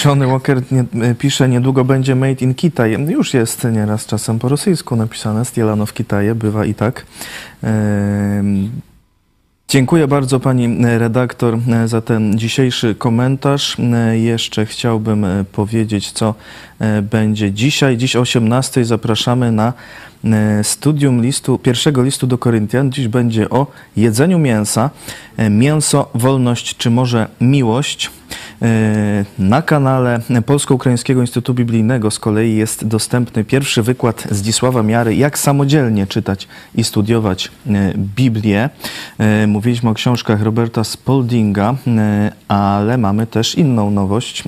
Johnny 0.04 0.26
Walker 0.26 0.62
nie, 0.70 1.14
pisze, 1.14 1.48
niedługo 1.48 1.84
będzie 1.84 2.14
Made 2.14 2.44
in 2.44 2.54
Kitaj. 2.54 3.06
Już 3.08 3.34
jest 3.34 3.66
nieraz 3.72 4.06
czasem 4.06 4.38
po 4.38 4.48
rosyjsku 4.48 4.96
napisane, 4.96 5.44
Stielano 5.44 5.86
w 5.86 5.92
Kitaje, 5.92 6.34
bywa 6.34 6.64
i 6.64 6.74
tak. 6.74 7.06
Dziękuję 9.68 10.08
bardzo 10.08 10.40
pani 10.40 10.76
redaktor 10.98 11.58
za 11.86 12.00
ten 12.00 12.38
dzisiejszy 12.38 12.94
komentarz. 12.94 13.76
Jeszcze 14.12 14.66
chciałbym 14.66 15.26
powiedzieć, 15.52 16.12
co 16.12 16.34
będzie 17.02 17.52
dzisiaj. 17.52 17.96
Dziś 17.96 18.16
o 18.16 18.20
18 18.20 18.84
zapraszamy 18.84 19.52
na 19.52 19.72
studium 20.62 21.22
listu, 21.22 21.58
pierwszego 21.58 22.02
listu 22.02 22.26
do 22.26 22.38
Koryntian. 22.38 22.92
Dziś 22.92 23.08
będzie 23.08 23.50
o 23.50 23.66
jedzeniu 23.96 24.38
mięsa. 24.38 24.90
Mięso, 25.50 26.10
wolność 26.14 26.76
czy 26.76 26.90
może 26.90 27.28
miłość. 27.40 28.10
E, 28.62 29.24
na 29.38 29.62
kanale 29.62 30.20
Polsko-Ukraińskiego 30.46 31.20
Instytutu 31.20 31.54
Biblijnego 31.54 32.10
z 32.10 32.18
kolei 32.18 32.56
jest 32.56 32.86
dostępny 32.86 33.44
pierwszy 33.44 33.82
wykład 33.82 34.26
Zdzisława 34.30 34.82
Miary, 34.82 35.14
jak 35.16 35.38
samodzielnie 35.38 36.06
czytać 36.06 36.48
i 36.74 36.84
studiować 36.84 37.50
e, 37.66 37.92
Biblię. 37.96 38.70
E, 39.18 39.46
mówiliśmy 39.46 39.90
o 39.90 39.94
książkach 39.94 40.42
Roberta 40.42 40.84
Spaldinga, 40.84 41.74
ale 42.48 42.98
mamy 42.98 43.26
też 43.26 43.54
inną 43.54 43.90
nowość. 43.90 44.44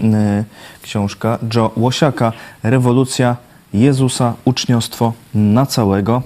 Książka 0.83 1.39
Joe 1.55 1.71
Łosiaka, 1.77 2.33
Rewolucja 2.63 3.37
Jezusa, 3.75 4.35
uczniostwo 4.45 5.13
na 5.35 5.67
całego, 5.67 6.23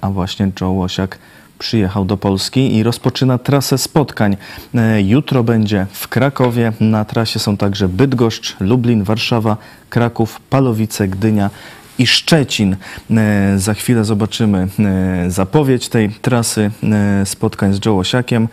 a 0.00 0.10
właśnie 0.10 0.50
Joe 0.60 0.70
Łosiak 0.70 1.18
przyjechał 1.58 2.04
do 2.04 2.16
Polski 2.16 2.76
i 2.76 2.82
rozpoczyna 2.82 3.38
trasę 3.38 3.78
spotkań. 3.78 4.36
E, 4.74 5.02
jutro 5.02 5.44
będzie 5.44 5.86
w 5.92 6.08
Krakowie. 6.08 6.72
Na 6.80 7.04
trasie 7.04 7.38
są 7.38 7.56
także 7.56 7.88
Bydgoszcz, 7.88 8.56
Lublin, 8.60 9.04
Warszawa, 9.04 9.56
Kraków, 9.90 10.40
Palowice, 10.50 11.08
Gdynia 11.08 11.50
i 11.98 12.06
Szczecin. 12.06 12.76
E, 13.10 13.54
za 13.58 13.74
chwilę 13.74 14.04
zobaczymy 14.04 14.68
e, 14.78 15.30
zapowiedź 15.30 15.88
tej 15.88 16.10
trasy 16.10 16.70
spotkań 17.24 17.74
z 17.74 17.84
Jołosiakiem. 17.86 18.48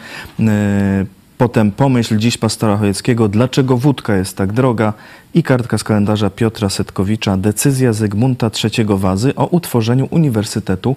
Potem 1.37 1.71
pomyśl 1.71 2.17
dziś 2.17 2.37
pastora 2.37 2.77
Chojeckiego, 2.77 3.27
dlaczego 3.27 3.77
wódka 3.77 4.15
jest 4.15 4.37
tak 4.37 4.53
droga 4.53 4.93
i 5.33 5.43
kartka 5.43 5.77
z 5.77 5.83
kalendarza 5.83 6.29
Piotra 6.29 6.69
Setkowicza, 6.69 7.37
decyzja 7.37 7.93
Zygmunta 7.93 8.51
III 8.63 8.85
Wazy 8.89 9.35
o 9.35 9.47
utworzeniu 9.47 10.07
Uniwersytetu 10.11 10.95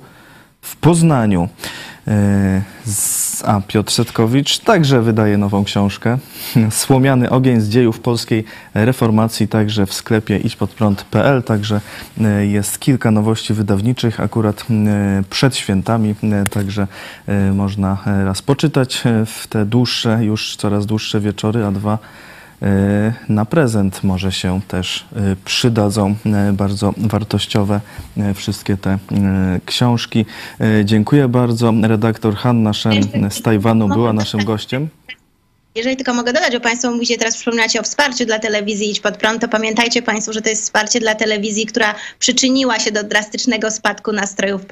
w 0.64 0.76
Poznaniu. 0.76 1.48
E, 2.08 2.62
a 3.44 3.60
Piotr 3.60 3.92
Setkowicz 3.92 4.58
także 4.58 5.02
wydaje 5.02 5.38
nową 5.38 5.64
książkę. 5.64 6.18
Słomiany 6.70 7.30
ogień 7.30 7.60
z 7.60 7.68
dziejów 7.68 8.00
polskiej 8.00 8.44
reformacji, 8.74 9.48
także 9.48 9.86
w 9.86 9.94
sklepie 9.94 10.38
idźpodprąd.pl. 10.38 11.42
Także 11.42 11.80
e, 12.20 12.46
jest 12.46 12.78
kilka 12.78 13.10
nowości 13.10 13.54
wydawniczych 13.54 14.20
akurat 14.20 14.66
e, 14.70 15.22
przed 15.30 15.56
świętami, 15.56 16.14
także 16.50 16.86
można 17.54 17.98
raz 18.24 18.42
poczytać 18.42 19.02
w 19.26 19.46
te 19.46 19.66
dłuższe, 19.66 20.24
już 20.24 20.56
coraz 20.56 20.86
dłuższe 20.86 21.20
wieczory, 21.20 21.64
a 21.64 21.70
dwa 21.70 21.98
na 23.28 23.44
prezent 23.44 24.04
może 24.04 24.32
się 24.32 24.60
też 24.68 25.04
e, 25.16 25.36
przydadzą 25.44 26.14
e, 26.26 26.52
bardzo 26.52 26.94
wartościowe 26.96 27.80
wszystkie 28.34 28.76
te 28.76 28.98
książki. 29.66 30.26
Dziękuję 30.84 31.28
bardzo. 31.28 31.74
Redaktor 31.82 32.36
Hanna 32.36 32.72
Shen 32.72 33.30
z 33.30 33.42
Tajwanu 33.42 33.88
była 33.88 34.12
naszym 34.12 34.44
gościem. 34.44 34.88
Jeżeli 35.74 35.96
tylko 35.96 36.14
mogę 36.14 36.32
dodać, 36.32 36.52
bo 36.52 36.60
Państwo 36.60 36.90
mówicie 36.90 37.18
teraz, 37.18 37.36
przypominacie 37.36 37.80
o 37.80 37.82
wsparciu 37.82 38.26
dla 38.26 38.38
telewizji 38.38 38.90
Idź 38.90 39.00
Pod 39.00 39.16
Prąd, 39.16 39.40
to 39.40 39.48
pamiętajcie 39.48 40.02
Państwo, 40.02 40.32
że 40.32 40.42
to 40.42 40.48
jest 40.48 40.62
wsparcie 40.62 41.00
dla 41.00 41.14
telewizji, 41.14 41.66
która 41.66 41.94
przyczyniła 42.18 42.78
się 42.78 42.92
do 42.92 43.02
drastycznego 43.02 43.70
spadku 43.70 44.12
nastrojów 44.12 44.62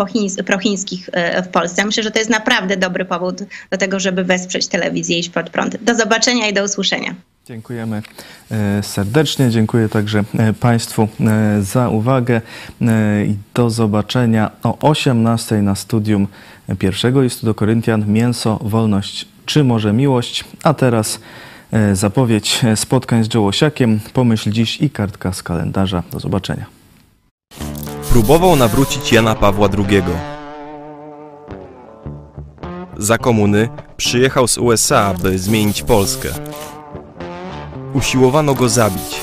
prochińskich 0.46 1.10
w 1.44 1.48
Polsce. 1.48 1.84
Myślę, 1.84 2.02
że 2.02 2.10
to 2.10 2.18
jest 2.18 2.30
naprawdę 2.30 2.76
dobry 2.76 3.04
powód 3.04 3.36
do 3.70 3.78
tego, 3.78 4.00
żeby 4.00 4.24
wesprzeć 4.24 4.66
telewizję 4.66 5.18
Idź 5.18 5.28
Pod 5.28 5.50
Prąd. 5.50 5.76
Do 5.76 5.94
zobaczenia 5.94 6.48
i 6.48 6.52
do 6.52 6.64
usłyszenia. 6.64 7.14
Dziękujemy 7.46 8.02
e, 8.50 8.82
serdecznie. 8.82 9.50
Dziękuję 9.50 9.88
także 9.88 10.24
e, 10.38 10.52
Państwu 10.52 11.08
e, 11.20 11.62
za 11.62 11.88
uwagę 11.88 12.40
i 13.26 13.36
do 13.54 13.70
zobaczenia 13.70 14.50
o 14.62 14.78
18 14.78 15.62
na 15.62 15.74
studium 15.74 16.26
pierwszego 16.78 17.22
listu 17.22 17.46
do 17.46 17.54
Koryntian 17.54 18.12
Mięso, 18.12 18.58
wolność 18.62 19.28
czy 19.46 19.64
może 19.64 19.92
miłość. 19.92 20.44
A 20.62 20.74
teraz 20.74 21.20
zapowiedź 21.92 22.60
spotkań 22.76 23.24
z 23.24 23.34
Jołosiakiem. 23.34 24.00
Pomyśl 24.12 24.50
dziś 24.50 24.80
i 24.80 24.90
kartka 24.90 25.32
z 25.32 25.42
kalendarza. 25.42 26.02
Do 26.12 26.20
zobaczenia. 26.20 26.66
Próbował 28.10 28.56
nawrócić 28.56 29.12
Jana 29.12 29.34
Pawła 29.34 29.68
II. 29.78 30.02
Za 32.96 33.18
komuny 33.18 33.68
przyjechał 33.96 34.48
z 34.48 34.58
USA, 34.58 35.14
by 35.14 35.38
zmienić 35.38 35.82
Polskę. 35.82 36.28
Usiłowano 37.94 38.54
go 38.54 38.68
zabić. 38.68 39.20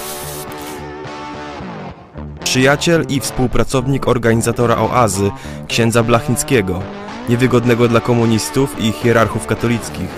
Przyjaciel 2.43 3.05
i 3.09 3.19
współpracownik 3.19 4.07
organizatora 4.07 4.77
oazy, 4.77 5.31
księdza 5.67 6.03
Blachnickiego, 6.03 6.81
niewygodnego 7.29 7.87
dla 7.87 8.01
komunistów 8.01 8.79
i 8.79 8.91
hierarchów 8.91 9.45
katolickich. 9.45 10.09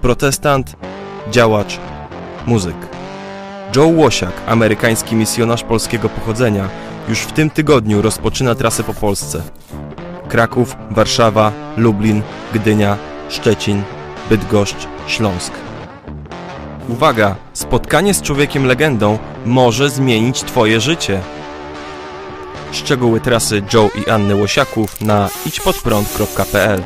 Protestant, 0.00 0.76
działacz, 1.30 1.78
muzyk. 2.46 2.76
Joe 3.76 3.86
Łosiak, 3.86 4.32
amerykański 4.46 5.14
misjonarz 5.14 5.62
polskiego 5.62 6.08
pochodzenia, 6.08 6.68
już 7.08 7.18
w 7.18 7.32
tym 7.32 7.50
tygodniu 7.50 8.02
rozpoczyna 8.02 8.54
trasę 8.54 8.82
po 8.82 8.94
Polsce. 8.94 9.42
Kraków, 10.28 10.76
Warszawa, 10.90 11.52
Lublin, 11.76 12.22
Gdynia, 12.54 12.96
Szczecin, 13.28 13.82
Bydgoszcz, 14.30 14.88
Śląsk. 15.06 15.65
Uwaga! 16.88 17.36
Spotkanie 17.52 18.14
z 18.14 18.22
człowiekiem 18.22 18.66
legendą 18.66 19.18
może 19.46 19.90
zmienić 19.90 20.42
Twoje 20.42 20.80
życie. 20.80 21.20
Szczegóły 22.72 23.20
trasy 23.20 23.62
Joe 23.74 23.90
i 24.06 24.10
Anny 24.10 24.36
Łosiaków 24.36 25.00
na 25.00 25.28
idźpodprąd.pl 25.46 26.82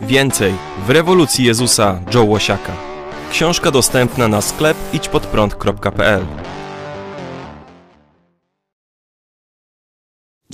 Więcej 0.00 0.54
w 0.86 0.90
rewolucji 0.90 1.44
Jezusa 1.44 2.00
Joe 2.14 2.24
Łosiaka. 2.24 2.72
Książka 3.30 3.70
dostępna 3.70 4.28
na 4.28 4.40
sklep 4.40 4.76
idźpodprąd.pl 4.92 6.26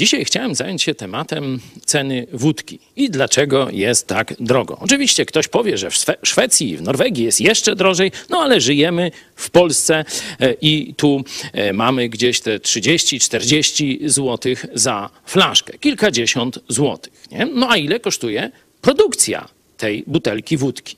Dzisiaj 0.03 0.25
chciałem 0.25 0.55
zająć 0.55 0.83
się 0.83 0.95
tematem 0.95 1.61
ceny 1.85 2.27
wódki 2.33 2.79
i 2.97 3.11
dlaczego 3.11 3.69
jest 3.71 4.07
tak 4.07 4.35
drogo. 4.41 4.79
Oczywiście 4.81 5.27
ktoś 5.27 5.49
powie, 5.49 5.79
że 5.79 5.91
w 5.91 5.95
Szwe 5.95 6.15
Szwecji, 6.23 6.77
w 6.77 6.83
Norwegii 6.83 7.25
jest 7.25 7.41
jeszcze 7.41 7.77
drożej, 7.77 8.13
no 8.31 8.39
ale 8.39 8.61
żyjemy 8.61 9.11
w 9.37 9.51
Polsce 9.51 10.05
e, 10.41 10.53
i 10.61 10.95
tu 10.97 11.25
e, 11.53 11.73
mamy 11.73 12.09
gdzieś 12.09 12.41
te 12.41 12.59
30-40 12.59 14.09
zł 14.09 14.55
za 14.75 15.11
flaszkę, 15.27 15.79
kilkadziesiąt 15.79 16.59
złotych. 16.69 17.13
Nie? 17.33 17.47
No 17.47 17.71
a 17.71 17.77
ile 17.77 18.01
kosztuje 18.01 18.51
produkcja 18.81 19.49
tej 19.77 20.05
butelki 20.07 20.57
wódki? 20.57 20.97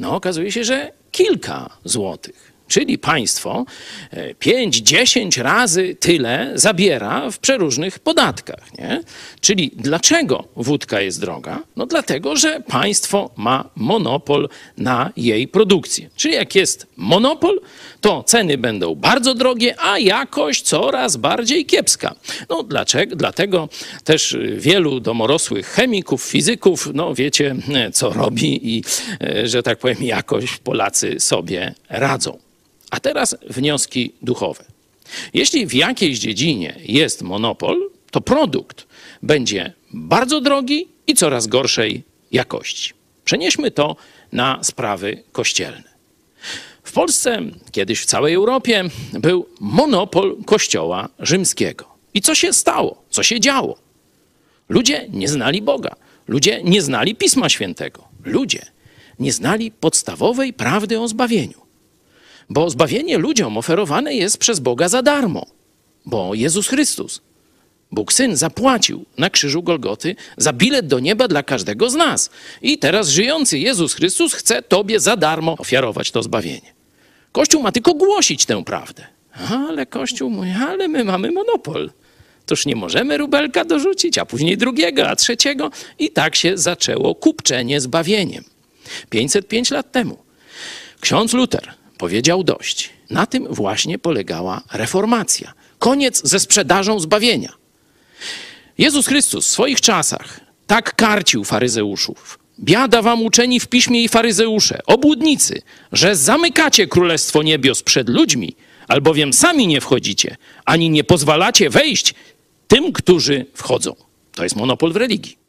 No 0.00 0.14
okazuje 0.14 0.52
się, 0.52 0.64
że 0.64 0.92
kilka 1.12 1.70
złotych. 1.84 2.45
Czyli 2.68 2.98
państwo 2.98 3.64
5-10 4.40 5.42
razy 5.42 5.96
tyle 6.00 6.52
zabiera 6.54 7.30
w 7.30 7.38
przeróżnych 7.38 7.98
podatkach. 7.98 8.78
Nie? 8.78 9.00
Czyli 9.40 9.70
dlaczego 9.76 10.44
wódka 10.56 11.00
jest 11.00 11.20
droga? 11.20 11.62
No 11.76 11.86
dlatego, 11.86 12.36
że 12.36 12.60
państwo 12.60 13.30
ma 13.36 13.70
monopol 13.76 14.48
na 14.76 15.12
jej 15.16 15.48
produkcję. 15.48 16.10
Czyli 16.16 16.34
jak 16.34 16.54
jest 16.54 16.86
monopol, 16.96 17.60
to 18.00 18.22
ceny 18.22 18.58
będą 18.58 18.94
bardzo 18.94 19.34
drogie, 19.34 19.74
a 19.78 19.98
jakość 19.98 20.62
coraz 20.62 21.16
bardziej 21.16 21.66
kiepska. 21.66 22.14
No 22.48 22.62
dlaczego? 22.62 23.16
Dlatego 23.16 23.68
też 24.04 24.36
wielu 24.56 25.00
domorosłych 25.00 25.66
chemików, 25.66 26.22
fizyków, 26.22 26.88
no 26.94 27.14
wiecie 27.14 27.56
co 27.92 28.10
robi 28.10 28.76
i, 28.76 28.84
że 29.44 29.62
tak 29.62 29.78
powiem, 29.78 30.02
jakoś 30.02 30.56
Polacy 30.56 31.20
sobie 31.20 31.74
radzą. 31.88 32.38
A 32.90 33.00
teraz 33.00 33.36
wnioski 33.50 34.12
duchowe. 34.22 34.64
Jeśli 35.34 35.66
w 35.66 35.74
jakiejś 35.74 36.18
dziedzinie 36.18 36.80
jest 36.84 37.22
monopol, 37.22 37.90
to 38.10 38.20
produkt 38.20 38.86
będzie 39.22 39.72
bardzo 39.92 40.40
drogi 40.40 40.88
i 41.06 41.14
coraz 41.14 41.46
gorszej 41.46 42.02
jakości. 42.32 42.92
Przenieśmy 43.24 43.70
to 43.70 43.96
na 44.32 44.64
sprawy 44.64 45.22
kościelne. 45.32 45.96
W 46.82 46.92
Polsce, 46.92 47.42
kiedyś 47.72 48.00
w 48.00 48.04
całej 48.04 48.34
Europie, 48.34 48.84
był 49.12 49.46
monopol 49.60 50.36
Kościoła 50.44 51.08
rzymskiego. 51.18 51.84
I 52.14 52.20
co 52.20 52.34
się 52.34 52.52
stało? 52.52 53.02
Co 53.10 53.22
się 53.22 53.40
działo? 53.40 53.78
Ludzie 54.68 55.06
nie 55.10 55.28
znali 55.28 55.62
Boga, 55.62 55.96
ludzie 56.28 56.62
nie 56.62 56.82
znali 56.82 57.14
Pisma 57.14 57.48
Świętego, 57.48 58.04
ludzie 58.24 58.66
nie 59.18 59.32
znali 59.32 59.70
podstawowej 59.70 60.52
prawdy 60.52 61.00
o 61.00 61.08
zbawieniu. 61.08 61.65
Bo 62.48 62.70
zbawienie 62.70 63.18
ludziom 63.18 63.58
oferowane 63.58 64.14
jest 64.14 64.38
przez 64.38 64.60
Boga 64.60 64.88
za 64.88 65.02
darmo, 65.02 65.46
bo 66.04 66.34
Jezus 66.34 66.68
Chrystus, 66.68 67.20
Bóg 67.92 68.12
Syn, 68.12 68.36
zapłacił 68.36 69.04
na 69.18 69.30
krzyżu 69.30 69.62
Golgoty 69.62 70.16
za 70.36 70.52
bilet 70.52 70.86
do 70.86 71.00
nieba 71.00 71.28
dla 71.28 71.42
każdego 71.42 71.90
z 71.90 71.94
nas. 71.94 72.30
I 72.62 72.78
teraz 72.78 73.08
żyjący 73.08 73.58
Jezus 73.58 73.94
Chrystus 73.94 74.34
chce 74.34 74.62
Tobie 74.62 75.00
za 75.00 75.16
darmo 75.16 75.56
ofiarować 75.58 76.10
to 76.10 76.22
zbawienie. 76.22 76.74
Kościół 77.32 77.62
ma 77.62 77.72
tylko 77.72 77.94
głosić 77.94 78.46
tę 78.46 78.64
prawdę. 78.64 79.06
Ale 79.50 79.86
Kościół 79.86 80.30
mówi, 80.30 80.50
ale 80.68 80.88
my 80.88 81.04
mamy 81.04 81.30
monopol. 81.30 81.90
Toż 82.46 82.66
nie 82.66 82.76
możemy 82.76 83.18
rubelka 83.18 83.64
dorzucić, 83.64 84.18
a 84.18 84.26
później 84.26 84.56
drugiego, 84.56 85.08
a 85.08 85.16
trzeciego. 85.16 85.70
I 85.98 86.10
tak 86.10 86.36
się 86.36 86.58
zaczęło 86.58 87.14
kupczenie 87.14 87.80
zbawieniem. 87.80 88.44
505 89.10 89.70
lat 89.70 89.92
temu. 89.92 90.18
Ksiądz 91.00 91.32
Luter 91.32 91.75
powiedział 91.98 92.44
dość. 92.44 92.90
Na 93.10 93.26
tym 93.26 93.46
właśnie 93.50 93.98
polegała 93.98 94.62
reformacja. 94.72 95.52
Koniec 95.78 96.28
ze 96.28 96.40
sprzedażą 96.40 97.00
zbawienia. 97.00 97.52
Jezus 98.78 99.06
Chrystus 99.06 99.46
w 99.46 99.50
swoich 99.50 99.80
czasach 99.80 100.40
tak 100.66 100.96
karcił 100.96 101.44
faryzeuszów. 101.44 102.38
Biada 102.60 103.02
wam 103.02 103.22
uczeni 103.22 103.60
w 103.60 103.66
piśmie 103.66 104.04
i 104.04 104.08
faryzeusze, 104.08 104.80
obłudnicy, 104.86 105.62
że 105.92 106.16
zamykacie 106.16 106.86
królestwo 106.86 107.42
niebios 107.42 107.82
przed 107.82 108.08
ludźmi, 108.08 108.56
albowiem 108.88 109.32
sami 109.32 109.66
nie 109.66 109.80
wchodzicie, 109.80 110.36
ani 110.64 110.90
nie 110.90 111.04
pozwalacie 111.04 111.70
wejść 111.70 112.14
tym, 112.68 112.92
którzy 112.92 113.46
wchodzą. 113.54 113.96
To 114.34 114.42
jest 114.42 114.56
monopol 114.56 114.92
w 114.92 114.96
religii. 114.96 115.45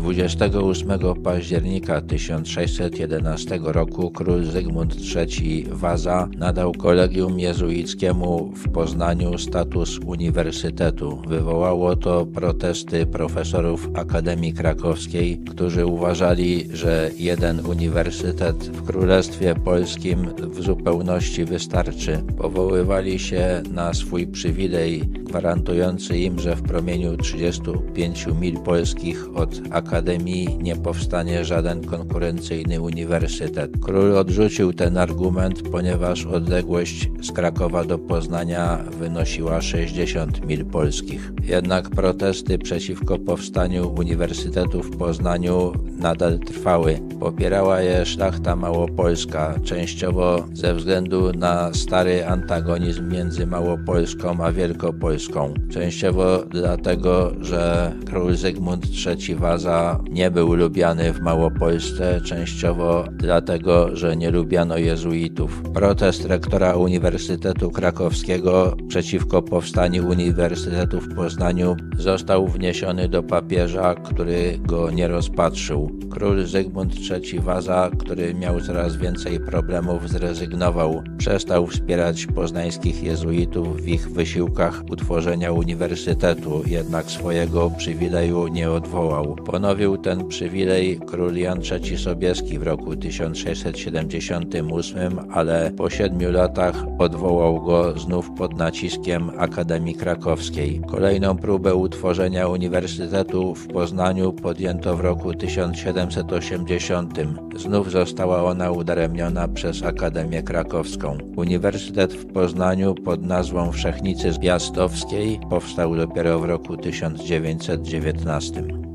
28 0.00 1.14
października 1.22 2.00
1611 2.00 3.60
roku 3.62 4.10
król 4.10 4.44
Zygmunt 4.44 4.96
III 5.16 5.66
Waza 5.70 6.28
nadał 6.38 6.72
kolegium 6.72 7.40
jezuickiemu 7.40 8.52
w 8.56 8.68
Poznaniu 8.68 9.38
status 9.38 9.98
uniwersytetu. 10.06 11.22
Wywołało 11.28 11.96
to 11.96 12.26
protesty 12.26 13.06
profesorów 13.06 13.88
Akademii 13.94 14.52
Krakowskiej, 14.52 15.38
którzy 15.38 15.86
uważali, 15.86 16.68
że 16.72 17.10
jeden 17.18 17.66
uniwersytet 17.66 18.56
w 18.56 18.82
Królestwie 18.82 19.54
Polskim 19.54 20.28
w 20.38 20.62
zupełności 20.62 21.44
wystarczy. 21.44 22.22
Powoływali 22.38 23.18
się 23.18 23.62
na 23.72 23.94
swój 23.94 24.26
przywilej 24.26 25.00
gwarantujący 25.00 26.18
im, 26.18 26.38
że 26.38 26.56
w 26.56 26.62
promieniu 26.62 27.16
35 27.16 28.26
mil 28.40 28.58
polskich 28.58 29.28
od 29.34 29.60
Akademii 29.70 29.89
Akademii 29.90 30.58
nie 30.62 30.76
powstanie 30.76 31.44
żaden 31.44 31.84
konkurencyjny 31.84 32.80
uniwersytet. 32.80 33.70
Król 33.80 34.16
odrzucił 34.16 34.72
ten 34.72 34.98
argument, 34.98 35.62
ponieważ 35.62 36.26
odległość 36.26 37.10
z 37.22 37.32
Krakowa 37.32 37.84
do 37.84 37.98
Poznania 37.98 38.84
wynosiła 38.98 39.60
60 39.62 40.46
mil 40.46 40.64
polskich. 40.64 41.32
Jednak 41.44 41.90
protesty 41.90 42.58
przeciwko 42.58 43.18
powstaniu 43.18 43.94
Uniwersytetu 43.98 44.82
w 44.82 44.96
Poznaniu 44.96 45.72
nadal 45.98 46.38
trwały. 46.38 47.00
Popierała 47.20 47.80
je 47.80 48.06
szlachta 48.06 48.56
małopolska, 48.56 49.54
częściowo 49.64 50.44
ze 50.52 50.74
względu 50.74 51.32
na 51.32 51.74
stary 51.74 52.26
antagonizm 52.26 53.08
między 53.12 53.46
Małopolską 53.46 54.44
a 54.44 54.52
Wielkopolską, 54.52 55.54
częściowo 55.70 56.44
dlatego, 56.50 57.32
że 57.40 57.92
król 58.06 58.36
Zygmunt 58.36 58.86
III 59.06 59.34
Waza 59.34 59.79
nie 60.10 60.30
był 60.30 60.54
lubiany 60.54 61.12
w 61.12 61.20
Małopolsce, 61.20 62.20
częściowo 62.20 63.04
dlatego, 63.12 63.96
że 63.96 64.16
nie 64.16 64.30
lubiano 64.30 64.78
jezuitów. 64.78 65.62
Protest 65.74 66.24
rektora 66.24 66.76
Uniwersytetu 66.76 67.70
Krakowskiego 67.70 68.76
przeciwko 68.88 69.42
powstaniu 69.42 70.08
Uniwersytetu 70.08 71.00
w 71.00 71.14
Poznaniu 71.14 71.76
został 71.98 72.48
wniesiony 72.48 73.08
do 73.08 73.22
papieża, 73.22 73.94
który 73.94 74.58
go 74.58 74.90
nie 74.90 75.08
rozpatrzył. 75.08 75.90
Król 76.10 76.46
Zygmunt 76.46 76.94
III 77.10 77.40
Waza, 77.40 77.90
który 77.98 78.34
miał 78.34 78.60
coraz 78.60 78.96
więcej 78.96 79.40
problemów, 79.40 80.08
zrezygnował. 80.08 81.02
Przestał 81.18 81.66
wspierać 81.66 82.26
poznańskich 82.26 83.02
jezuitów 83.02 83.80
w 83.80 83.88
ich 83.88 84.10
wysiłkach 84.10 84.82
utworzenia 84.90 85.52
uniwersytetu, 85.52 86.62
jednak 86.66 87.10
swojego 87.10 87.70
przywileju 87.78 88.48
nie 88.48 88.70
odwołał. 88.70 89.36
Ponownie 89.46 89.69
Ponowił 89.70 89.98
ten 89.98 90.28
przywilej 90.28 91.00
król 91.06 91.36
Jan 91.36 91.60
III 91.70 91.98
Sobieski 91.98 92.58
w 92.58 92.62
roku 92.62 92.96
1678, 92.96 95.18
ale 95.32 95.70
po 95.76 95.90
siedmiu 95.90 96.30
latach 96.30 96.84
odwołał 96.98 97.64
go 97.64 97.98
znów 97.98 98.30
pod 98.30 98.56
naciskiem 98.56 99.30
Akademii 99.38 99.94
Krakowskiej. 99.94 100.80
Kolejną 100.88 101.36
próbę 101.36 101.74
utworzenia 101.74 102.48
Uniwersytetu 102.48 103.54
w 103.54 103.68
Poznaniu 103.68 104.32
podjęto 104.32 104.96
w 104.96 105.00
roku 105.00 105.34
1780. 105.34 107.18
Znów 107.56 107.90
została 107.90 108.44
ona 108.44 108.70
udaremniona 108.70 109.48
przez 109.48 109.82
Akademię 109.82 110.42
Krakowską. 110.42 111.18
Uniwersytet 111.36 112.14
w 112.14 112.32
Poznaniu 112.32 112.94
pod 112.94 113.22
nazwą 113.22 113.72
Wszechnicy 113.72 114.40
Piastowskiej 114.40 115.40
powstał 115.50 115.96
dopiero 115.96 116.38
w 116.38 116.44
roku 116.44 116.76
1919. 116.76 118.89